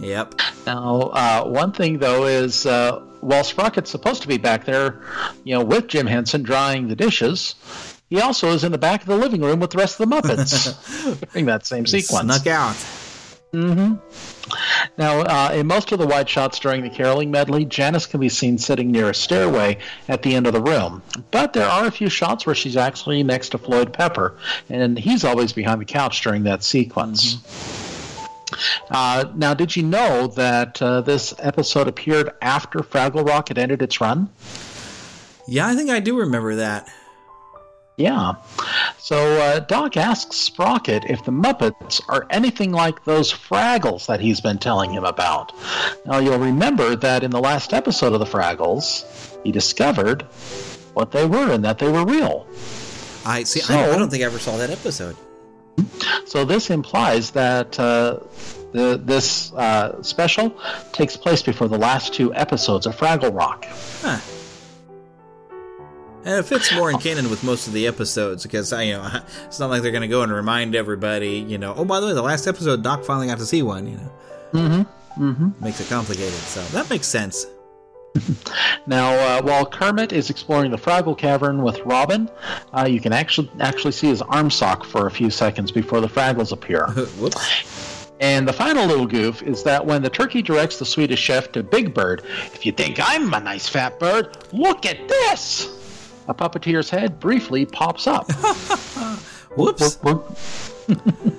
[0.00, 0.40] Yep.
[0.66, 5.02] Now, uh, one thing though is uh, while Sprocket's supposed to be back there,
[5.44, 7.54] you know, with Jim Henson drying the dishes,
[8.08, 10.16] he also is in the back of the living room with the rest of the
[10.16, 12.34] Muppets during that same He sequence.
[12.36, 12.76] Snuck out.
[13.52, 14.52] Mm hmm
[14.98, 18.28] Now, uh, in most of the wide shots during the caroling medley, Janice can be
[18.28, 21.02] seen sitting near a stairway at the end of the room.
[21.30, 24.36] But there are a few shots where she's actually next to Floyd Pepper,
[24.68, 27.38] and he's always behind the couch during that sequence.
[28.90, 33.82] Uh, now, did you know that uh, this episode appeared after Fraggle Rock had ended
[33.82, 34.30] its run?
[35.46, 36.88] Yeah, I think I do remember that.
[37.96, 38.34] Yeah.
[38.98, 44.40] So uh, Doc asks Sprocket if the Muppets are anything like those Fraggles that he's
[44.40, 45.52] been telling him about.
[46.06, 49.04] Now, you'll remember that in the last episode of the Fraggles,
[49.42, 50.22] he discovered
[50.94, 52.46] what they were and that they were real.
[53.26, 53.60] I see.
[53.60, 55.16] I, So- I don't think I ever saw that episode.
[56.26, 58.20] So this implies that uh,
[58.72, 60.58] the, this uh, special
[60.92, 63.64] takes place before the last two episodes of Fraggle Rock.
[64.02, 64.18] Huh.
[66.24, 69.08] And it fits more in canon with most of the episodes because I, you know,
[69.46, 72.06] it's not like they're going to go and remind everybody, you know, oh by the
[72.06, 73.86] way, the last episode Doc finally got to see one.
[73.88, 74.12] You know,
[74.52, 75.24] Mm-hmm.
[75.30, 75.64] Mm-hmm.
[75.64, 76.32] makes it complicated.
[76.32, 77.46] So that makes sense.
[78.86, 82.30] Now, uh, while Kermit is exploring the Fraggle Cavern with Robin,
[82.72, 86.08] uh, you can actually actually see his arm sock for a few seconds before the
[86.08, 86.88] Fraggles appear.
[88.20, 91.62] And the final little goof is that when the turkey directs the Swedish chef to
[91.62, 95.68] Big Bird, if you think I'm a nice fat bird, look at this!
[96.26, 98.30] A puppeteer's head briefly pops up.
[99.56, 99.98] Whoops.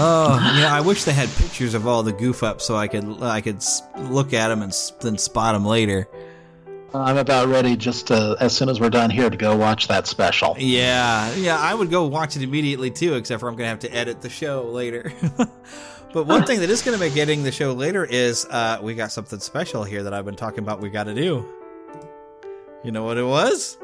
[0.00, 2.86] Oh, you know, I wish they had pictures of all the goof ups so I
[2.86, 3.64] could I could
[3.96, 6.06] look at them and then spot them later.
[6.94, 10.06] I'm about ready just to, as soon as we're done here to go watch that
[10.06, 10.56] special.
[10.58, 13.92] Yeah, yeah, I would go watch it immediately too, except for I'm gonna have to
[13.92, 15.12] edit the show later.
[16.12, 19.10] but one thing that is gonna make editing the show later is uh, we got
[19.10, 20.80] something special here that I've been talking about.
[20.80, 21.44] We got to do.
[22.84, 23.76] You know what it was?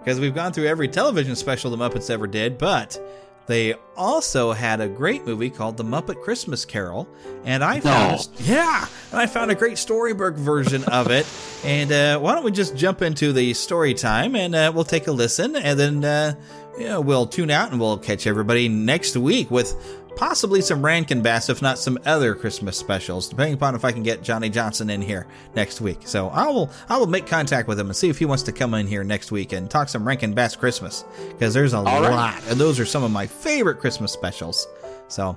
[0.00, 3.00] Because we've gone through every television special the Muppets ever did, but
[3.46, 7.08] they also had a great movie called The Muppet Christmas Carol,
[7.44, 11.26] and I found yeah, and I found a great storybook version of it.
[11.64, 15.06] And uh, why don't we just jump into the story time, and uh, we'll take
[15.06, 16.34] a listen, and then uh,
[16.76, 19.76] yeah, we'll tune out, and we'll catch everybody next week with
[20.16, 24.02] possibly some Rankin Bass, if not some other Christmas specials, depending upon if I can
[24.02, 26.00] get Johnny Johnson in here next week.
[26.04, 28.52] So I will I will make contact with him and see if he wants to
[28.52, 32.02] come in here next week and talk some Rankin Bass Christmas because there's a All
[32.02, 32.10] right.
[32.10, 34.66] lot, and those are some of my favorite Christmas specials.
[35.08, 35.36] So.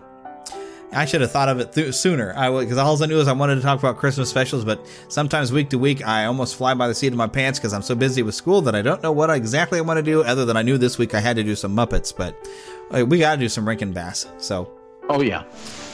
[0.91, 2.33] I should have thought of it th- sooner.
[2.37, 5.51] I because all I knew is I wanted to talk about Christmas specials, but sometimes
[5.51, 7.95] week to week I almost fly by the seat of my pants because I'm so
[7.95, 10.23] busy with school that I don't know what exactly I want to do.
[10.23, 12.37] Other than I knew this week I had to do some Muppets, but
[12.91, 14.27] we got to do some Rankin Bass.
[14.37, 14.71] So,
[15.07, 15.43] Oh, yeah.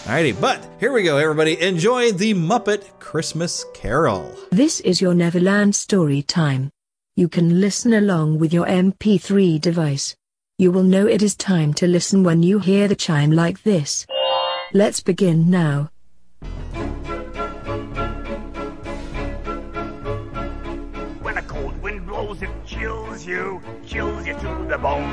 [0.05, 1.59] alrighty, but here we go, everybody.
[1.61, 4.33] Enjoy the Muppet Christmas Carol.
[4.51, 6.69] This is your Neverland story time.
[7.17, 10.15] You can listen along with your MP3 device.
[10.57, 14.05] You will know it is time to listen when you hear the chime like this.
[14.73, 15.89] Let's begin now.
[21.21, 25.03] When a cold wind blows, it chills you, chills you to the bone.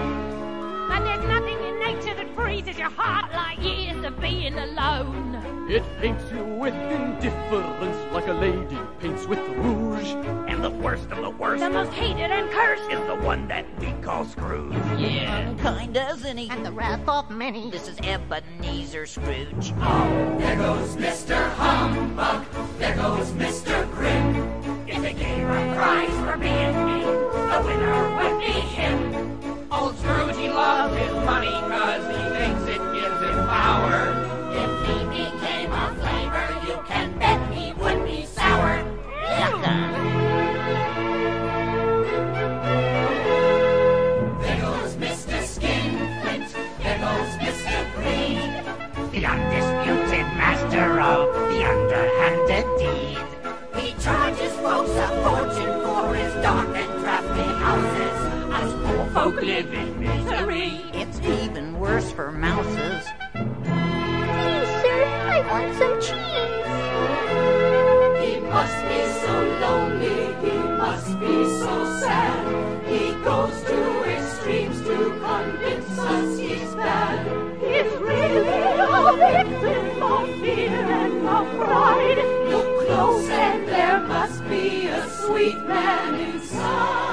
[0.91, 1.58] And there's nothing in
[1.95, 5.35] nature that freezes your heart like years of being alone.
[5.71, 10.11] It paints you with indifference like a lady paints with rouge.
[10.49, 13.65] And the worst of the worst The most hated and cursed is the one that
[13.81, 14.75] we call Scrooge.
[14.99, 16.51] Yeah, mm, kind as any.
[16.51, 17.71] And the wrath of many.
[17.71, 19.73] This is Ebenezer Scrooge.
[19.81, 21.51] Oh, There goes Mr.
[21.55, 22.45] Humbug.
[22.79, 23.91] There goes Mr.
[23.93, 24.37] Grim.
[24.87, 29.38] If they gave a prize for being mean, the winner would be him.
[29.79, 34.28] Old Scrooge, he loves his money cause he thinks it gives him power.
[59.63, 60.83] live in misery.
[60.93, 63.05] It's even worse for mouses.
[63.33, 65.05] Please, sir,
[65.35, 66.69] I want some cheese.
[68.23, 69.35] He must be so
[69.65, 72.87] lonely, he must be so sad.
[72.87, 74.97] He goes to extremes to
[75.27, 77.27] convince us he's bad.
[77.59, 82.19] He's really a victim of fear and of pride.
[82.49, 87.08] Look close and there must be a sweet man inside.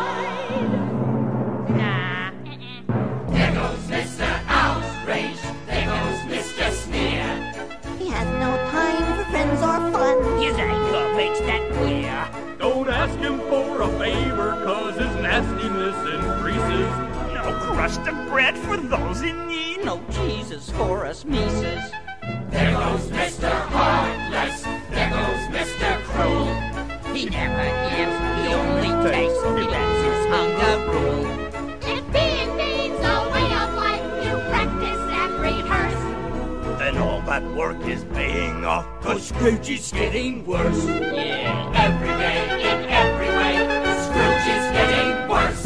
[39.46, 40.86] Scrooge is getting worse.
[40.88, 43.54] Yeah, every day, in every way,
[44.02, 45.64] Scrooge is getting worse.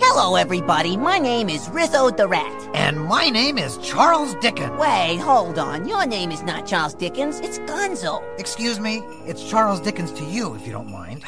[0.00, 0.96] Hello, everybody.
[0.96, 2.70] My name is Rizzo the Rat.
[2.74, 4.80] And my name is Charles Dickens.
[4.80, 5.86] Wait, hold on.
[5.86, 8.22] Your name is not Charles Dickens, it's Gonzo.
[8.40, 11.22] Excuse me, it's Charles Dickens to you, if you don't mind.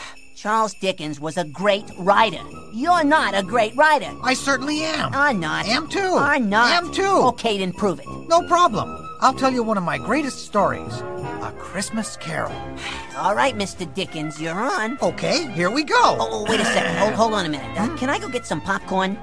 [0.44, 2.42] Charles Dickens was a great writer.
[2.74, 4.12] You're not a great writer.
[4.22, 5.10] I certainly am.
[5.14, 5.64] I'm not.
[5.64, 6.16] Am too.
[6.18, 6.70] I'm not.
[6.70, 7.22] Am too.
[7.28, 8.06] Okay, then prove it.
[8.28, 9.08] No problem.
[9.22, 10.92] I'll tell you one of my greatest stories
[11.40, 12.52] A Christmas Carol.
[13.16, 13.90] All right, Mr.
[13.94, 14.98] Dickens, you're on.
[15.00, 15.96] Okay, here we go.
[15.98, 16.94] Oh, oh, wait a second.
[16.98, 17.80] Hold, hold on a minute.
[17.80, 19.18] Uh, can I go get some popcorn?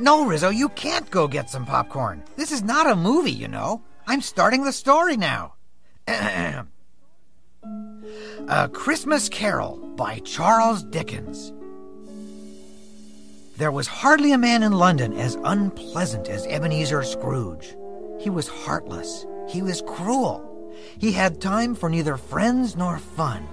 [0.00, 2.20] No, Rizzo, you can't go get some popcorn.
[2.34, 3.80] This is not a movie, you know.
[4.08, 5.54] I'm starting the story now.
[8.48, 11.52] a Christmas Carol by Charles Dickens.
[13.56, 17.76] There was hardly a man in London as unpleasant as Ebenezer Scrooge.
[18.20, 19.26] He was heartless.
[19.48, 20.50] He was cruel.
[20.98, 23.46] He had time for neither friends nor fun.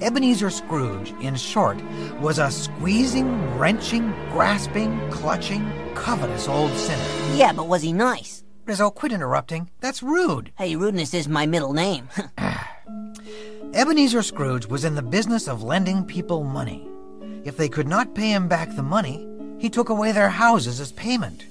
[0.00, 1.78] Ebenezer Scrooge, in short,
[2.20, 7.04] was a squeezing, wrenching, grasping, clutching, covetous old sinner.
[7.36, 8.42] Yeah, but was he nice?
[8.64, 9.68] Rizzo, quit interrupting.
[9.80, 10.52] That's rude.
[10.56, 12.08] Hey, rudeness is my middle name.
[12.38, 12.69] Ah,
[13.72, 16.88] Ebenezer Scrooge was in the business of lending people money.
[17.44, 19.26] If they could not pay him back the money,
[19.58, 21.46] he took away their houses as payment.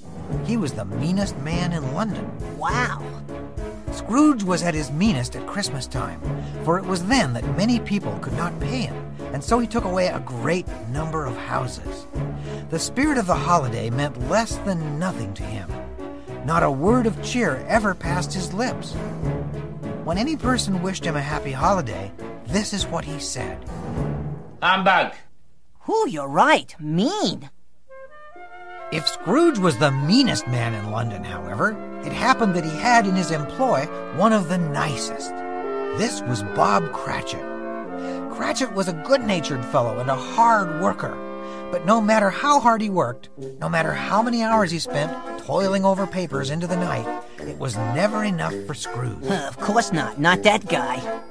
[0.46, 2.30] He was the meanest man in London.
[2.58, 3.02] Wow.
[3.92, 6.22] Scrooge was at his meanest at Christmas time,
[6.64, 8.96] for it was then that many people could not pay him,
[9.34, 12.06] and so he took away a great number of houses.
[12.70, 15.72] The spirit of the holiday meant less than nothing to him.
[16.46, 18.96] Not a word of cheer ever passed his lips.
[20.10, 22.12] When any person wished him a happy holiday,
[22.48, 23.64] this is what he said
[24.60, 25.14] Humbug!
[25.82, 26.76] Who, you're right.
[26.80, 27.52] Mean.
[28.92, 33.14] If Scrooge was the meanest man in London, however, it happened that he had in
[33.14, 33.86] his employ
[34.16, 35.30] one of the nicest.
[36.00, 37.46] This was Bob Cratchit.
[38.32, 41.29] Cratchit was a good natured fellow and a hard worker.
[41.72, 45.12] But no matter how hard he worked, no matter how many hours he spent
[45.46, 49.24] toiling over papers into the night, it was never enough for Scrooge.
[49.26, 50.20] of course not.
[50.20, 51.22] Not that guy.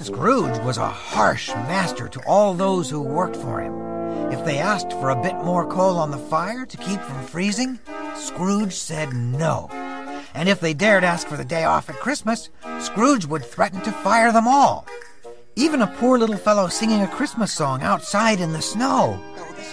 [0.00, 4.32] Scrooge was a harsh master to all those who worked for him.
[4.32, 7.78] If they asked for a bit more coal on the fire to keep from freezing,
[8.16, 9.68] Scrooge said no.
[10.34, 12.50] And if they dared ask for the day off at Christmas,
[12.80, 14.86] Scrooge would threaten to fire them all.
[15.54, 19.20] Even a poor little fellow singing a Christmas song outside in the snow.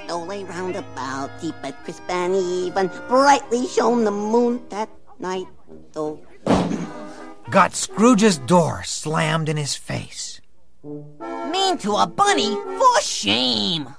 [0.10, 0.18] The
[0.50, 5.46] round about, deep but crisp and even, brightly shone the moon that night,
[5.94, 6.20] though.
[7.52, 10.42] Got Scrooge's door slammed in his face.
[10.84, 12.56] Mean to a bunny?
[12.56, 13.94] For shame!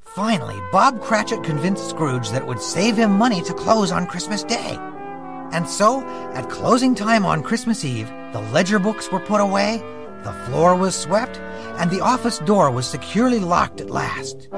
[0.00, 4.44] Finally, Bob Cratchit convinced Scrooge that it would save him money to close on Christmas
[4.44, 4.78] Day.
[5.50, 6.04] And so,
[6.34, 9.82] at closing time on Christmas Eve, the ledger books were put away,
[10.24, 11.38] the floor was swept,
[11.78, 14.48] and the office door was securely locked at last.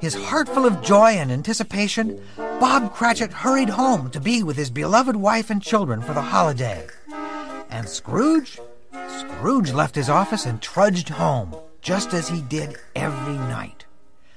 [0.00, 4.70] His heart full of joy and anticipation, Bob Cratchit hurried home to be with his
[4.70, 6.86] beloved wife and children for the holiday.
[7.70, 8.60] And Scrooge?
[9.08, 13.86] Scrooge left his office and trudged home, just as he did every night.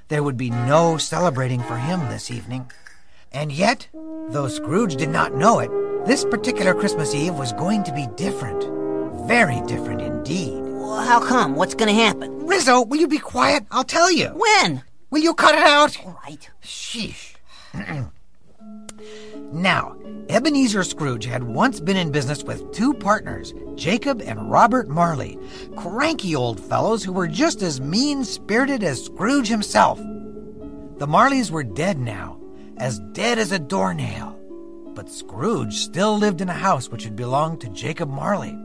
[0.07, 2.71] There would be no celebrating for him this evening.
[3.31, 3.87] And yet,
[4.29, 5.71] though Scrooge did not know it,
[6.05, 8.63] this particular Christmas Eve was going to be different.
[9.27, 10.60] Very different indeed.
[10.91, 11.55] Well, how come?
[11.55, 12.45] What's gonna happen?
[12.45, 13.65] Rizzo, will you be quiet?
[13.71, 14.27] I'll tell you.
[14.27, 14.83] When?
[15.09, 15.97] Will you cut it out?
[16.05, 16.49] All right.
[16.61, 17.35] Sheesh.
[19.53, 19.95] now,
[20.27, 25.39] Ebenezer Scrooge had once been in business with two partners, Jacob and Robert Marley,
[25.77, 29.97] cranky old fellows who were just as mean spirited as Scrooge himself.
[29.97, 32.37] The Marleys were dead now,
[32.75, 34.37] as dead as a doornail.
[34.93, 38.57] But Scrooge still lived in a house which had belonged to Jacob Marley.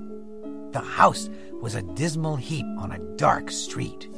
[0.73, 1.31] The house
[1.61, 4.09] was a dismal heap on a dark street.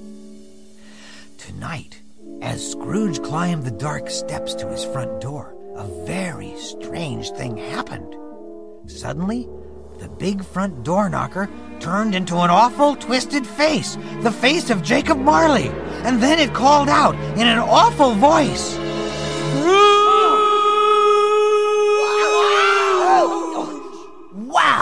[1.39, 2.03] Tonight,
[2.43, 8.15] as Scrooge climbed the dark steps to his front door, a very strange thing happened.
[8.87, 9.49] Suddenly,
[9.99, 11.49] the big front door knocker
[11.81, 15.69] turned into an awful twisted face, the face of Jacob Marley,
[16.05, 18.77] and then it called out in an awful voice.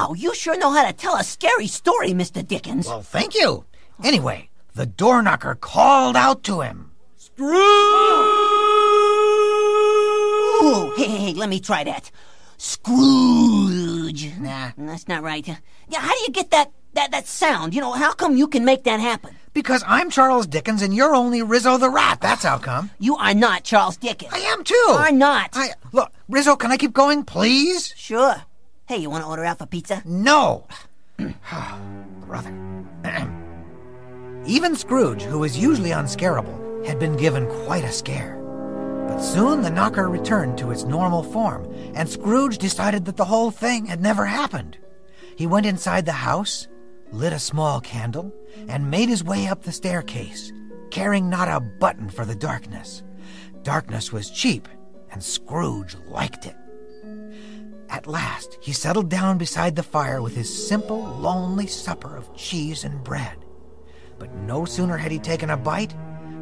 [0.07, 2.47] Wow, you sure know how to tell a scary story, Mr.
[2.47, 2.87] Dickens.
[2.87, 3.65] Well, thank you.
[4.05, 6.93] Anyway, the door knocker called out to him.
[7.41, 7.45] Ooh,
[10.97, 12.13] hey, hey, hey, let me try that.
[12.57, 14.31] Scrooge.
[14.39, 15.45] Nah, that's not right.
[15.89, 17.75] Yeah, how do you get that that that sound?
[17.75, 19.35] You know, how come you can make that happen?
[19.55, 22.21] Because I'm Charles Dickens and you're only Rizzo the Rat.
[22.21, 22.91] That's how come.
[23.01, 24.33] You are not Charles Dickens.
[24.33, 24.75] I am too.
[24.75, 25.51] You are not.
[25.55, 26.55] I look, Rizzo.
[26.55, 27.93] Can I keep going, please?
[27.97, 28.37] Sure.
[28.89, 30.01] Hey, you want to order out for pizza?
[30.05, 30.67] No.
[31.51, 31.77] Ah,
[32.21, 32.55] brother.
[34.47, 38.37] Even Scrooge, who was usually unscarable, had been given quite a scare.
[39.09, 43.51] But soon the knocker returned to its normal form, and Scrooge decided that the whole
[43.51, 44.79] thing had never happened.
[45.35, 46.69] He went inside the house,
[47.11, 48.33] lit a small candle,
[48.69, 50.53] and made his way up the staircase,
[50.93, 53.03] caring not a button for the darkness.
[53.65, 54.69] Darkness was cheap,
[55.11, 56.57] and Scrooge liked it.
[57.89, 62.85] At last, he settled down beside the fire with his simple, lonely supper of cheese
[62.85, 63.37] and bread.
[64.19, 65.95] But no sooner had he taken a bite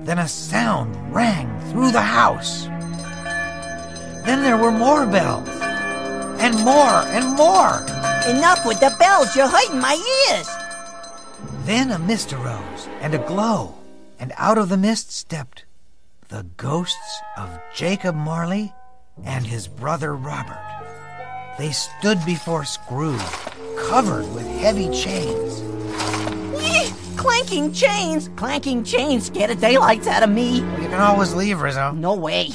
[0.04, 2.66] than a sound rang through the house.
[4.24, 5.48] Then there were more bells,
[6.40, 7.82] and more and more.
[8.26, 9.94] Enough with the bells, you're hurting my
[10.30, 10.48] ears.
[11.66, 13.74] Then a mist arose and a glow,
[14.18, 15.64] and out of the mist stepped
[16.28, 18.72] the ghosts of Jacob Marley
[19.24, 20.84] and his brother Robert.
[21.56, 23.20] They stood before Scrooge,
[23.86, 25.60] covered with heavy chains.
[26.60, 28.28] Eeh, clanking chains.
[28.35, 30.62] Clanking chains scare the daylights out of me.
[30.62, 31.93] Well, you can always leave, Rizzo.
[31.93, 32.48] No way.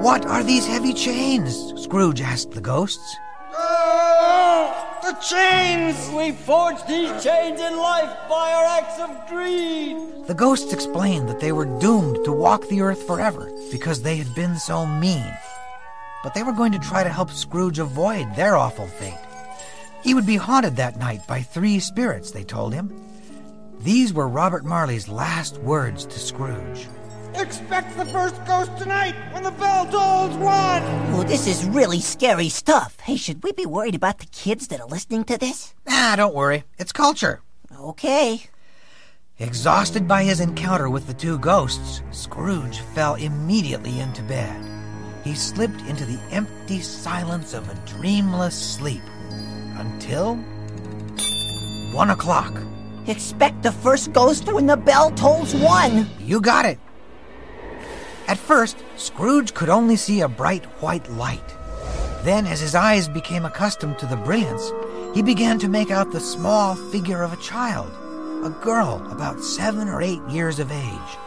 [0.00, 1.72] What are these heavy chains?
[1.82, 3.16] Scrooge asked the ghosts.
[3.52, 6.08] Oh, the chains!
[6.10, 10.26] We forged these chains in life by our acts of greed.
[10.28, 14.32] The ghosts explained that they were doomed to walk the earth forever because they had
[14.36, 15.32] been so mean.
[16.22, 19.18] But they were going to try to help Scrooge avoid their awful fate.
[20.02, 22.92] He would be haunted that night by three spirits, they told him.
[23.80, 26.88] These were Robert Marley's last words to Scrooge.
[27.34, 30.82] Expect the first ghost tonight when the bell tolls one.
[31.12, 32.98] Well, this is really scary stuff.
[33.00, 35.74] Hey, should we be worried about the kids that are listening to this?
[35.86, 36.64] Ah, don't worry.
[36.78, 37.42] It's culture.
[37.78, 38.44] Okay.
[39.38, 44.75] Exhausted by his encounter with the two ghosts, Scrooge fell immediately into bed.
[45.26, 49.02] He slipped into the empty silence of a dreamless sleep
[49.76, 50.36] until
[51.92, 52.56] one o'clock.
[53.08, 56.08] Expect the first ghost when the bell tolls one.
[56.20, 56.78] You got it.
[58.28, 61.56] At first, Scrooge could only see a bright white light.
[62.22, 64.70] Then, as his eyes became accustomed to the brilliance,
[65.12, 67.90] he began to make out the small figure of a child,
[68.44, 71.18] a girl about seven or eight years of age.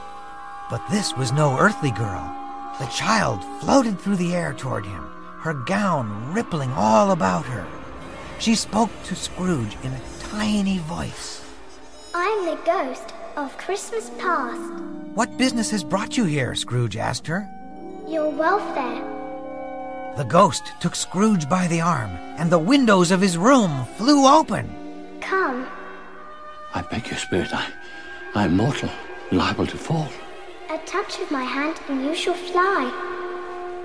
[0.70, 2.49] But this was no earthly girl.
[2.80, 5.04] The child floated through the air toward him,
[5.40, 7.68] her gown rippling all about her.
[8.40, 11.46] She spoke to Scrooge in a tiny voice.
[12.16, 14.82] I'm the ghost of Christmas past.
[15.14, 16.56] What business has brought you here?
[16.56, 17.50] Scrooge asked her.
[18.08, 19.04] Your welfare.
[20.16, 24.74] The ghost took Scrooge by the arm, and the windows of his room flew open.
[25.20, 25.68] Come.
[26.74, 27.68] I beg your spirit, I,
[28.36, 28.90] I am mortal,
[29.34, 30.10] liable to fall.
[30.72, 32.92] A touch of my hand and you shall fly.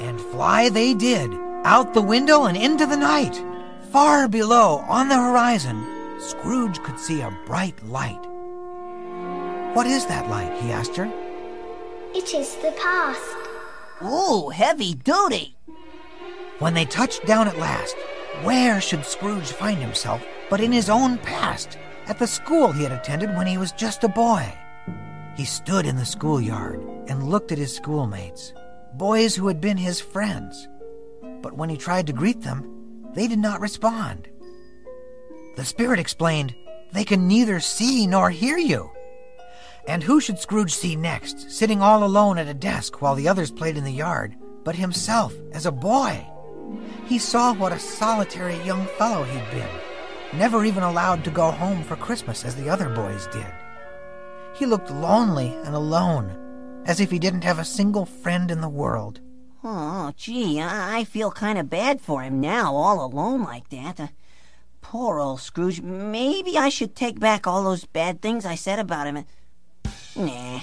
[0.00, 1.32] And fly they did,
[1.64, 3.42] out the window and into the night.
[3.90, 5.82] Far below, on the horizon,
[6.20, 8.20] Scrooge could see a bright light.
[9.72, 10.52] What is that light?
[10.60, 11.10] he asked her.
[12.14, 13.34] It is the past.
[14.02, 15.56] Ooh, heavy duty.
[16.58, 17.96] When they touched down at last,
[18.42, 21.78] where should Scrooge find himself but in his own past,
[22.08, 24.52] at the school he had attended when he was just a boy?
[25.36, 28.52] He stood in the schoolyard and looked at his schoolmates,
[28.94, 30.68] boys who had been his friends.
[31.42, 34.28] But when he tried to greet them, they did not respond.
[35.56, 36.54] The spirit explained,
[36.92, 38.90] They can neither see nor hear you.
[39.86, 43.50] And who should Scrooge see next, sitting all alone at a desk while the others
[43.50, 46.24] played in the yard, but himself as a boy?
[47.06, 49.68] He saw what a solitary young fellow he'd been,
[50.32, 53.52] never even allowed to go home for Christmas as the other boys did.
[54.54, 58.68] He looked lonely and alone, as if he didn't have a single friend in the
[58.68, 59.20] world.
[59.64, 63.98] Oh, gee, I feel kind of bad for him now, all alone like that.
[63.98, 64.08] Uh,
[64.80, 65.80] poor old Scrooge.
[65.80, 69.24] Maybe I should take back all those bad things I said about him.
[70.14, 70.60] Nah.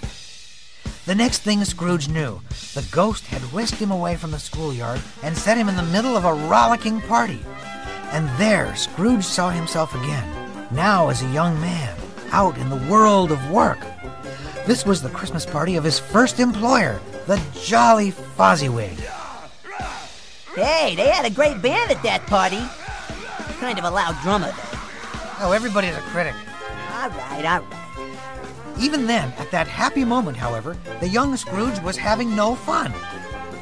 [1.05, 2.39] The next thing Scrooge knew,
[2.75, 6.15] the ghost had whisked him away from the schoolyard and set him in the middle
[6.15, 7.39] of a rollicking party.
[8.11, 11.97] And there Scrooge saw himself again, now as a young man,
[12.31, 13.79] out in the world of work.
[14.65, 18.97] This was the Christmas party of his first employer, the Jolly Fozziwig.
[20.55, 22.61] Hey, they had a great band at that party.
[23.59, 24.79] Kind of a loud drummer, though.
[25.39, 26.35] Oh, everybody's a critic.
[26.93, 28.77] All right, all right.
[28.79, 32.93] Even then, at that happy moment, however, the young Scrooge was having no fun.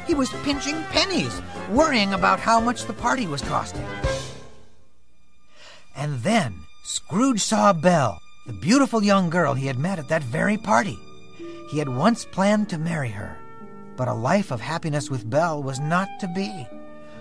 [0.06, 1.40] He was pinching pennies,
[1.70, 3.86] worrying about how much the party was costing.
[5.94, 10.56] And then Scrooge saw Belle, the beautiful young girl he had met at that very
[10.56, 10.98] party.
[11.70, 13.36] He had once planned to marry her,
[13.96, 16.66] but a life of happiness with Belle was not to be.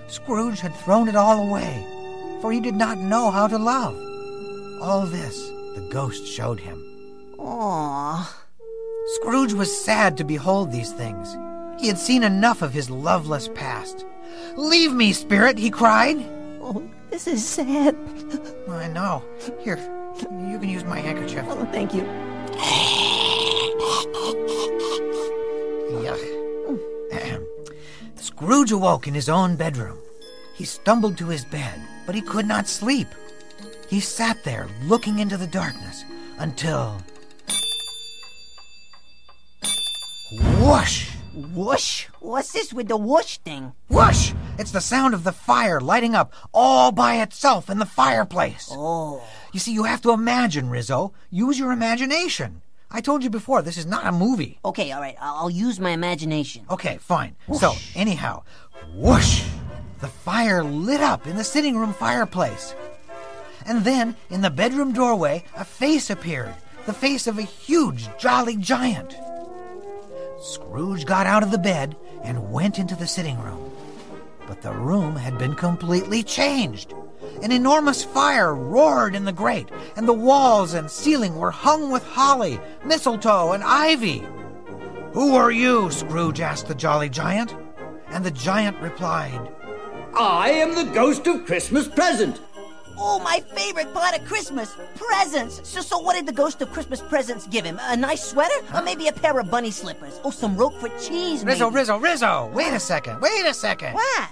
[0.07, 1.85] Scrooge had thrown it all away,
[2.41, 3.95] for he did not know how to love.
[4.81, 6.83] All this the ghost showed him.
[7.37, 8.27] Aww.
[9.15, 11.35] Scrooge was sad to behold these things.
[11.79, 14.05] He had seen enough of his loveless past.
[14.55, 16.17] Leave me, spirit, he cried.
[16.61, 17.95] Oh, this is sad.
[18.69, 19.23] I know.
[19.61, 19.77] Here,
[20.18, 21.45] you can use my handkerchief.
[21.48, 22.03] Oh, thank you.
[26.03, 26.40] Yuck.
[28.15, 29.98] Scrooge awoke in his own bedroom.
[30.56, 33.07] He stumbled to his bed, but he could not sleep.
[33.90, 36.06] He sat there looking into the darkness
[36.38, 37.02] until.
[40.60, 41.10] Whoosh!
[41.40, 42.07] Whoosh?
[42.20, 43.74] What's this with the whoosh thing?
[43.88, 44.34] Whoosh!
[44.57, 48.70] It's the sound of the fire lighting up all by itself in the fireplace.
[48.72, 49.24] Oh.
[49.53, 51.14] You see, you have to imagine, Rizzo.
[51.30, 52.61] Use your imagination.
[52.91, 54.60] I told you before, this is not a movie.
[54.66, 55.16] Okay, all right.
[55.22, 56.66] I'll use my imagination.
[56.70, 57.36] Okay, fine.
[57.53, 58.44] So, anyhow,
[58.95, 59.44] whoosh!
[60.02, 62.74] The fire lit up in the sitting room fireplace.
[63.66, 66.56] And then, in the bedroom doorway, a face appeared
[66.86, 69.16] the face of a huge, jolly giant.
[70.41, 73.72] Scrooge got out of the bed and went into the sitting room.
[74.48, 76.94] But the room had been completely changed.
[77.44, 82.03] An enormous fire roared in the grate, and the walls and ceiling were hung with
[82.03, 84.24] holly, mistletoe, and ivy.
[85.14, 85.91] Who are you?
[85.91, 87.56] Scrooge asked the jolly giant.
[88.07, 89.52] And the giant replied,
[90.16, 92.41] I am the ghost of Christmas present.
[93.01, 95.67] Oh, my favorite part of Christmas presents.
[95.67, 97.80] So, so what did the ghost of Christmas presents give him?
[97.84, 100.19] A nice sweater, or maybe a pair of bunny slippers?
[100.26, 101.45] Oh, some Roquefort cheese.
[101.45, 101.71] Rizzo.
[101.71, 102.51] Rizzo, Rizzo!
[102.53, 103.93] Wait a second, wait a second.
[103.93, 104.30] What?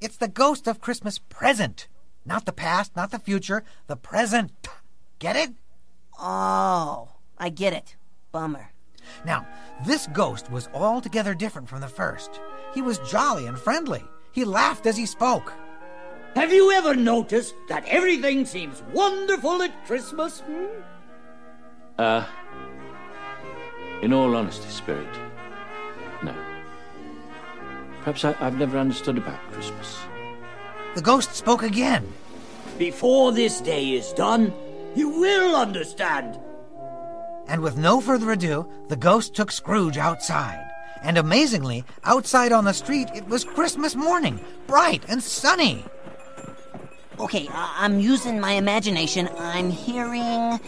[0.00, 1.86] It's the ghost of Christmas present.
[2.26, 4.50] Not the past, not the future, the present.
[5.20, 5.52] Get it?
[6.18, 7.08] Oh,
[7.38, 7.94] I get it.
[8.32, 8.72] Bummer.
[9.24, 9.46] Now,
[9.86, 12.40] this ghost was altogether different from the first.
[12.74, 14.02] He was jolly and friendly.
[14.32, 15.52] He laughed as he spoke.
[16.34, 20.40] Have you ever noticed that everything seems wonderful at Christmas?
[20.40, 20.64] Hmm?
[21.98, 22.24] Uh,
[24.00, 25.06] in all honesty, Spirit,
[26.22, 26.34] no.
[27.98, 29.98] Perhaps I, I've never understood about Christmas.
[30.94, 32.10] The ghost spoke again.
[32.78, 34.52] Before this day is done,
[34.94, 36.40] you will understand.
[37.46, 40.66] And with no further ado, the ghost took Scrooge outside.
[41.02, 45.84] And amazingly, outside on the street, it was Christmas morning, bright and sunny.
[47.20, 49.28] Okay, I- I'm using my imagination.
[49.38, 50.58] I'm hearing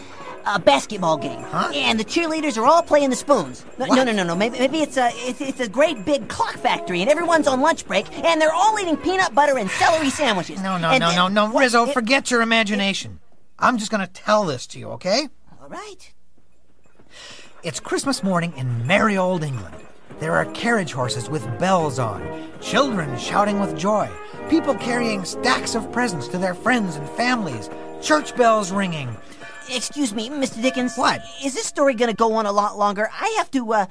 [0.47, 1.71] a basketball game, Huh?
[1.73, 3.65] and the cheerleaders are all playing the spoons.
[3.79, 3.95] No, What?
[3.95, 4.35] no, no, no, no.
[4.35, 7.85] Maybe, maybe it's a it's, it's a great big clock factory, and everyone's on lunch
[7.87, 10.61] break, and they're all eating peanut butter and celery sandwiches.
[10.61, 13.19] No, no, And- no, no, no, what- Rizzo, it- forget your imagination.
[13.57, 15.29] I'm just going to tell this to you, okay?
[15.61, 16.13] All right.
[17.63, 19.75] It's Christmas morning in merry old England.
[20.19, 22.21] There are carriage horses with bells on,
[22.61, 24.09] children shouting with joy,
[24.49, 27.69] people carrying stacks of presents to their friends and families,
[28.01, 29.15] church bells ringing.
[29.69, 30.61] Excuse me, Mr.
[30.61, 30.95] Dickens.
[30.95, 31.21] What?
[31.43, 33.09] Is this story going to go on a lot longer?
[33.11, 33.73] I have to.
[33.73, 33.85] uh...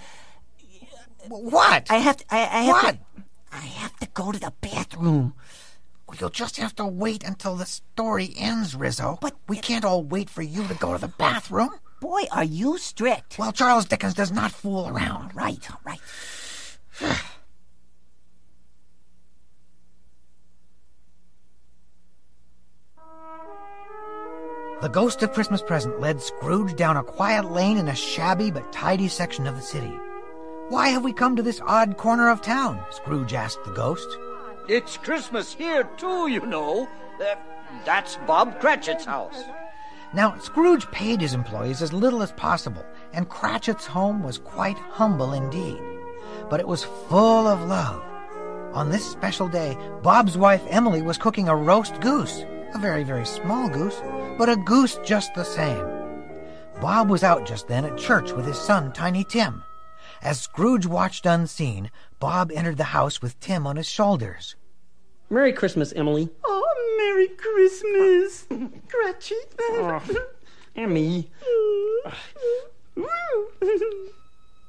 [1.29, 1.91] What?
[1.91, 2.25] I have to.
[2.31, 2.95] I, I have What?
[2.95, 2.99] to.
[3.53, 5.35] I have to go to the bathroom.
[6.07, 9.19] Well, you'll just have to wait until the story ends, Rizzo.
[9.21, 11.71] But we can't all wait for you to go to the bathroom.
[12.01, 13.39] Boy, are you strict.
[13.39, 15.35] Well, Charles Dickens does not fool around.
[15.35, 16.01] Right, right.
[24.81, 28.71] The ghost of Christmas present led Scrooge down a quiet lane in a shabby but
[28.71, 29.99] tidy section of the city.
[30.69, 32.85] Why have we come to this odd corner of town?
[32.91, 34.07] Scrooge asked the ghost.
[34.69, 36.87] It's Christmas here, too, you know.
[37.19, 37.35] Uh,
[37.87, 39.45] that's Bob Cratchit's house.
[40.15, 45.33] Now, Scrooge paid his employees as little as possible, and Cratchit's home was quite humble
[45.33, 45.83] indeed.
[46.49, 48.01] But it was full of love.
[48.73, 52.45] On this special day, Bob's wife Emily was cooking a roast goose.
[52.75, 54.01] A very, very small goose,
[54.39, 55.85] but a goose just the same.
[56.81, 59.65] Bob was out just then at church with his son, Tiny Tim.
[60.23, 64.55] As Scrooge watched unseen, Bob entered the house with Tim on his shoulders.
[65.35, 66.29] Merry Christmas, Emily.
[66.45, 68.47] Oh, Merry Christmas,
[68.89, 69.53] Cratchit.
[69.63, 70.01] Oh,
[70.77, 71.29] Emmy.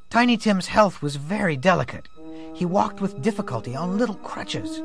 [0.09, 2.07] Tiny Tim's health was very delicate.
[2.55, 4.81] He walked with difficulty on little crutches.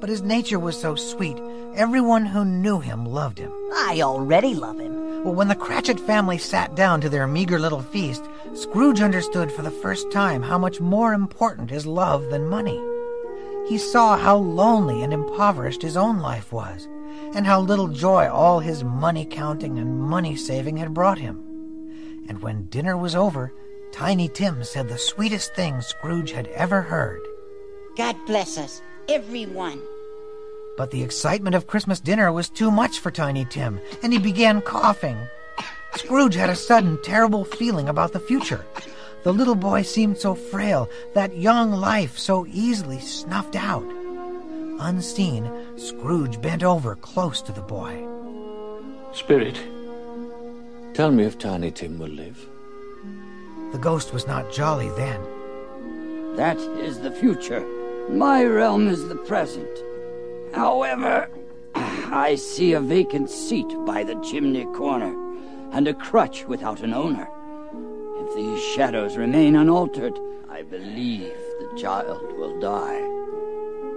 [0.00, 1.36] But his nature was so sweet,
[1.74, 3.52] everyone who knew him loved him.
[3.74, 5.24] I already love him.
[5.24, 8.24] Well, when the Cratchit family sat down to their meager little feast,
[8.54, 12.82] Scrooge understood for the first time how much more important is love than money.
[13.68, 16.88] He saw how lonely and impoverished his own life was,
[17.34, 21.44] and how little joy all his money counting and money saving had brought him.
[22.28, 23.52] And when dinner was over,
[23.92, 27.20] Tiny Tim said the sweetest thing Scrooge had ever heard.
[27.96, 29.82] God bless us, everyone.
[30.78, 34.62] But the excitement of Christmas dinner was too much for Tiny Tim, and he began
[34.62, 35.18] coughing.
[35.94, 38.64] Scrooge had a sudden, terrible feeling about the future.
[39.24, 43.86] The little boy seemed so frail, that young life so easily snuffed out.
[44.80, 48.06] Unseen, Scrooge bent over close to the boy.
[49.12, 49.60] Spirit,
[50.94, 52.38] tell me if Tiny Tim will live.
[53.72, 55.20] The ghost was not jolly then.
[56.36, 57.66] That is the future.
[58.08, 59.68] My realm is the present.
[60.54, 61.28] However,
[61.74, 65.14] I see a vacant seat by the chimney corner,
[65.72, 67.28] and a crutch without an owner.
[68.28, 70.18] If these shadows remain unaltered,
[70.50, 73.00] I believe the child will die.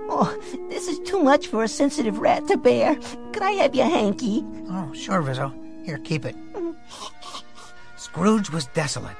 [0.09, 0.33] Oh,
[0.69, 2.95] this is too much for a sensitive rat to bear.
[3.33, 4.45] Could I have your hanky?
[4.69, 5.53] Oh, sure, Rizzo.
[5.83, 6.37] Here, keep it.
[7.97, 9.17] Scrooge was desolate,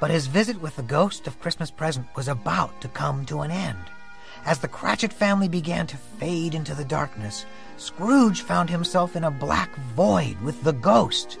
[0.00, 3.52] but his visit with the ghost of Christmas present was about to come to an
[3.52, 3.78] end.
[4.44, 9.30] As the Cratchit family began to fade into the darkness, Scrooge found himself in a
[9.30, 11.38] black void with the ghost.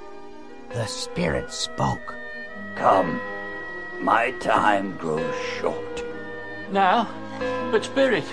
[0.70, 2.14] The spirit spoke.
[2.78, 3.20] Come,
[4.00, 6.04] my time grows short.
[6.70, 7.08] Now,
[7.72, 8.24] but Spirit,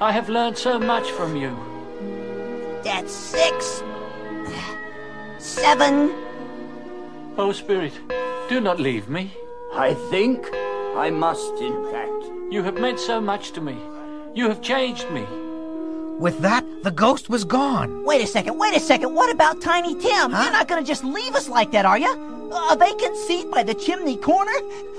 [0.00, 1.56] I have learned so much from you.
[2.84, 3.82] That's six.
[5.38, 6.14] Seven.
[7.36, 7.92] Oh, Spirit,
[8.48, 9.32] do not leave me.
[9.74, 10.48] I think
[10.94, 12.24] I must, in fact.
[12.52, 13.76] You have meant so much to me.
[14.32, 15.26] You have changed me.
[16.18, 18.04] With that, the ghost was gone.
[18.04, 19.14] Wait a second, wait a second.
[19.14, 20.30] What about Tiny Tim?
[20.30, 22.10] You're not going to just leave us like that, are you?
[22.70, 24.52] A vacant seat by the chimney corner?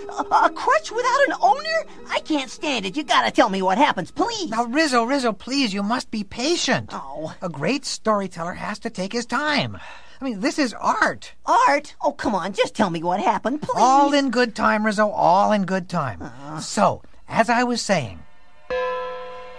[0.09, 1.85] A, a crutch without an owner?
[2.09, 2.95] I can't stand it.
[2.95, 4.49] You gotta tell me what happens, please.
[4.49, 6.89] Now, Rizzo, Rizzo, please, you must be patient.
[6.91, 7.33] Oh.
[7.41, 9.77] A great storyteller has to take his time.
[10.19, 11.33] I mean, this is art.
[11.45, 11.95] Art?
[12.01, 13.81] Oh, come on, just tell me what happened, please.
[13.81, 16.21] All in good time, Rizzo, all in good time.
[16.21, 16.59] Uh.
[16.59, 18.19] So, as I was saying,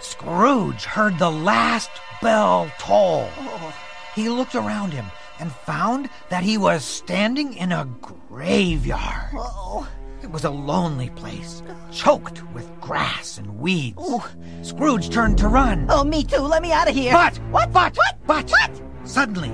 [0.01, 1.91] Scrooge heard the last
[2.23, 3.29] bell toll.
[3.39, 3.75] Oh.
[4.15, 5.07] He looked around him
[5.41, 9.35] and found that he was standing in a graveyard.
[9.35, 9.89] Uh-oh.
[10.23, 11.63] It was a lonely place,
[11.93, 14.03] choked with grass and weeds.
[14.03, 14.23] Ooh.
[14.63, 15.87] Scrooge turned to run.
[15.89, 16.39] Oh, me too.
[16.39, 17.13] Let me out of here.
[17.13, 17.73] But, what?
[17.73, 18.19] But, what?
[18.27, 18.83] But, what?
[19.05, 19.53] Suddenly,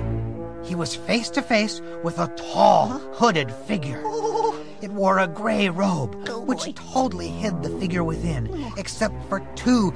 [0.67, 4.01] he was face to face with a tall, hooded figure.
[4.01, 4.64] Ooh.
[4.85, 9.91] It wore a gray robe, oh, which totally hid the figure within, except for two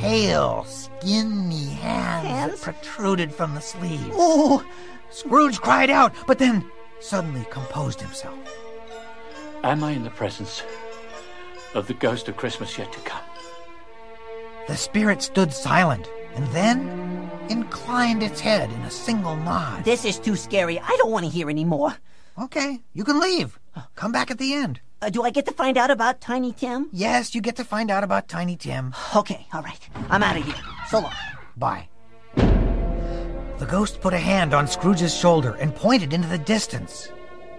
[0.00, 2.50] pale, skinny hands, hands?
[2.50, 4.10] that protruded from the sleeves.
[4.10, 4.66] Oh.
[5.10, 8.36] Scrooge cried out, but then suddenly composed himself.
[9.62, 10.64] Am I in the presence
[11.74, 13.22] of the ghost of Christmas yet to come?
[14.66, 19.84] The spirit stood silent and then inclined its head in a single nod.
[19.84, 20.80] This is too scary.
[20.80, 21.96] I don't want to hear any more.
[22.38, 23.58] Okay, you can leave.
[23.94, 24.80] Come back at the end.
[25.02, 26.88] Uh, do I get to find out about Tiny Tim?
[26.92, 28.94] Yes, you get to find out about Tiny Tim.
[29.14, 29.88] Okay, all right.
[30.08, 30.54] I'm out of here.
[30.88, 31.12] So long.
[31.56, 31.88] Bye.
[32.36, 37.12] The ghost put a hand on Scrooge's shoulder and pointed into the distance.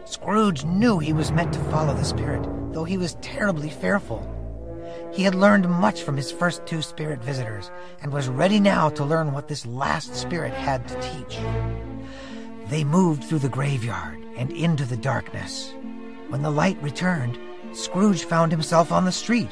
[0.06, 2.44] Scrooge knew he was meant to follow the spirit,
[2.74, 4.30] though he was terribly fearful.
[5.14, 7.70] He had learned much from his first two spirit visitors
[8.02, 11.38] and was ready now to learn what this last spirit had to teach.
[12.70, 15.74] They moved through the graveyard and into the darkness.
[16.30, 17.38] When the light returned,
[17.74, 19.50] Scrooge found himself on the street.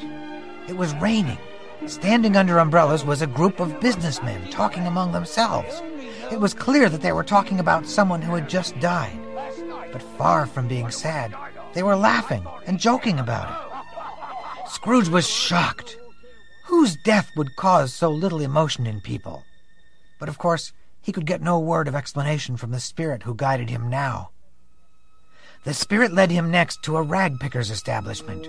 [0.68, 1.38] It was raining.
[1.86, 5.82] Standing under umbrellas was a group of businessmen talking among themselves.
[6.30, 9.18] It was clear that they were talking about someone who had just died.
[9.92, 11.34] But far from being sad,
[11.74, 14.70] they were laughing and joking about it.
[14.70, 15.96] Scrooge was shocked.
[16.66, 19.44] Whose death would cause so little emotion in people?
[20.18, 20.72] But of course,
[21.02, 24.30] he could get no word of explanation from the spirit who guided him now.
[25.64, 28.48] The spirit led him next to a rag picker's establishment.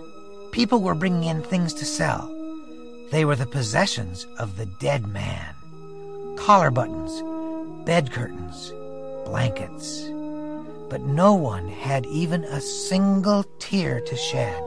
[0.51, 2.27] People were bringing in things to sell.
[3.11, 5.53] They were the possessions of the dead man
[6.37, 7.21] collar buttons,
[7.85, 8.73] bed curtains,
[9.25, 10.09] blankets.
[10.89, 14.61] But no one had even a single tear to shed.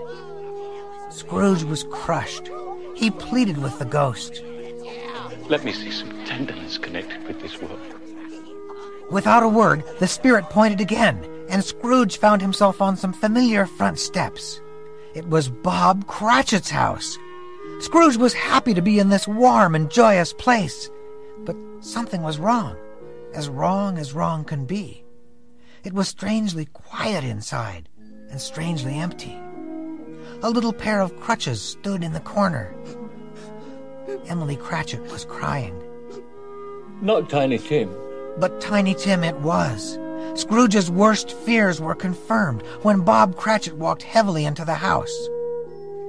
[1.11, 2.49] Scrooge was crushed.
[2.95, 4.43] He pleaded with the ghost.
[5.49, 7.81] Let me see some tenderness connected with this world.
[9.11, 13.99] Without a word, the spirit pointed again, and Scrooge found himself on some familiar front
[13.99, 14.61] steps.
[15.15, 17.19] It was Bob Cratchit's house.
[17.81, 20.91] Scrooge was happy to be in this warm and joyous place.
[21.45, 22.77] But something was wrong,
[23.35, 25.05] as wrong as wrong can be.
[25.85, 27.89] It was strangely quiet inside,
[28.31, 29.39] and strangely empty.
[30.43, 32.75] A little pair of crutches stood in the corner.
[34.27, 35.81] Emily Cratchit was crying.
[37.01, 37.95] Not Tiny Tim.
[38.39, 39.99] But Tiny Tim it was.
[40.35, 45.15] Scrooge's worst fears were confirmed when Bob Cratchit walked heavily into the house.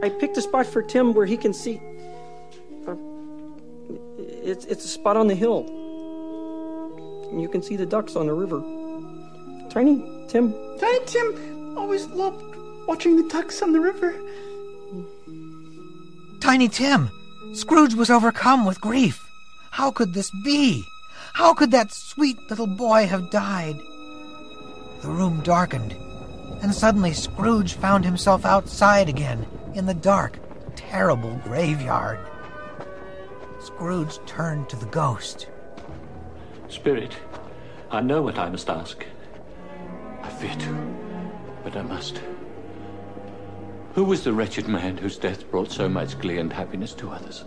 [0.03, 1.81] I picked a spot for Tim where he can see.
[2.87, 2.95] Uh,
[4.43, 5.65] it's it's a spot on the hill.
[7.33, 8.61] You can see the ducks on the river.
[9.69, 10.53] Tiny Tim.
[10.79, 12.43] Tiny Tim always loved
[12.87, 14.15] watching the ducks on the river.
[16.39, 17.09] Tiny Tim!
[17.53, 19.23] Scrooge was overcome with grief.
[19.71, 20.83] How could this be?
[21.33, 23.75] How could that sweet little boy have died?
[25.07, 25.95] The room darkened,
[26.61, 30.37] and suddenly Scrooge found himself outside again in the dark,
[30.75, 32.19] terrible graveyard.
[33.61, 35.47] Scrooge turned to the ghost.
[36.67, 37.15] Spirit,
[37.89, 39.05] I know what I must ask.
[40.23, 40.97] I fear to,
[41.63, 42.19] but I must.
[43.93, 47.45] Who was the wretched man whose death brought so much glee and happiness to others?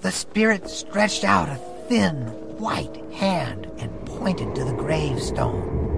[0.00, 1.56] The spirit stretched out a
[1.86, 5.95] thin, white hand and pointed to the gravestone.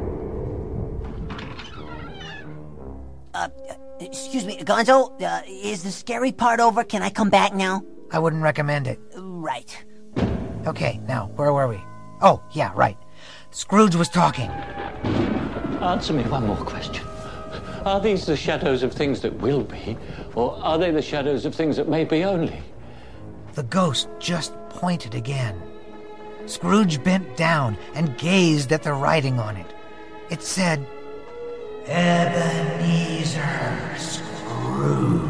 [3.39, 3.49] Uh,
[4.01, 6.83] excuse me, Gonzo, uh, is the scary part over?
[6.83, 7.85] Can I come back now?
[8.11, 8.99] I wouldn't recommend it.
[9.15, 9.85] Right.
[10.67, 11.81] Okay, now, where were we?
[12.21, 12.97] Oh, yeah, right.
[13.53, 14.51] Scrooge was talking.
[15.81, 17.07] Answer me one more question.
[17.85, 19.97] Are these the shadows of things that will be,
[20.35, 22.61] or are they the shadows of things that may be only?
[23.53, 25.63] The ghost just pointed again.
[26.47, 29.73] Scrooge bent down and gazed at the writing on it.
[30.29, 30.85] It said,
[31.89, 33.41] Ebenezer
[33.99, 35.29] Scrooge.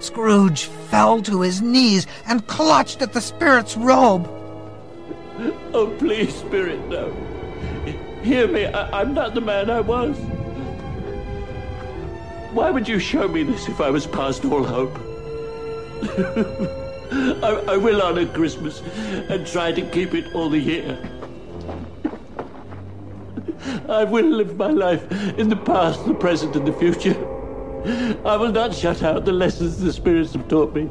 [0.00, 4.28] Scrooge fell to his knees and clutched at the spirit's robe.
[5.74, 7.12] Oh, please, Spirit, no.
[8.22, 10.16] Hear me, I- I'm not the man I was.
[12.52, 14.96] Why would you show me this if I was past all hope?
[17.42, 18.82] I, I will honor Christmas
[19.28, 20.98] and try to keep it all the year.
[23.88, 27.16] I will live my life in the past, the present, and the future.
[28.24, 30.88] I will not shut out the lessons the spirits have taught me.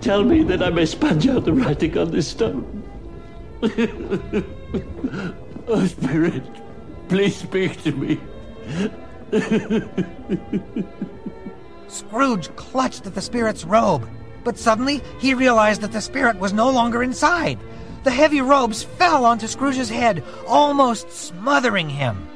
[0.00, 2.82] Tell me that I may sponge out the writing on this stone.
[5.68, 6.44] oh, Spirit,
[7.08, 8.20] please speak to me.
[11.88, 14.08] Scrooge clutched at the spirit's robe,
[14.44, 17.58] but suddenly he realized that the spirit was no longer inside.
[18.06, 22.28] The heavy robes fell onto Scrooge's head, almost smothering him.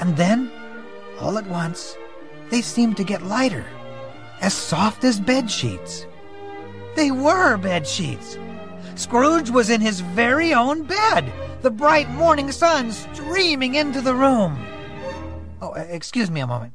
[0.00, 0.50] And then,
[1.20, 1.96] all at once,
[2.50, 3.64] they seemed to get lighter,
[4.40, 6.08] as soft as bed sheets.
[6.96, 8.36] They were bed sheets.
[8.96, 14.58] Scrooge was in his very own bed, the bright morning sun streaming into the room.
[15.60, 16.74] Oh, excuse me a moment.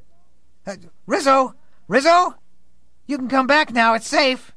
[0.66, 1.54] Uh, Rizzo!
[1.90, 2.36] Rizzo!
[3.08, 4.54] You can come back now, it's safe.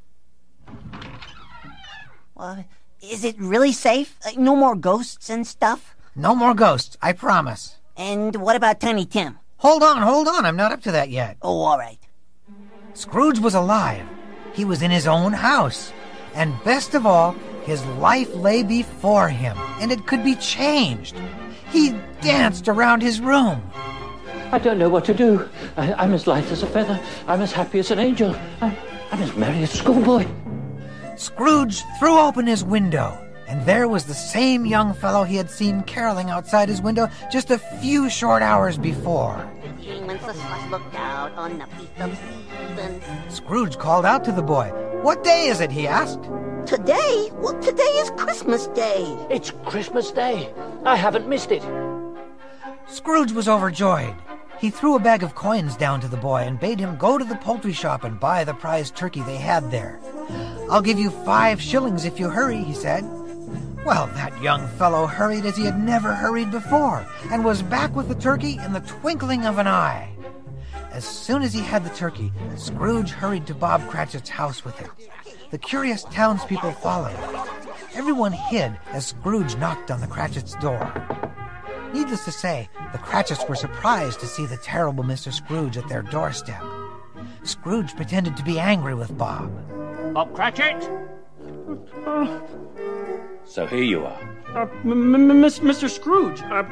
[2.37, 2.65] Well,
[3.03, 4.19] is it really safe?
[4.25, 5.95] Uh, no more ghosts and stuff?
[6.15, 7.77] No more ghosts, I promise.
[7.97, 9.39] And what about Tiny Tim?
[9.59, 11.37] Hold on, hold on, I'm not up to that yet.
[11.43, 11.99] Oh, all right.
[12.95, 14.07] Scrooge was alive.
[14.53, 15.93] He was in his own house.
[16.35, 17.33] And best of all,
[17.65, 21.17] his life lay before him, and it could be changed.
[21.71, 23.63] He danced around his room.
[24.53, 25.49] I don't know what to do.
[25.77, 27.01] I, I'm as light as a feather.
[27.27, 28.35] I'm as happy as an angel.
[28.61, 28.77] I'm,
[29.13, 30.27] I'm as merry as a schoolboy.
[31.21, 33.13] Scrooge threw open his window,
[33.47, 37.51] and there was the same young fellow he had seen caroling outside his window just
[37.51, 39.47] a few short hours before.
[40.71, 43.03] looked out on a piece of season.
[43.29, 44.69] Scrooge called out to the boy.
[45.03, 45.71] What day is it?
[45.71, 46.23] he asked.
[46.65, 47.29] Today?
[47.35, 49.05] Well, today is Christmas Day.
[49.29, 50.51] It's Christmas Day.
[50.87, 51.63] I haven't missed it.
[52.87, 54.15] Scrooge was overjoyed.
[54.59, 57.25] He threw a bag of coins down to the boy and bade him go to
[57.27, 60.01] the poultry shop and buy the prized turkey they had there.
[60.71, 63.05] I'll give you five shillings if you hurry, he said.
[63.85, 68.09] Well, that young fellow hurried as he had never hurried before, and was back with
[68.09, 70.11] the turkey in the twinkling of an eye.
[70.93, 74.91] As soon as he had the turkey, Scrooge hurried to Bob Cratchit's house with it.
[75.51, 77.17] The curious townspeople followed.
[77.95, 80.93] Everyone hid as Scrooge knocked on the Cratchit's door.
[81.93, 85.33] Needless to say, the Cratchits were surprised to see the terrible Mr.
[85.33, 86.63] Scrooge at their doorstep.
[87.43, 89.51] Scrooge pretended to be angry with Bob.
[90.13, 90.83] Bob Cratchit?
[93.45, 94.21] So here you are.
[94.55, 95.89] Uh, m- m- Miss- Mr.
[95.89, 96.41] Scrooge.
[96.43, 96.65] Uh,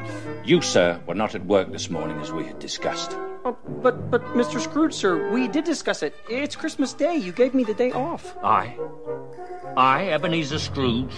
[0.43, 3.11] You, sir, were not at work this morning as we had discussed.
[3.45, 4.59] uh, but, but, Mr.
[4.59, 6.13] Scrooge, sir, we did discuss it.
[6.29, 7.15] It's Christmas Day.
[7.15, 8.35] You gave me the day off.
[8.43, 8.75] I?
[9.77, 11.13] I, Ebenezer Scrooge?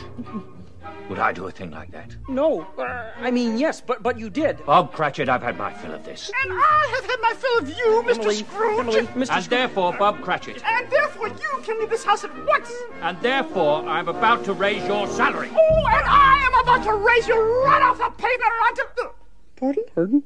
[1.12, 2.16] Would I do a thing like that?
[2.30, 4.66] No, uh, I mean yes, but but you did.
[4.66, 6.32] Bob Cratchit, I've had my fill of this.
[6.42, 8.20] And I have had my fill of you, Mr.
[8.20, 8.80] Emily, Scrooge.
[8.80, 9.18] Emily, Mr.
[9.18, 9.48] And Scrooge.
[9.50, 10.64] therefore, Bob Cratchit.
[10.66, 12.72] And therefore, you can leave this house at once.
[13.02, 15.50] And therefore, I'm about to raise your salary.
[15.52, 17.36] Oh, and I am about to raise you
[17.66, 18.84] right off the pavement onto.
[18.96, 19.12] The...
[19.58, 19.84] Pardon?
[19.94, 20.24] Pardon?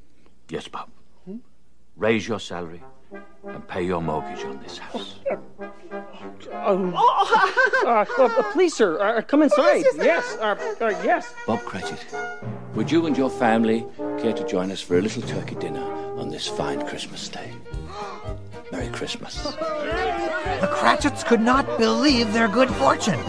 [0.49, 0.89] Yes, Bob.
[1.97, 2.83] Raise your salary
[3.47, 5.15] and pay your mortgage on this house.
[6.51, 9.83] Um, uh, uh, please, sir, uh, come inside.
[9.97, 11.33] Yes, uh, uh, yes.
[11.45, 12.05] Bob Cratchit,
[12.73, 13.85] would you and your family
[14.19, 15.83] care to join us for a little turkey dinner
[16.17, 17.51] on this fine Christmas day?
[18.71, 19.43] Merry Christmas.
[19.43, 23.19] The Cratchits could not believe their good fortune.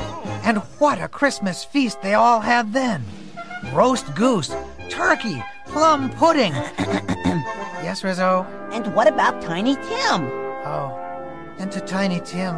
[0.45, 3.05] And what a Christmas feast they all had then!
[3.73, 4.55] Roast goose,
[4.89, 6.53] turkey, plum pudding.
[7.83, 8.47] yes, Rizzo?
[8.73, 10.25] And what about Tiny Tim?
[10.65, 10.99] Oh,
[11.59, 12.55] and to Tiny Tim,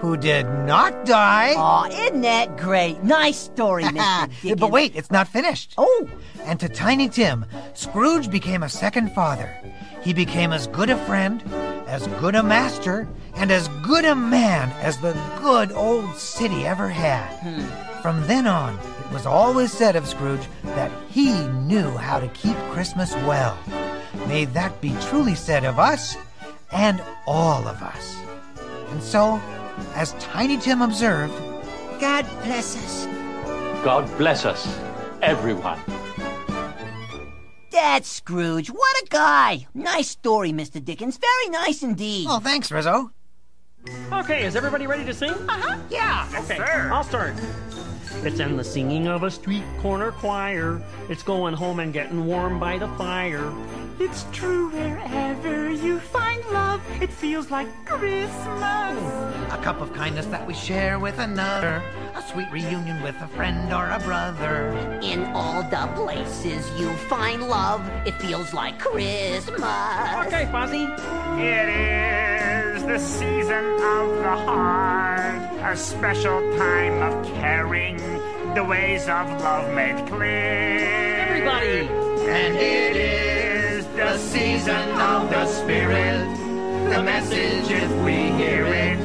[0.00, 1.54] who did not die.
[1.56, 3.02] Aw, isn't that great?
[3.02, 4.28] Nice story, Mr.
[4.42, 4.60] Dickens.
[4.60, 5.74] but wait, it's not finished.
[5.78, 6.08] Oh,
[6.44, 9.54] And to Tiny Tim, Scrooge became a second father.
[10.02, 11.42] He became as good a friend,
[11.86, 16.88] as good a master, and as good a man as the good old city ever
[16.88, 17.26] had.
[17.40, 18.00] Hmm.
[18.02, 22.56] From then on, it was always said of Scrooge that he knew how to keep
[22.70, 23.58] Christmas well.
[24.28, 26.16] May that be truly said of us
[26.72, 28.16] and all of us.
[28.90, 29.40] And so,
[29.94, 31.34] as Tiny Tim observed,
[32.00, 33.06] God bless us.
[33.84, 34.78] God bless us,
[35.20, 35.78] everyone.
[37.70, 38.68] that's Scrooge.
[38.68, 39.66] What a guy.
[39.74, 40.82] Nice story, Mr.
[40.82, 41.18] Dickens.
[41.18, 42.26] Very nice indeed.
[42.30, 43.10] oh, thanks, Rizzo.
[44.12, 45.30] Okay, is everybody ready to sing?
[45.32, 45.76] Uh-huh.
[45.90, 46.26] Yeah.
[46.44, 47.34] Okay, I'll start.
[48.24, 50.80] It's in the singing of a street corner choir.
[51.10, 53.52] It's going home and getting warm by the fire.
[54.00, 58.32] It's true wherever you find love, it feels like Christmas.
[59.52, 61.82] A cup of kindness that we share with another.
[62.14, 64.70] A sweet reunion with a friend or a brother.
[65.02, 69.60] In all the places you find love, it feels like Christmas.
[70.26, 70.88] Okay, Fozzie.
[71.38, 77.96] It is the season of the heart, a special time of caring,
[78.54, 80.84] the ways of love made clear.
[81.28, 81.88] Everybody.
[82.28, 86.28] And it is the season of the spirit.
[86.90, 88.98] The message, if we hear it,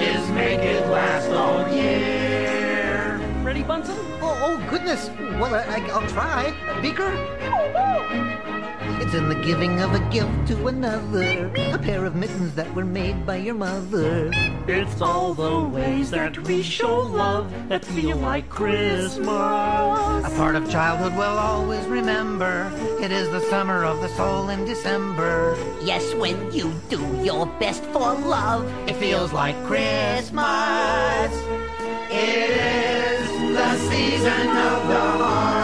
[0.00, 3.18] is make it last all year.
[3.42, 3.96] Ready, Bunsen?
[4.22, 5.10] Oh, oh goodness.
[5.40, 6.80] Well, I, I, I'll try.
[6.80, 7.10] Beaker?
[7.42, 8.53] Oh, oh.
[9.00, 11.52] It's in the giving of a gift to another.
[11.72, 14.30] A pair of mittens that were made by your mother.
[14.66, 19.26] It's all the ways that we show love that feel like Christmas.
[19.26, 22.70] A part of childhood we'll always remember.
[23.00, 25.56] It is the summer of the soul in December.
[25.82, 31.32] Yes, when you do your best for love, It feels like Christmas.
[32.10, 35.63] It is the season of the heart,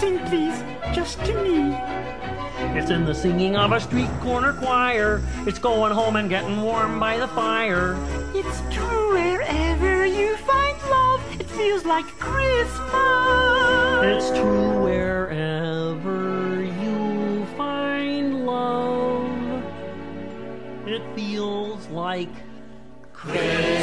[0.00, 0.58] sing, please.
[0.94, 1.76] Just to me.
[2.78, 5.22] It's in the singing of a street corner choir.
[5.46, 7.96] It's going home and getting warm by the fire.
[8.34, 12.90] It's true wherever you find love, it feels like Christmas.
[14.12, 19.64] It's true wherever you find love.
[20.86, 22.34] It feels like
[23.28, 23.79] It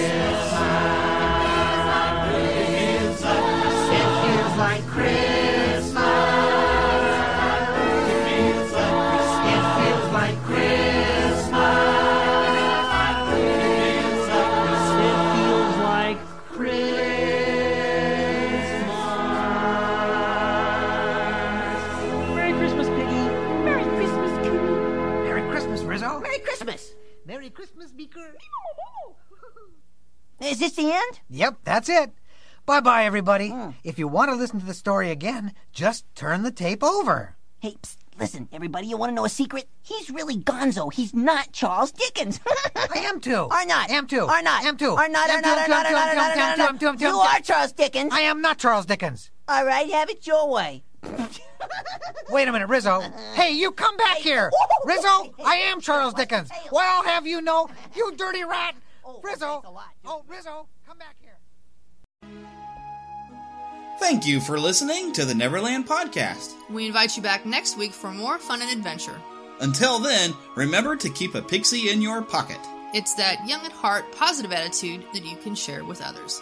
[30.41, 31.19] Is this the end?
[31.29, 32.11] Yep, that's it.
[32.65, 33.49] Bye bye, everybody.
[33.49, 33.71] Hmm.
[33.83, 37.35] If you want to listen to the story again, just turn the tape over.
[37.59, 39.67] Hey, psst, listen, everybody, you want to know a secret?
[39.81, 40.93] He's really Gonzo.
[40.93, 42.39] He's not Charles Dickens.
[42.75, 43.47] I am too.
[43.49, 43.89] Are not.
[43.89, 44.25] Am too.
[44.25, 44.63] Are not.
[44.63, 44.91] Am too.
[44.91, 45.29] Are not.
[45.29, 45.57] Are not.
[45.57, 45.85] Are not.
[45.85, 46.15] Are not.
[46.15, 46.59] Are not.
[46.59, 48.13] am too, am too, am You are Charles Dickens.
[48.13, 49.31] I am not Charles Dickens.
[49.47, 50.83] All right, have it your way.
[52.29, 53.01] Wait a minute, Rizzo.
[53.33, 54.51] Hey, you come back here.
[54.85, 56.49] Rizzo, I am Charles Dickens.
[56.71, 58.75] Well, I'll have you know, you dirty rat.
[59.23, 59.61] Rizzo.
[60.05, 61.37] Oh, Rizzo, come back here.
[63.99, 66.53] Thank you for listening to the Neverland Podcast.
[66.69, 69.19] We invite you back next week for more fun and adventure.
[69.59, 72.59] Until then, remember to keep a pixie in your pocket.
[72.93, 76.41] It's that young at heart, positive attitude that you can share with others.